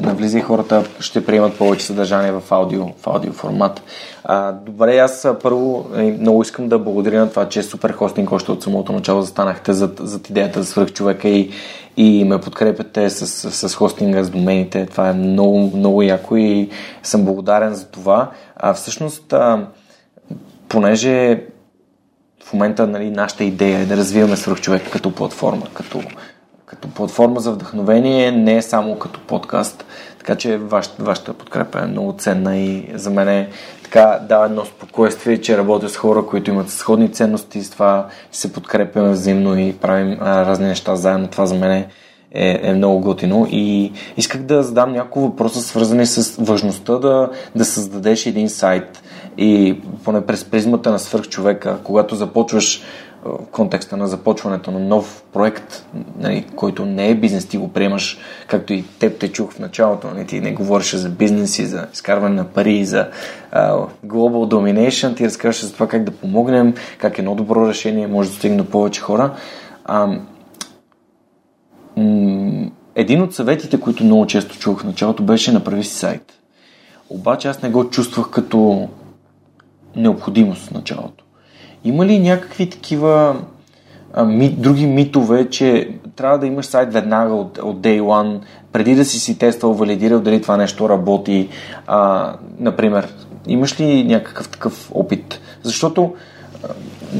[0.00, 3.82] Навлиза и хората ще приемат повече съдържание в аудио, в аудио формат.
[4.24, 8.32] А, добре, аз първо е, много искам да благодаря на това, че е супер хостинг
[8.32, 11.50] още от самото начало застанахте зад, зад идеята за свръхчовека и,
[11.96, 14.86] и ме подкрепяте с, с хостинга, с домените.
[14.86, 16.70] Това е много, много яко и
[17.02, 18.30] съм благодарен за това.
[18.56, 19.66] А, всъщност, а,
[20.68, 21.42] понеже
[22.44, 26.02] в момента нали, нашата идея е да развиваме свръхчовек като платформа, като,
[26.74, 29.84] като платформа за вдъхновение, не само като подкаст.
[30.18, 33.48] Така че вашата, вашата подкрепа е много ценна и за мен е
[33.82, 38.52] така дава едно спокойствие, че работя с хора, които имат сходни ценности, с това се
[38.52, 41.28] подкрепяме взаимно и правим а, разни неща заедно.
[41.28, 41.88] Това за мен е,
[42.32, 47.64] е, е много готино и исках да задам няколко въпроса, свързани с важността да, да
[47.64, 49.02] създадеш един сайт
[49.38, 52.82] и поне през призмата на свърхчовека, когато започваш
[53.50, 55.86] контекста на започването на нов проект,
[56.18, 60.10] нали, който не е бизнес, ти го приемаш, както и теб те чух в началото,
[60.14, 63.08] нали, ти не говориш за бизнес и за изкарване на пари, за
[63.54, 68.28] uh, global domination, ти разкажеш за това как да помогнем, как едно добро решение може
[68.28, 69.34] да стигне до повече хора.
[69.84, 70.06] А,
[71.96, 76.32] м- един от съветите, които много често чувах в началото, беше направи си сайт.
[77.10, 78.88] Обаче аз не го чувствах като
[79.96, 81.23] необходимост в началото.
[81.84, 83.36] Има ли някакви такива
[84.14, 88.40] а, ми, други митове, че трябва да имаш сайт веднага от, от Day One,
[88.72, 91.48] преди да си си тествал, валидирал дали това нещо работи,
[91.86, 93.14] а, например.
[93.46, 95.40] Имаш ли някакъв такъв опит?
[95.62, 96.14] Защото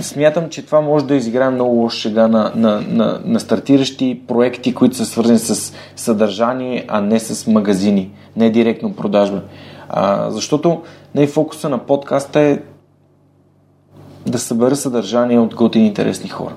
[0.00, 4.74] смятам, че това може да изиграе много лош шега на, на, на, на стартиращи проекти,
[4.74, 9.42] които са свързани с съдържание, а не с магазини, не директно продажба.
[9.88, 10.82] А, защото
[11.14, 12.58] най фокуса на подкаста е
[14.26, 16.54] да събера съдържание от готини интересни хора.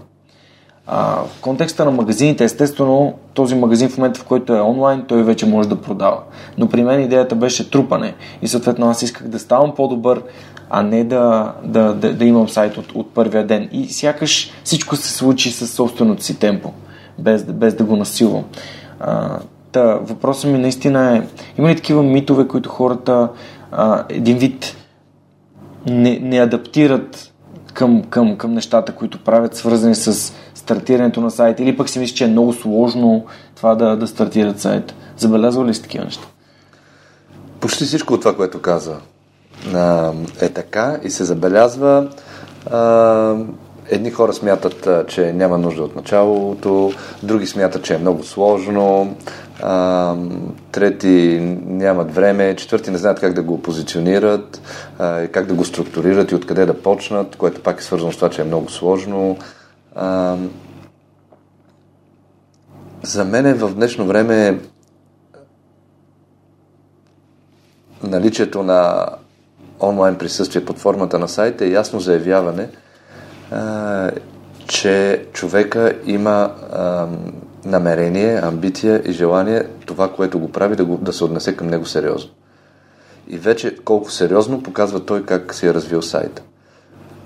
[0.88, 5.24] А, в контекста на магазините, естествено, този магазин в момента, в който е онлайн, той
[5.24, 6.20] вече може да продава.
[6.58, 10.24] Но при мен идеята беше трупане и съответно аз исках да ставам по-добър,
[10.70, 13.70] а не да, да, да, да имам сайт от, от първия ден.
[13.72, 16.72] И сякаш всичко се случи със собственото си темпо,
[17.20, 18.44] без, без да го насилвам.
[19.00, 19.40] А,
[19.72, 21.22] та, въпросът ми наистина е,
[21.58, 23.30] има ли такива митове, които хората
[23.72, 24.76] а, един вид
[25.86, 27.27] не, не адаптират
[27.78, 32.18] към, към, към нещата, които правят, свързани с стартирането на сайта, или пък си мислиш,
[32.18, 33.26] че е много сложно
[33.56, 34.96] това да, да стартират сайт.
[35.18, 36.28] Забелязва ли си такива неща?
[37.60, 38.96] Почти всичко от това, което каза,
[40.42, 42.10] е така и се забелязва.
[43.90, 46.92] Едни хора смятат, че няма нужда от началото,
[47.24, 49.16] други смятат, че е много сложно,
[49.64, 50.16] а,
[50.72, 54.62] трети нямат време, четвърти не знаят как да го позиционират,
[55.00, 58.30] а, как да го структурират и откъде да почнат, което пак е свързано с това,
[58.30, 59.38] че е много сложно.
[59.96, 60.36] А,
[63.04, 64.60] за мен в днешно време
[68.04, 69.08] наличието на
[69.80, 72.70] онлайн присъствие под формата на сайта е ясно заявяване,
[73.52, 74.12] а,
[74.68, 77.08] че човека има а,
[77.68, 81.86] намерение, амбиция и желание това, което го прави, да, го, да се отнесе към него
[81.86, 82.32] сериозно.
[83.28, 86.42] И вече колко сериозно показва той как си е развил сайта.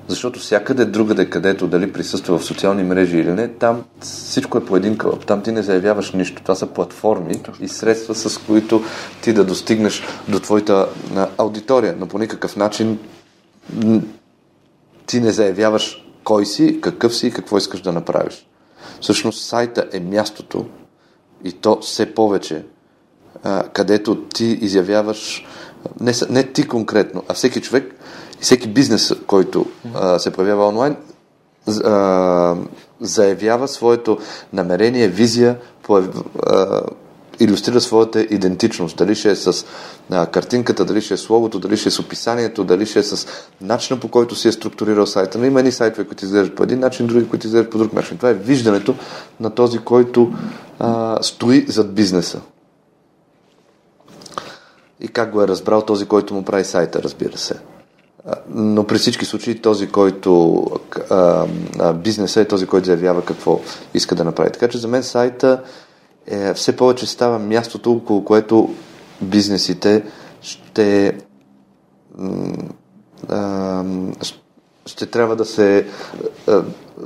[0.08, 4.76] Защото всякъде другаде, където дали присъства в социални мрежи или не, там всичко е по
[4.76, 5.26] един кълъп.
[5.26, 6.42] Там ти не заявяваш нищо.
[6.42, 8.84] Това са платформи и средства, с които
[9.22, 10.88] ти да достигнеш до твоята
[11.38, 11.96] аудитория.
[12.00, 13.00] Но по никакъв начин
[15.06, 18.48] ти не заявяваш кой си, какъв си и какво искаш да направиш.
[19.02, 20.66] Всъщност сайта е мястото
[21.44, 22.66] и то все повече,
[23.74, 25.46] където ти изявяваш,
[26.00, 27.96] не, не ти конкретно, а всеки човек
[28.40, 29.66] и всеки бизнес, който
[30.18, 30.96] се появява онлайн,
[33.02, 34.18] заявява своето
[34.54, 35.60] намерение, визия,
[37.44, 38.98] иллюстрира своята идентичност.
[38.98, 39.66] Дали ще е с
[40.12, 43.04] а, картинката, дали ще е с логото, дали ще е с описанието, дали ще е
[43.04, 43.28] с
[43.62, 45.38] начина по който си е структурирал сайта.
[45.38, 48.18] Но има едни сайтове, които изглеждат по един начин, други, които изглеждат по друг начин.
[48.18, 48.96] Това е виждането
[49.40, 50.34] на този, който
[50.80, 52.42] а, стои зад бизнеса.
[55.00, 57.56] И как го е разбрал този, който му прави сайта, разбира се.
[58.50, 60.64] Но при всички случаи този, който
[61.96, 63.60] бизнеса е този, който заявява какво
[63.94, 64.52] иска да направи.
[64.52, 65.64] Така че за мен сайта
[66.28, 68.70] е, все повече става мястото, около което
[69.22, 70.04] бизнесите
[70.42, 71.18] ще
[73.30, 73.84] а,
[74.86, 75.86] ще трябва да се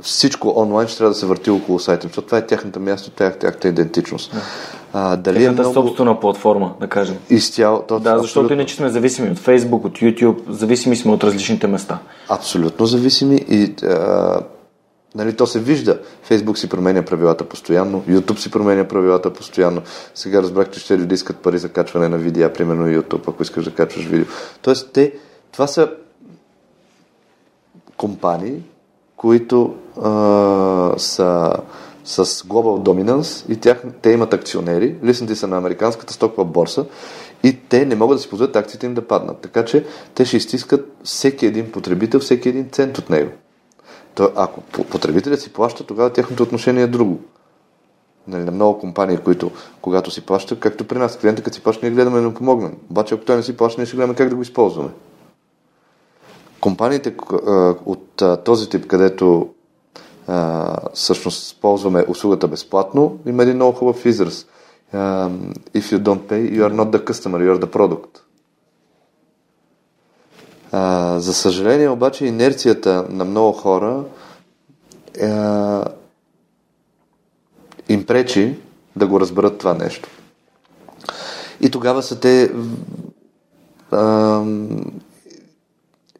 [0.02, 3.38] всичко онлайн ще трябва да се върти около сайта, защото това е тяхната място, тях,
[3.38, 4.34] тяхната идентичност.
[4.92, 5.72] А, дали е много...
[5.72, 7.16] собствена платформа, да кажем.
[7.30, 7.84] Изцяло.
[7.88, 8.54] Да, защото абсолютно...
[8.54, 11.98] иначе сме зависими от Facebook, от YouTube, зависими сме от различните места.
[12.28, 14.40] Абсолютно зависими и а,
[15.16, 16.00] Нали, то се вижда.
[16.22, 19.82] Фейсбук си променя правилата постоянно, YouTube си променя правилата постоянно.
[20.14, 23.64] Сега разбрах, че ще люди искат пари за качване на видеа, примерно YouTube, ако искаш
[23.64, 24.26] да качваш видео.
[24.62, 25.12] Тоест, те,
[25.52, 25.90] това са
[27.96, 28.62] компании,
[29.16, 31.56] които а, са
[32.04, 36.86] с Global Dominance и тях, те имат акционери, лиснати са на американската стокова борса
[37.42, 39.40] и те не могат да си позволят акциите им да паднат.
[39.40, 43.30] Така че те ще изтискат всеки един потребител, всеки един цент от него.
[44.16, 47.20] То, ако потребителят си плаща, тогава тяхното отношение е друго.
[48.28, 51.86] Нали, на много компании, които когато си плаща, както при нас, клиента като си плаща,
[51.86, 52.76] ние гледаме да му помогнем.
[52.90, 54.88] Обаче ако той не си плаща, ние ще гледаме как да го използваме.
[56.60, 57.14] Компаниите
[57.86, 59.48] от този тип, където
[60.94, 64.46] всъщност ползваме услугата безплатно, има един много хубав израз.
[65.74, 68.25] if you don't pay, you are not the customer, you are the product.
[70.72, 74.04] А, за съжаление обаче инерцията на много хора
[75.20, 75.28] е,
[77.88, 78.56] им пречи
[78.96, 80.08] да го разберат това нещо.
[81.60, 82.52] И тогава са те
[83.90, 84.42] а,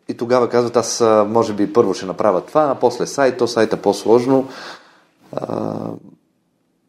[0.09, 3.77] и тогава казват, аз може би първо ще направя това, а после сайт, то сайта
[3.77, 4.48] по-сложно.
[5.32, 5.77] А,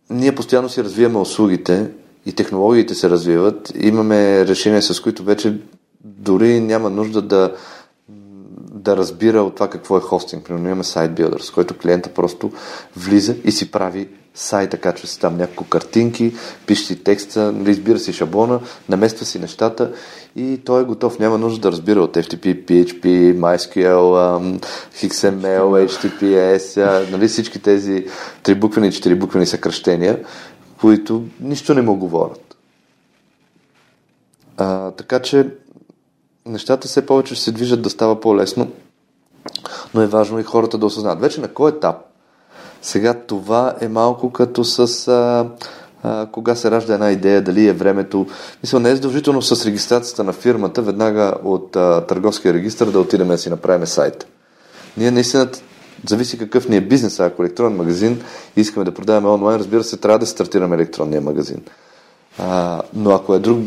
[0.09, 1.91] ние постоянно си развиваме услугите
[2.25, 3.73] и технологиите се развиват.
[3.75, 5.59] Имаме решения, с които вече
[6.07, 7.55] дори няма нужда да,
[8.73, 10.45] да разбира от това какво е хостинг.
[10.45, 12.51] Примерно имаме сайт билдър, с който клиента просто
[12.95, 14.07] влиза и си прави
[14.37, 16.33] сайта, качва си там няколко картинки,
[16.65, 18.59] пише си текста, избира си шаблона,
[18.89, 19.93] намества си нещата
[20.35, 21.19] и той е готов.
[21.19, 24.59] Няма нужда да разбира от FTP, PHP, MySQL,
[24.95, 28.05] XML, HTTPS, нали, всички тези
[28.43, 30.19] трибуквени и четирибуквени съкръщения,
[30.79, 32.57] които нищо не му говорят.
[34.57, 35.47] А, така че
[36.47, 38.71] нещата все повече се движат да става по-лесно,
[39.93, 41.21] но е важно и хората да осъзнат.
[41.21, 41.95] Вече на кой етап?
[42.81, 45.49] Сега това е малко като с а,
[46.03, 48.27] а, кога се ражда една идея, дали е времето.
[48.63, 53.27] Мисля, не е задължително с регистрацията на фирмата, веднага от а, търговския регистр да отидем
[53.27, 54.27] да си направим сайт.
[54.97, 55.49] Ние наистина
[56.09, 58.21] зависи какъв ни е бизнес, ако електронен магазин
[58.55, 61.61] искаме да продаваме онлайн, разбира се, трябва да стартираме електронния магазин.
[62.39, 63.59] А, но ако е друг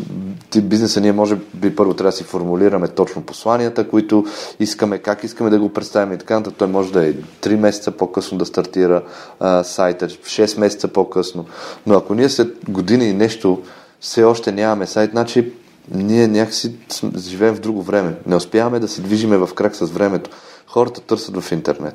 [0.51, 4.25] тип бизнеса, ние може би първо трябва да си формулираме точно посланията, които
[4.61, 6.59] искаме, как искаме да го представим и така нататък.
[6.59, 9.03] Той може да е 3 месеца по-късно да стартира
[9.41, 11.45] а, сайта, 6 месеца по-късно.
[11.87, 13.63] Но ако ние след години и нещо
[14.01, 15.53] все още нямаме сайт, значи
[15.95, 16.75] ние някакси
[17.19, 18.15] живеем в друго време.
[18.27, 20.31] Не успяваме да се движиме в крак с времето.
[20.67, 21.95] Хората търсят в интернет.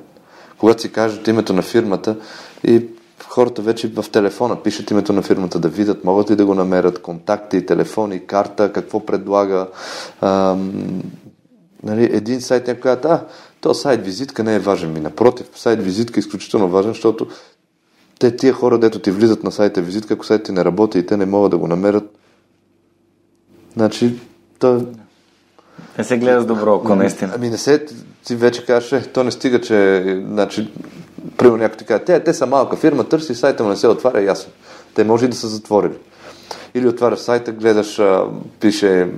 [0.57, 2.15] Когато си кажат името на фирмата
[2.63, 2.85] и
[3.35, 7.01] хората вече в телефона пишат името на фирмата да видят, могат ли да го намерят,
[7.01, 9.67] контакти, телефони, карта, какво предлага.
[10.21, 11.03] Ам,
[11.83, 13.23] нали, един сайт някой казва, а,
[13.61, 14.99] то сайт визитка не е важен ми.
[14.99, 17.27] Напротив, сайт визитка е изключително важен, защото
[18.19, 21.05] те тия хора, дето ти влизат на сайта визитка, ако сайт ти не работи и
[21.05, 22.17] те не могат да го намерят,
[23.73, 24.19] значи,
[24.59, 24.85] то...
[25.97, 27.33] Не се гледа с добро око, наистина.
[27.35, 27.85] Ами не се,
[28.25, 30.71] ти вече кажеш, е, то не стига, че значи,
[31.37, 34.51] Примерно някой ти те, те са малка фирма, търси сайта му не се отваря, ясно.
[34.93, 35.97] Те може и да са затворили.
[36.73, 38.01] Или отваряш сайта, гледаш,
[38.59, 39.09] пише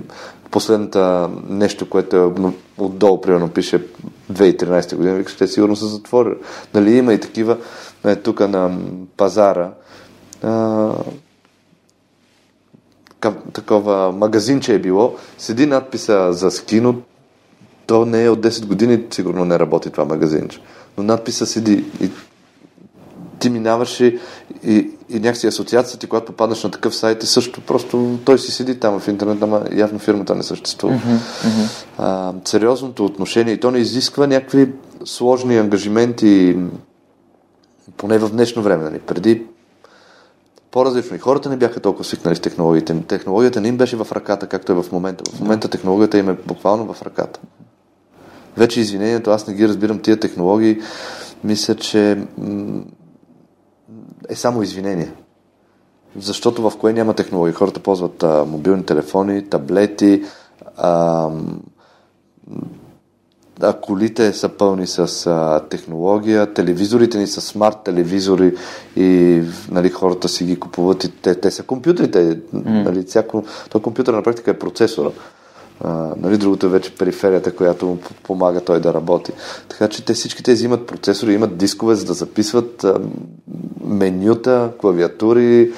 [0.50, 3.86] последната нещо, което е отдолу, примерно пише
[4.32, 6.34] 2013 година, викаш, те сигурно са затворили.
[6.74, 7.56] Нали, има и такива,
[8.04, 8.78] е, тук на
[9.16, 9.70] пазара,
[10.42, 10.92] а,
[13.52, 17.02] такова магазинче е било, седи надписа за скино,
[17.86, 20.60] то не е от 10 години, сигурно не работи това магазинче
[20.98, 21.84] но надписа седи.
[22.00, 22.10] И
[23.38, 24.18] ти минаваш и,
[24.64, 28.52] и, и някакси асоциацията ти, когато попаднеш на такъв сайт, е също просто той си
[28.52, 30.94] седи там в интернет, ама явно фирмата не съществува.
[30.94, 31.84] Mm-hmm, mm-hmm.
[31.98, 34.72] А, сериозното отношение и то не изисква някакви
[35.04, 36.56] сложни ангажименти,
[37.96, 38.84] поне в днешно време.
[38.84, 38.98] Нали?
[38.98, 39.42] Преди
[40.70, 41.16] по-различно.
[41.16, 43.02] И хората не бяха толкова свикнали с технологиите.
[43.08, 45.30] Технологията не им беше в ръката, както е в момента.
[45.30, 47.40] В момента технологията им е буквално в ръката.
[48.58, 50.80] Вече извинението, аз не ги разбирам тия технологии.
[51.44, 52.24] Мисля, че
[54.28, 55.12] е само извинение.
[56.16, 57.54] Защото в кое няма технологии?
[57.54, 60.22] Хората ползват а, мобилни телефони, таблети,
[60.76, 61.28] а,
[63.60, 68.54] а колите са пълни с а, технология, телевизорите ни са смарт телевизори
[68.96, 69.40] и
[69.70, 72.18] нали, хората си ги купуват и те, те са компютрите.
[72.18, 72.84] Mm.
[72.84, 75.10] Нали, всяко, то компютър на практика е процесора.
[75.80, 79.32] А, нали, другото е вече периферията, която му помага той да работи.
[79.68, 83.00] Така че те всички тези имат процесори, имат дискове, за да записват а,
[83.84, 85.72] менюта, клавиатури.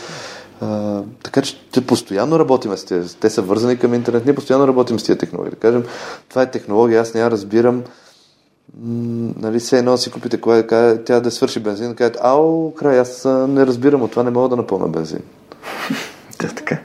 [0.60, 3.16] А, така че те постоянно работим с тези.
[3.16, 4.24] Те са вързани към интернет.
[4.24, 5.50] Ние постоянно работим с тези технологии.
[5.50, 5.84] Да кажем,
[6.28, 7.82] това е технология, аз я разбирам.
[8.82, 10.62] М- нали, все едно си купите кола,
[11.04, 14.48] тя да свърши бензин, да кажете, ау, край, аз не разбирам от това, не мога
[14.48, 15.20] да напълна бензин.
[16.40, 16.78] Да, така.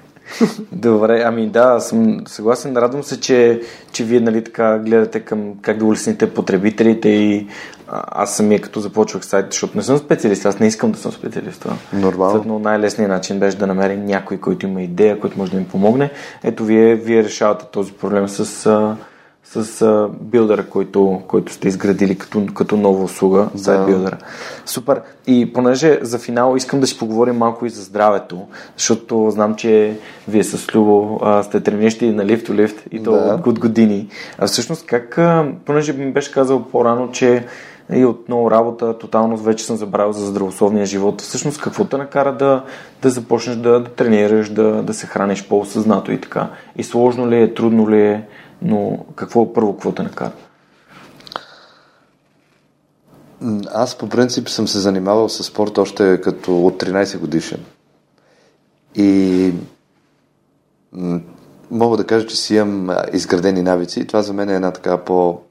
[0.72, 2.78] Добре, ами да, съм съгласен.
[2.78, 7.48] Радвам се, че, че вие нали, така гледате към как да улесните потребителите и
[7.88, 11.12] а, аз самия като започвах сайт, защото не съм специалист, аз не искам да съм
[11.12, 11.66] специалист.
[11.94, 12.60] Нормално.
[12.60, 16.12] най-лесният начин беше да намерим някой, който има идея, който може да ми помогне.
[16.44, 18.96] Ето вие, вие решавате този проблем с
[19.46, 23.60] с а, билдера, който, който сте изградили като, като нова услуга, да.
[23.60, 24.18] сайт билдера.
[24.66, 25.02] Супер.
[25.28, 28.48] И понеже за финал искам да си поговорим малко и за здравето,
[28.78, 29.98] защото знам, че
[30.28, 33.42] вие с Любо а, сте трениращи на лифт лифт и то да.
[33.46, 34.08] от години.
[34.38, 37.46] А всъщност как, а, понеже ми беше казал по-рано, че
[37.94, 41.22] и от много работа, тотално вече съм забравил за здравословния живот.
[41.22, 42.64] Всъщност какво те накара да,
[43.02, 46.50] да започнеш да, да тренираш, да, да се храниш по-осъзнато и така?
[46.78, 48.28] И сложно ли е, трудно ли е?
[48.62, 50.32] Но какво първо, какво те накара?
[53.74, 57.66] Аз по принцип съм се занимавал с спорт още като от 13 годишен.
[58.96, 59.54] И
[61.72, 64.98] мога да кажа, че си имам изградени навици и това за мен е една така
[64.98, 65.42] по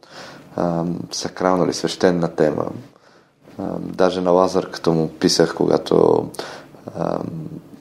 [1.10, 2.66] сакрална или свещена тема.
[3.78, 6.26] Даже на Лазар, като му писах, когато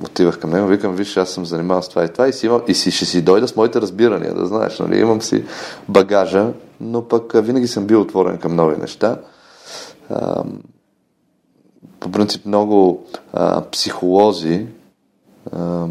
[0.04, 2.74] отивах към него, викам, виж, аз съм занимавал с това и това и, си, и
[2.74, 5.44] си, ще си дойда с моите разбирания, да знаеш, нали, имам си
[5.90, 9.20] багажа, но пък винаги съм бил отворен към нови неща.
[10.10, 10.44] А,
[12.00, 14.66] по принцип много а, психолози
[15.52, 15.88] а,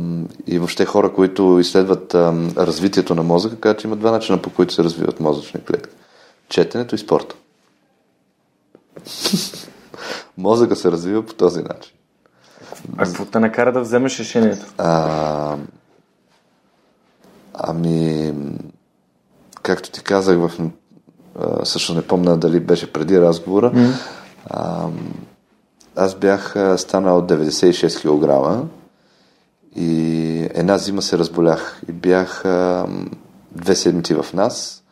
[0.46, 4.50] и въобще хора, които изследват а, развитието на мозъка, казват, че има два начина по
[4.50, 5.94] които се развиват мозъчни клетки.
[6.48, 7.34] Четенето и спорта.
[10.38, 11.92] Мозъка се развива по този начин.
[12.96, 14.66] А какво те накара да вземеш решението?
[14.78, 15.56] А,
[17.54, 18.32] ами,
[19.62, 20.50] както ти казах, в,
[21.38, 23.92] а, също не помня дали беше преди разговора, mm.
[24.46, 24.86] а,
[25.96, 28.68] аз бях станал 96 кг
[29.76, 32.86] и една зима се разболях и бях а,
[33.52, 34.82] две седмици в нас,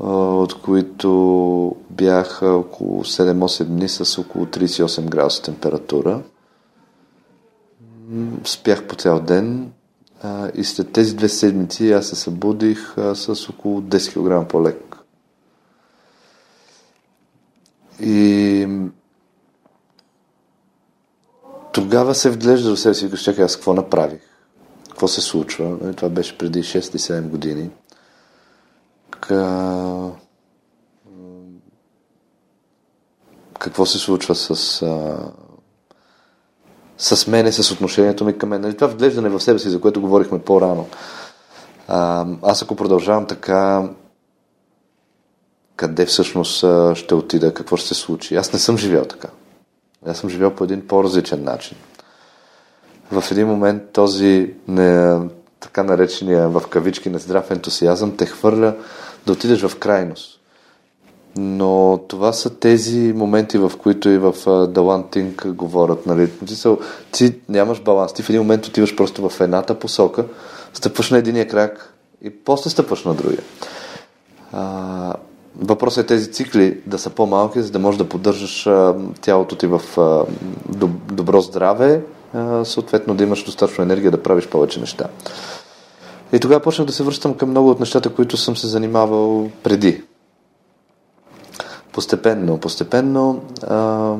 [0.00, 6.20] а, от които бях около 7-8 дни с около 38 градуса температура
[8.44, 9.72] спях по цял ден
[10.22, 14.96] а, и след тези две седмици аз се събудих а, с около 10 кг по-лек.
[18.00, 18.68] И
[21.72, 24.20] тогава се вглежда в себе си и викаш, чакай, аз какво направих?
[24.88, 25.90] Какво се случва?
[25.92, 27.70] И това беше преди 6-7 години.
[29.20, 30.10] Ка...
[33.58, 35.18] Какво се случва с а,
[37.00, 38.60] с мене, с отношението ми към мен.
[38.60, 40.88] Нали, това вглеждане в себе си, за което говорихме по-рано.
[41.88, 43.88] А, аз ако продължавам така,
[45.76, 46.64] къде всъщност
[46.94, 48.36] ще отида, какво ще се случи?
[48.36, 49.28] Аз не съм живял така.
[50.06, 51.76] Аз съм живял по един по-различен начин.
[53.12, 55.18] В един момент този не,
[55.60, 58.76] така наречения в кавички нездрав ентусиазъм те хвърля
[59.26, 60.39] да отидеш в крайност.
[61.36, 66.06] Но това са тези моменти, в които и в The One Thing говорят.
[66.06, 66.30] Нали?
[67.12, 68.12] Ти нямаш баланс.
[68.12, 70.24] Ти в един момент отиваш просто в едната посока,
[70.74, 73.42] стъпваш на единия крак и после стъпваш на другия.
[74.52, 75.14] А,
[75.60, 79.66] въпросът е тези цикли да са по-малки, за да можеш да поддържаш а, тялото ти
[79.66, 80.24] в а,
[81.12, 82.02] добро здраве,
[82.34, 85.06] а, съответно да имаш достатъчно енергия да правиш повече неща.
[86.32, 90.02] И тогава почнах да се връщам към много от нещата, които съм се занимавал преди.
[91.92, 94.14] Постепенно, постепенно а,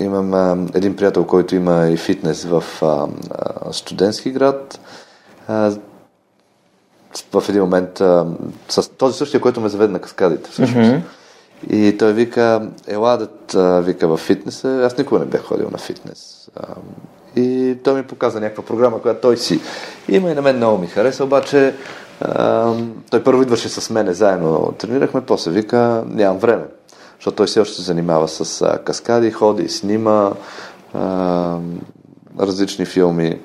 [0.00, 4.80] имам а, един приятел, който има и фитнес в а, а, студентски град.
[5.48, 5.72] А,
[7.32, 8.26] в един момент а,
[8.68, 10.90] с този същия, който ме заведе на каскадите всъщност.
[10.90, 11.00] Mm-hmm.
[11.70, 14.82] И той вика, ела да вика в фитнеса.
[14.84, 16.48] Аз никога не бях ходил на фитнес.
[16.56, 16.66] А,
[17.36, 19.60] И той ми показа някаква програма, която той си
[20.08, 21.74] има и на мен много ми хареса, обаче
[23.10, 26.64] той първо идваше с мене, заедно тренирахме, после вика, нямам време,
[27.14, 30.32] защото той все още се занимава с а, каскади, ходи, снима
[30.94, 31.58] а,
[32.40, 33.40] различни филми.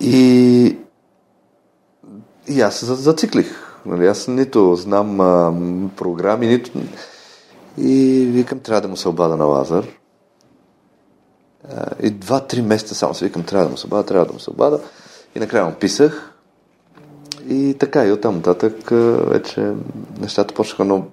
[0.00, 0.78] И,
[2.48, 3.62] и аз се зациклих.
[3.86, 5.52] Нали, аз нито знам а,
[5.96, 6.70] програми, нито...
[7.78, 9.84] И викам, трябва да му се обада на Лазар.
[12.02, 14.50] И два-три месеца само се викам, трябва да му се обада, трябва да му се
[14.50, 14.80] обада.
[15.36, 16.32] И накрая му писах.
[17.48, 18.88] И така, и оттам нататък
[19.30, 19.72] вече
[20.20, 21.06] нещата почнаха, но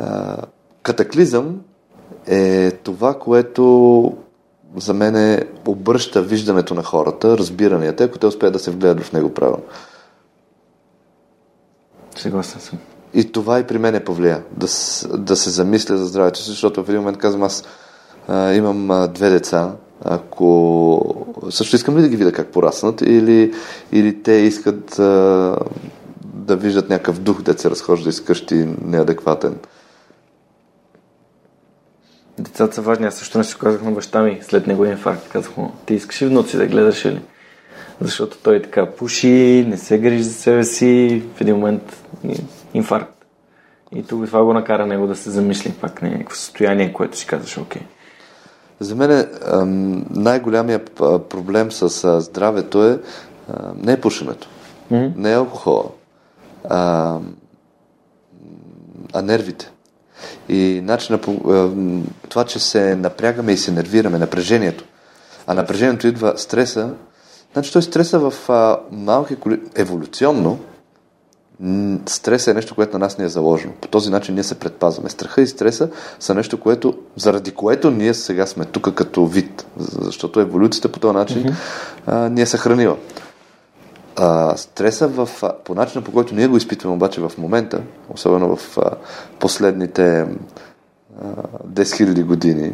[0.00, 0.36] а,
[0.82, 1.60] катаклизъм
[2.26, 4.16] е това, което
[4.76, 9.12] за мен е обръща виждането на хората, разбиранията, ако те успеят да се вгледат в
[9.12, 9.62] него правилно.
[12.16, 12.78] Съгласен съм.
[13.14, 14.42] И това и при мен е повлия.
[14.50, 14.66] Да,
[15.18, 17.64] да се замисля за здравето си, защото в един момент казвам аз
[18.28, 19.72] а, имам а, две деца,
[20.04, 23.54] ако също искам ли да ги видя как пораснат или,
[23.92, 25.56] или те искат а,
[26.24, 29.56] да виждат някакъв дух, да се разхожда из къщи неадекватен.
[32.38, 33.06] Децата са важни.
[33.06, 35.28] Аз също не си казах на баща ми след неговия инфаркт.
[35.28, 37.20] Казах му, ти искаш ли внуци да гледаш ли?
[38.00, 42.02] Защото той така пуши, не се грижи за себе си, в един момент
[42.74, 43.24] инфаркт.
[43.94, 47.58] И това го накара него да се замисли пак на някакво състояние, което си казваш,
[47.58, 47.82] окей.
[48.80, 49.28] За мен
[50.10, 50.84] най-голямия
[51.28, 52.98] проблем с здравето е
[53.76, 54.48] не е пушенето,
[54.92, 55.12] mm-hmm.
[55.16, 55.84] не е алкохола,
[56.68, 57.18] а,
[59.12, 59.70] а нервите.
[60.48, 61.32] И начина по
[62.28, 64.84] това, че се напрягаме и се нервираме, напрежението.
[65.46, 66.90] А напрежението идва стреса.
[67.52, 69.60] Значи той стреса в а, малки коли...
[69.74, 70.58] еволюционно
[72.06, 73.72] стрес е нещо, което на нас ни е заложено.
[73.80, 75.08] По този начин ние се предпазваме.
[75.08, 75.88] Страха и стреса
[76.20, 79.66] са нещо, което, заради което ние сега сме тук като вид.
[79.78, 81.54] Защото еволюцията по този начин mm-hmm.
[82.06, 82.96] а, ни е съхранила.
[84.16, 85.28] А, стреса в,
[85.64, 88.90] по начина по който ние го изпитваме обаче в момента, особено в а,
[89.38, 90.26] последните а,
[91.68, 92.72] 10 000 години,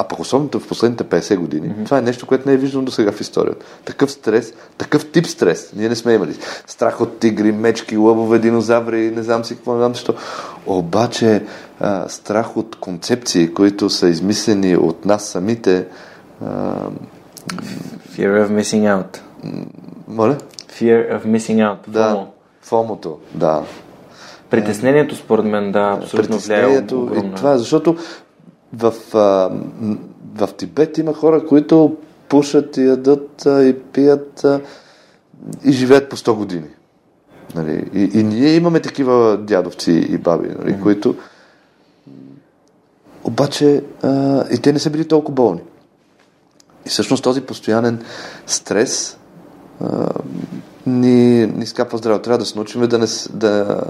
[0.00, 1.84] а пък особено в последните 50 години, mm-hmm.
[1.84, 3.66] това е нещо, което не е виждано до сега в историята.
[3.84, 6.34] Такъв стрес, такъв тип стрес, ние не сме имали.
[6.66, 10.14] Страх от тигри, мечки, лъвове, динозаври, не знам си какво, не знам защо.
[10.66, 11.44] Обаче
[11.80, 15.86] а, страх от концепции, които са измислени от нас самите.
[16.44, 16.74] А,
[18.12, 19.18] Fear of missing out.
[20.08, 20.36] Моля?
[20.68, 21.88] Fear of missing out.
[21.88, 22.26] Да,
[22.62, 23.62] фомото, да.
[24.50, 26.78] Притеснението, според мен, да, абсолютно влияе.
[26.78, 27.96] И това защото
[28.72, 29.50] в, а,
[30.34, 31.96] в Тибет има хора, които
[32.28, 34.60] пушат и ядат а, и пият а,
[35.64, 36.68] и живеят по 100 години.
[37.54, 37.90] Нали?
[37.94, 40.82] И, и ние имаме такива дядовци и баби, нали, mm-hmm.
[40.82, 41.14] които
[43.24, 45.60] обаче а, и те не са били толкова болни.
[46.86, 48.04] И всъщност този постоянен
[48.46, 49.18] стрес
[49.80, 50.08] а,
[50.86, 52.22] ни, ни скапва здраво.
[52.22, 53.80] Трябва да се научим да не, да,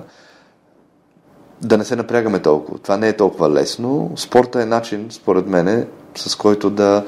[1.62, 2.78] да не се напрягаме толкова.
[2.78, 4.12] Това не е толкова лесно.
[4.16, 7.04] Спорта е начин, според мен, с който да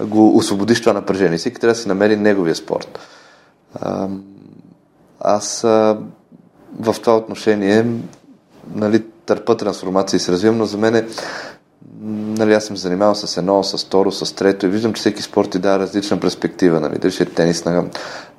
[0.00, 1.38] го освободиш това напрежение.
[1.38, 2.98] Всеки трябва да си намери неговия спорт.
[5.20, 5.60] Аз
[6.80, 7.86] в това отношение
[8.74, 11.08] нали, търпа трансформация и се развивам, но за мен
[12.38, 15.50] нали, аз съм занимавал с едно, с второ, с трето и виждам, че всеки спорт
[15.50, 16.80] ти дава различна перспектива.
[16.80, 16.98] Нали?
[16.98, 17.84] Дали ще е тенис на,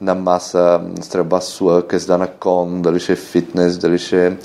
[0.02, 4.38] на маса, стрелба с лък, езда на кон, дали ще е фитнес, дали ще е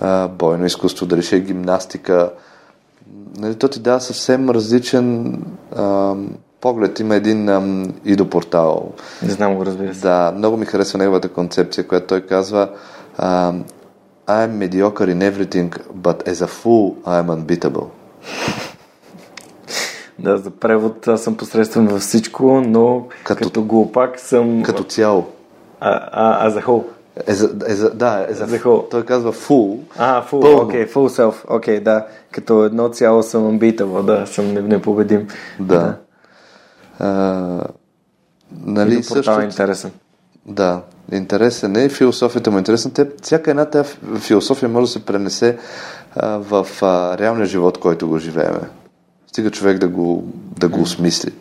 [0.00, 2.30] а, бойно изкуство, дали ще е гимнастика.
[3.38, 5.38] Нали, то ти дава съвсем различен
[5.76, 6.14] а,
[6.60, 7.00] поглед.
[7.00, 8.92] Има един а, идопортал.
[9.22, 10.00] Не знам го, разбира се.
[10.00, 12.70] Да, много ми харесва неговата концепция, която той казва
[13.18, 13.52] а,
[14.28, 17.86] I'm mediocre in everything, but as a fool I'm unbeatable.
[20.18, 24.62] Да, за превод аз съм посредствен във всичко, но като, като глупак съм...
[24.62, 25.26] Като цяло.
[25.80, 26.84] А, а, а за хол.
[27.26, 28.86] Е за, е за, да, е за, за хол.
[28.90, 29.78] Той казва full.
[29.98, 31.56] А, full, окей, okay, full self.
[31.56, 32.06] Окей, okay, да.
[32.32, 35.28] Като едно цяло съм амбитава, да, съм непобедим.
[35.60, 35.78] Да.
[35.78, 35.96] да.
[36.98, 37.60] А,
[38.66, 39.40] нали, също...
[39.40, 39.90] е интересен.
[40.46, 40.80] Да,
[41.12, 41.88] интересен е.
[41.88, 42.92] Философията му е интересна.
[42.92, 45.58] Те, всяка една тази философия може да се пренесе
[46.16, 48.60] а, в а, реалния живот, който го живееме.
[49.26, 50.24] Стига човек да го,
[50.58, 51.32] да го осмисли.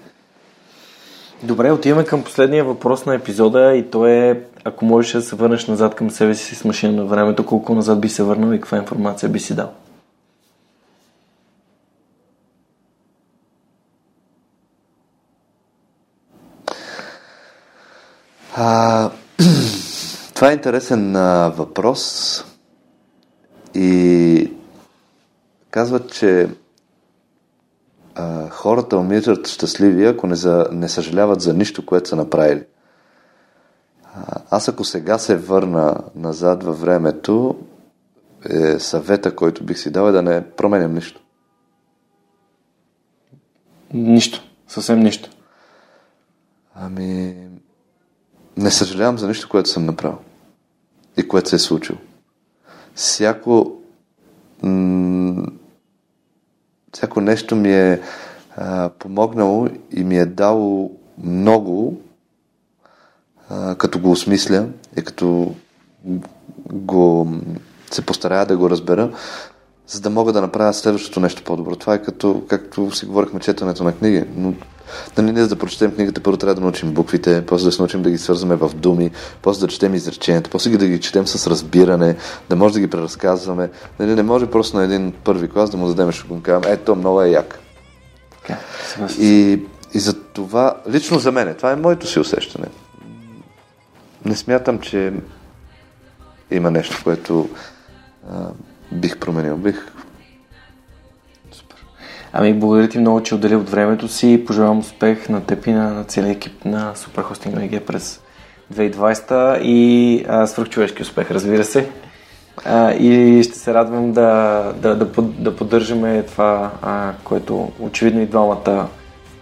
[1.46, 5.68] Добре, отиваме към последния въпрос на епизода и то е, ако можеш да се върнеш
[5.68, 8.78] назад към себе си с машина на времето, колко назад би се върнал и каква
[8.78, 9.74] информация би си дал?
[18.56, 19.10] А,
[20.34, 22.44] това е интересен а, въпрос
[23.76, 24.52] и
[25.72, 26.48] казват, че
[28.16, 32.64] а, хората умират щастливи, ако не, за, не съжаляват за нищо, което са направили.
[34.04, 37.56] А, аз ако сега се върна назад във времето,
[38.50, 41.22] е, съвета, който бих си дал е да не променям нищо.
[43.94, 44.44] Нищо.
[44.68, 45.30] Съвсем нищо.
[46.76, 47.36] Ами,
[48.58, 50.18] не съжалявам за нищо, което съм направил
[51.18, 51.98] и което се е случило.
[52.96, 53.82] Всяко,
[54.64, 55.46] м-
[56.96, 58.02] всяко нещо ми е
[58.58, 60.92] а, помогнало и ми е дало
[61.24, 62.02] много,
[63.50, 64.68] а, като го осмисля
[64.98, 65.56] и като
[66.72, 67.34] го
[67.92, 69.12] се постарая да го разбера,
[69.88, 71.76] за да мога да направя следващото нещо по-добро.
[71.76, 74.24] Това е като, както си говорихме, четенето на книги.
[74.36, 74.54] Но
[75.18, 78.02] Нали, не за да прочетем книгата, първо трябва да научим буквите, после да се научим
[78.02, 82.16] да ги свързваме в думи, после да четем изреченията, после да ги четем с разбиране,
[82.50, 83.70] да може да ги преразказваме.
[84.00, 87.30] Нали, не може просто на един първи клас да му дадем шокунка, ето, много е
[87.30, 87.60] як.
[89.20, 89.60] и,
[89.94, 92.68] и за това, лично за мен, това е моето си усещане.
[94.26, 95.14] Не смятам, че
[96.52, 97.50] има нещо, което
[98.32, 98.48] а,
[98.92, 99.58] бих променил.
[99.58, 99.92] Бих
[102.38, 104.44] Ами, благодаря ти много, че отдели от времето си.
[104.48, 108.22] Пожелавам успех на теб и на, на целия екип на Хостинг МГ през
[108.74, 111.90] 2020 и а, свръхчовешки успех, разбира се.
[112.66, 118.26] А, и ще се радвам да, да, да, да поддържаме това, а, което очевидно и
[118.26, 118.88] двамата,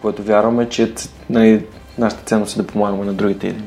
[0.02, 0.94] което вярваме, че
[1.30, 1.66] нали,
[1.98, 3.64] нашата ценност е да помагаме на другите и да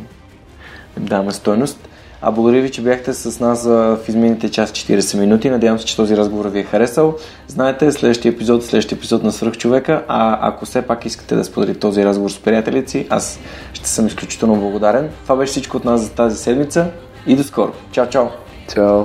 [0.96, 1.85] им даваме стойност.
[2.22, 5.50] А благодаря ви, че бяхте с нас в изминалите час 40 минути.
[5.50, 7.16] Надявам се, че този разговор ви е харесал.
[7.48, 11.80] Знаете, следващия епизод, следващия епизод на Свърх човека, а ако все пак искате да споделите
[11.80, 13.40] този разговор с приятелите си, аз
[13.72, 15.10] ще съм изключително благодарен.
[15.22, 16.90] Това беше всичко от нас за тази седмица
[17.26, 17.72] и до скоро.
[17.92, 18.26] Чао, чао!
[18.74, 19.04] Чао!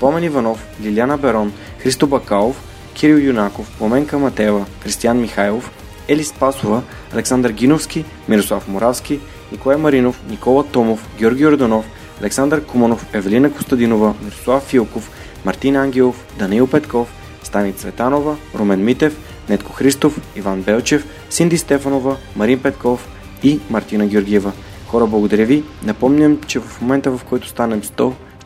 [0.00, 2.62] Помен Иванов, Лиляна Берон, Христо Бакалов,
[2.94, 5.70] Кирил Юнаков, Пламенка Матева, Кристиян Михайлов,
[6.08, 6.82] Ели Спасова,
[7.14, 9.20] Александър Гиновски, Мирослав Моравски,
[9.52, 11.84] Николай Маринов, Никола Томов, Георги Орданов,
[12.20, 15.10] Александър Куманов, Евелина Костадинова, Мирослав Филков,
[15.44, 17.12] Мартин Ангелов, Даниил Петков,
[17.42, 19.16] Стани Цветанова, Румен Митев,
[19.48, 23.08] Нетко Христов, Иван Белчев, Синди Стефанова, Марин Петков
[23.42, 24.52] и Мартина Георгиева.
[24.86, 25.64] Хора, благодаря ви.
[25.84, 28.12] Напомням, че в момента в който станем 100,